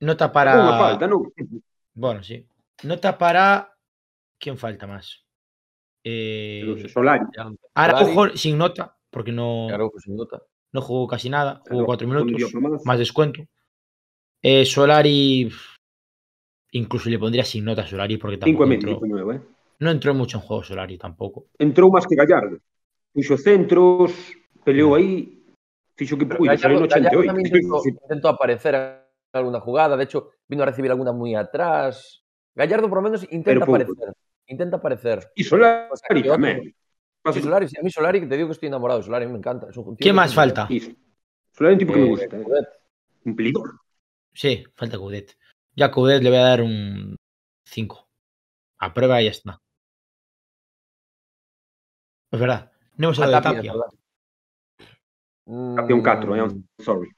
[0.00, 0.52] Nota para.
[0.78, 1.32] falta, non?
[1.94, 2.46] Bueno, sí.
[2.82, 3.72] Nota para.
[4.38, 5.24] ¿Quién falta más?
[6.02, 7.24] Eh, Solari.
[7.74, 9.68] Araujo sin nota, porque no,
[10.08, 10.42] nota.
[10.72, 11.62] no jugó casi nada.
[11.70, 12.52] Jugó cuatro minutos,
[12.84, 13.42] más descuento.
[14.42, 15.48] Eh, Solari.
[16.72, 19.40] Incluso le pondría sin nota a Solari porque tampoco entró, eh?
[19.78, 21.46] no entró mucho en juego Solari tampoco.
[21.56, 22.58] Entrou máis que Gallardo.
[23.14, 24.10] Puxo centros,
[24.66, 25.38] peleou aí,
[25.94, 27.30] fixo que no Gallardo 88.
[27.30, 32.26] también intentó, intentó aparecer en alguna jugada, de hecho, vino a recibir alguna muy atrás.
[32.58, 34.12] Gallardo por lo menos intenta Pero aparecer.
[34.50, 35.30] Intenta aparecer.
[35.38, 36.42] E Solari otro-
[37.32, 39.38] Solari, sí, a mí Solari, que te digo que estoy enamorado de Solari, a me
[39.38, 39.68] encanta.
[39.70, 40.66] Es un tío ¿Qué más es un- falta?
[40.70, 40.90] Iso.
[41.52, 42.36] Solari é un tipo que me Eh, gusta.
[42.36, 42.42] Eh.
[42.42, 42.68] Coudet.
[43.22, 43.80] Cumplidor.
[44.34, 45.36] Sí, falta Coudet.
[45.76, 47.16] Ya a Coudet le voy a dar un
[47.64, 48.08] 5.
[48.78, 49.58] A prueba y ya está.
[52.30, 52.72] Es verdad.
[52.96, 53.90] No hemos Ah, hablado de Tapia, Tapia.
[55.96, 57.10] un 4, eh, Mm, I'm sorry.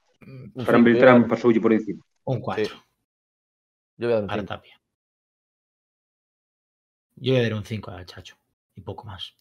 [0.55, 2.03] Un Fran Beltrán yo- pasoulle por encima.
[2.25, 2.71] Un 4 Sí.
[3.97, 4.53] Yo voy a dar un para cinco.
[4.53, 4.81] Tapia.
[7.15, 8.35] Yo le daré un 5 al Chacho.
[8.75, 9.35] Y poco más.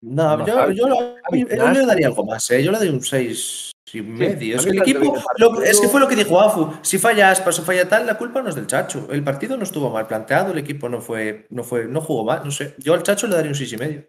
[0.00, 0.86] No, No, yo, yo,
[1.32, 2.62] yo le daría algo más, ¿eh?
[2.62, 4.56] Yo le doy un 6 y medio.
[4.56, 5.00] Es que el equipo,
[5.38, 6.72] lo- es que fue lo que dijo Afu.
[6.82, 9.08] Si falla Aspas o falla tal, la culpa no es del Chacho.
[9.10, 12.42] El partido no estuvo mal planteado, el equipo no fue, no fue, no jugó mal,
[12.44, 12.74] no sé.
[12.78, 14.04] Yo al Chacho le daría un 6 y medio.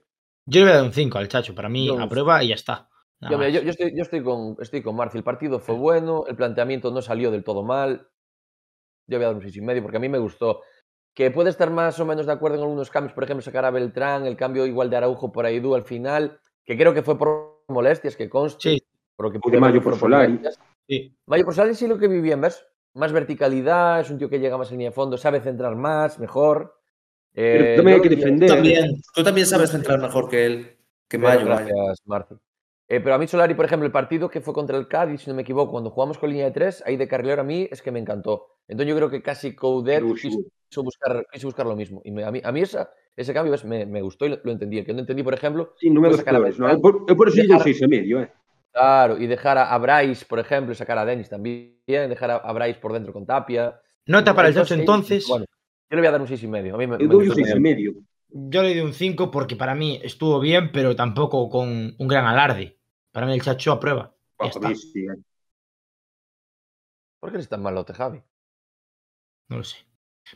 [0.45, 1.55] Yo le voy a dar un 5 al Chacho.
[1.55, 2.87] Para mí, Yo- a prueba y ya está.
[3.21, 5.17] Mira, yo- yo estoy, yo estoy con, estoy con Marci.
[5.17, 8.07] El partido fue bueno, el planteamiento no salió del todo mal.
[9.07, 10.61] Yo voy a dar un 6 y medio porque a mí me gustó.
[11.19, 13.71] Que puede estar más o menos de acuerdo en algunos cambios, por ejemplo, sacar a
[13.71, 17.65] Beltrán, el cambio igual de Araujo por Aidú al final, que creo que fue por
[17.67, 18.69] molestias, que conste.
[18.69, 18.83] Sí.
[19.17, 20.39] por lo que O pude Mayo por Solari.
[20.87, 21.13] Sí.
[21.25, 22.65] Mayo por Solari sí lo que vi bien, ¿ves?
[22.93, 26.19] Más verticalidad, es un tío que llega más en línea de fondo, sabe centrar más,
[26.19, 26.79] mejor.
[27.35, 28.47] Pero Eh, tamén yo hai que defender.
[28.47, 30.79] También, tú también sabes centrar mejor que él,
[31.11, 31.45] que Pero Mayo.
[31.51, 32.39] gracias, Marci.
[32.91, 35.29] Eh, pero a mí Solari, por ejemplo, el partido que fue contra el Cádiz, si
[35.29, 37.83] no me equivoco, cuando jugamos con línea de tres, ahí de carrilero a mí es
[37.83, 38.47] que me encantó.
[38.67, 42.01] Entonces yo creo que casi Coudet quiso, buscar, quiso buscar lo mismo.
[42.03, 43.63] Y me- a mí, a mí esa, ese cambio ¿ves?
[43.63, 44.79] Me, me gustó y lo, lo entendí.
[44.79, 46.65] El que no entendí, por ejemplo, Sí, peores, no?
[46.65, 46.71] Beltrán.
[46.71, 48.31] Eu por, eu por eso Dejar- 6 e medio, eh.
[48.73, 52.35] claro, y dejar a, a Bryce, por ejemplo, y sacar a Denis también, dejar a,
[52.37, 53.79] a Bryce por dentro con Tapia.
[54.07, 55.27] Nota para el Entonces, Chacho entonces.
[55.29, 55.45] Bueno,
[55.91, 56.73] yo le voy a dar un 6 y medio.
[56.73, 57.61] A mí me, Eu me dou gustó 6 e también.
[57.77, 57.93] medio.
[58.31, 62.25] Yo le doy un 5 porque para mí estuvo bien, pero tampoco con un gran
[62.25, 62.77] alarde.
[63.19, 64.15] Para mí el Chacho a prueba.
[64.39, 64.67] Ya Ah, está.
[64.67, 65.05] a mí sí.
[67.19, 68.23] ¿Por qué eres tan malote, Javi?
[69.49, 69.75] No lo sé.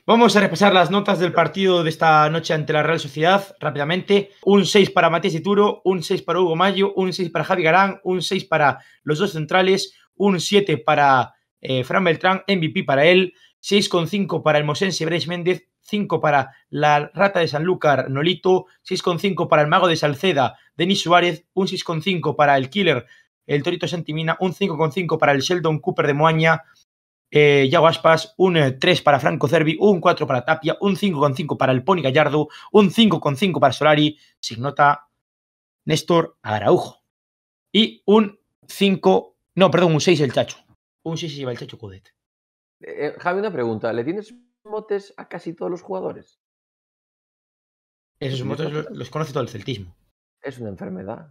[0.05, 4.31] Vamos a repasar las notas del partido de esta noche ante la Real Sociedad rápidamente.
[4.43, 8.01] Un 6 para Matías Ituro, un 6 para Hugo Mayo, un 6 para Javi Garán,
[8.03, 13.34] un 6 para los dos centrales, un 7 para eh, Fran Beltrán, MVP para él,
[13.61, 19.61] 6,5 para el Mosense Brais Méndez, 5 para la Rata de Sanlúcar Nolito, 6,5 para
[19.61, 23.05] el Mago de Salceda Denis Suárez, un 6,5 para el Killer
[23.45, 26.64] el Torito Santimina, un 5,5 para el Sheldon Cooper de Moaña,
[27.30, 31.57] eh, Yago Aspas, un eh, 3 para Franco Cervi, un 4 para Tapia, un 5,5
[31.57, 35.10] para el Pony Gallardo, un 5,5 para Solari, sin nota
[35.85, 37.03] Néstor Araujo.
[37.72, 40.57] Y un 5, no, perdón, un 6 el Chacho.
[41.03, 42.14] Un 6 se lleva el Chacho Cudet.
[42.81, 43.91] Eh, Javi, una pregunta.
[43.91, 44.34] ¿Le tienes
[44.65, 46.40] motes a casi todos los jugadores?
[48.19, 48.45] Esos sí.
[48.45, 49.95] los, los conoce todo el celtismo.
[50.41, 51.27] Es una enfermedad.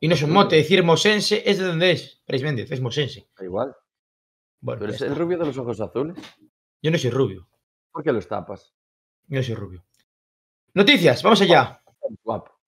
[0.00, 2.22] Y no es un mote, decir mosense es de donde es.
[2.24, 3.28] Pérez Méndez, es mosense.
[3.38, 3.74] Da igual.
[4.62, 6.16] Bueno, Pero es el rubio de los ojos azules.
[6.82, 7.48] yo no soy rubio.
[7.92, 8.74] ¿Por qué los tapas?
[9.26, 9.84] Yo no soy rubio.
[10.74, 11.82] Noticias, vamos allá.
[12.22, 12.58] Guapo.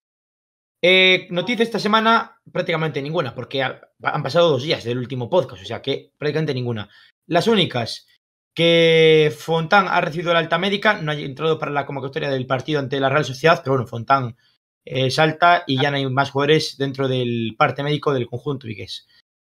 [0.81, 5.61] Eh, noticia esta semana, prácticamente ninguna, porque ha- han pasado dos días del último podcast,
[5.61, 6.89] o sea que prácticamente ninguna.
[7.27, 8.05] Las únicas,
[8.53, 12.79] que Fontán ha recibido la alta médica, no ha entrado para la convocatoria del partido
[12.79, 14.37] ante la Real Sociedad, pero bueno, Fontán
[14.85, 19.07] eh, salta y ya no hay más jugadores dentro del parte médico del conjunto vigués.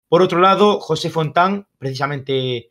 [0.08, 2.70] Por otro lado, José Fontán, precisamente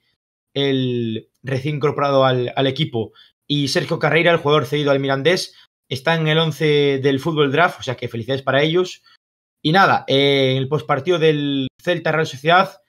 [0.54, 3.12] el recién incorporado al, equipo,
[3.46, 5.54] y Sergio Carreira, el jugador cedido al Mirandés,
[5.88, 9.02] está en el 11 del fútbol draft, o sea que felicidades para ellos.
[9.62, 12.80] Y nada, eh, en el postpartido del Celta Real Sociedad,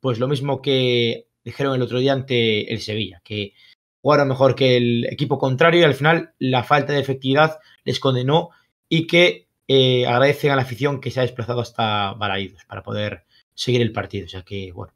[0.00, 3.54] pues lo mismo que dijeron el otro día ante el Sevilla, que
[4.02, 8.50] jugaron mejor que el equipo contrario y al final la falta de efectividad les condenó
[8.88, 13.24] y que eh, agradecen a la afición que se ha desplazado hasta Balaídos para poder
[13.54, 14.26] seguir el partido.
[14.26, 14.92] O sea que, bueno,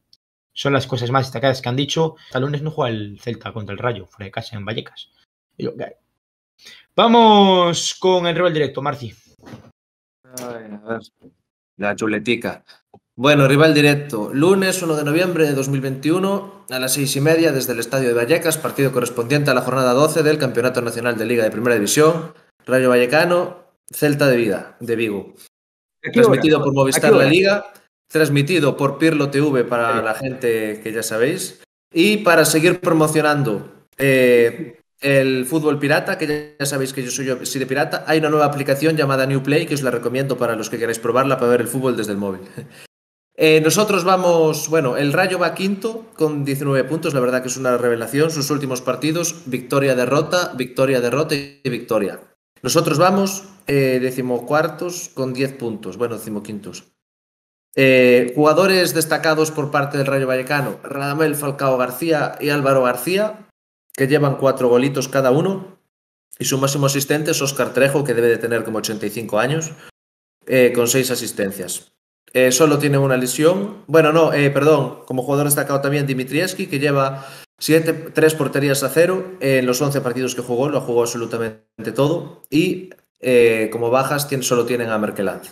[0.53, 2.16] son las cosas más destacadas que han dicho.
[2.27, 5.11] Hasta lunes no juega el Celta contra el Rayo, fuera de casa en Vallecas.
[6.95, 9.15] Vamos con el rival directo, Marci.
[11.77, 12.65] La chuletica.
[13.20, 14.31] Bueno, rival directo.
[14.32, 18.15] Lunes 1 de noviembre de 2021 a las seis y media desde el Estadio de
[18.15, 22.32] Vallecas, partido correspondiente a la jornada 12 del Campeonato Nacional de Liga de Primera División,
[22.65, 23.57] Rayo Vallecano,
[23.93, 25.35] Celta de Vida, de Vigo.
[26.12, 27.12] Transmitido por ¿A Movistar?
[27.12, 27.73] La Liga,
[28.09, 31.61] transmitido por Pirlo TV para la gente que ya sabéis.
[31.93, 37.27] Y para seguir promocionando eh, el fútbol pirata, que ya- ya sabéis que yo soy,
[37.27, 40.39] yo soy de pirata, hay una nueva aplicación llamada New Play que os la recomiendo
[40.39, 42.43] para los que queráis probarla para ver el fútbol desde el móvil.
[43.40, 47.56] Eh, nosotros vamos, bueno, el Rayo va quinto con 19 puntos, la verdad que es
[47.56, 48.32] una revelación.
[48.32, 52.19] Sus últimos partidos, victoria, derrota, victoria, derrota y victoria.
[52.62, 56.86] Nosotros vamos eh, decimocuartos con 10 puntos, bueno, decimoquintos.
[57.77, 63.48] Eh, jugadores destacados por parte del Rayo Vallecano, Radamel Falcao García y Álvaro García,
[63.93, 65.78] que llevan cuatro golitos cada uno.
[66.40, 69.70] Y su máximo asistente es Oscar Trejo, que debe de tener como 85 años,
[70.74, 71.93] con seis asistencias.
[72.33, 73.85] Eh, solo tiene una lesión.
[73.87, 75.01] Bueno, no, eh, perdón.
[75.07, 77.27] Como jugador destacado también Dimitrieski, que lleva
[77.59, 82.43] siete, tres porterías a cero en los 11 partidos que jugó, lo jugó absolutamente todo.
[82.51, 82.91] Y
[83.21, 85.43] eh, como bajas solo tienen a Merkeland.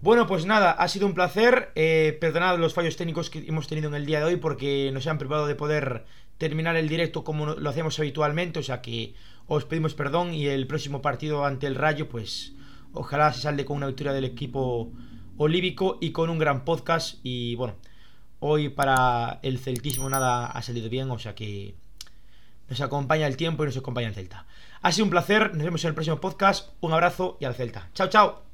[0.00, 1.72] Bueno, pues nada, ha sido un placer.
[2.20, 5.18] Perdonad los fallos técnicos que hemos tenido en el día de hoy porque nos han
[5.18, 6.04] privado de poder
[6.36, 8.58] terminar el directo como lo hacemos habitualmente.
[8.58, 9.14] O sea que
[9.46, 12.52] os pedimos perdón y el próximo partido ante el Rayo, pues
[12.92, 14.92] ojalá se salde con una victoria del equipo
[15.36, 17.18] olívico y con un gran podcast.
[17.22, 17.74] Y bueno,
[18.40, 21.74] hoy para el celtismo nada ha salido bien, o sea que
[22.68, 24.46] nos acompaña el tiempo y nos acompaña el Celta.
[24.82, 26.70] Ha sido un placer, nos vemos en el próximo podcast.
[26.80, 27.88] Un abrazo y al Celta.
[27.94, 28.53] Chao, chao.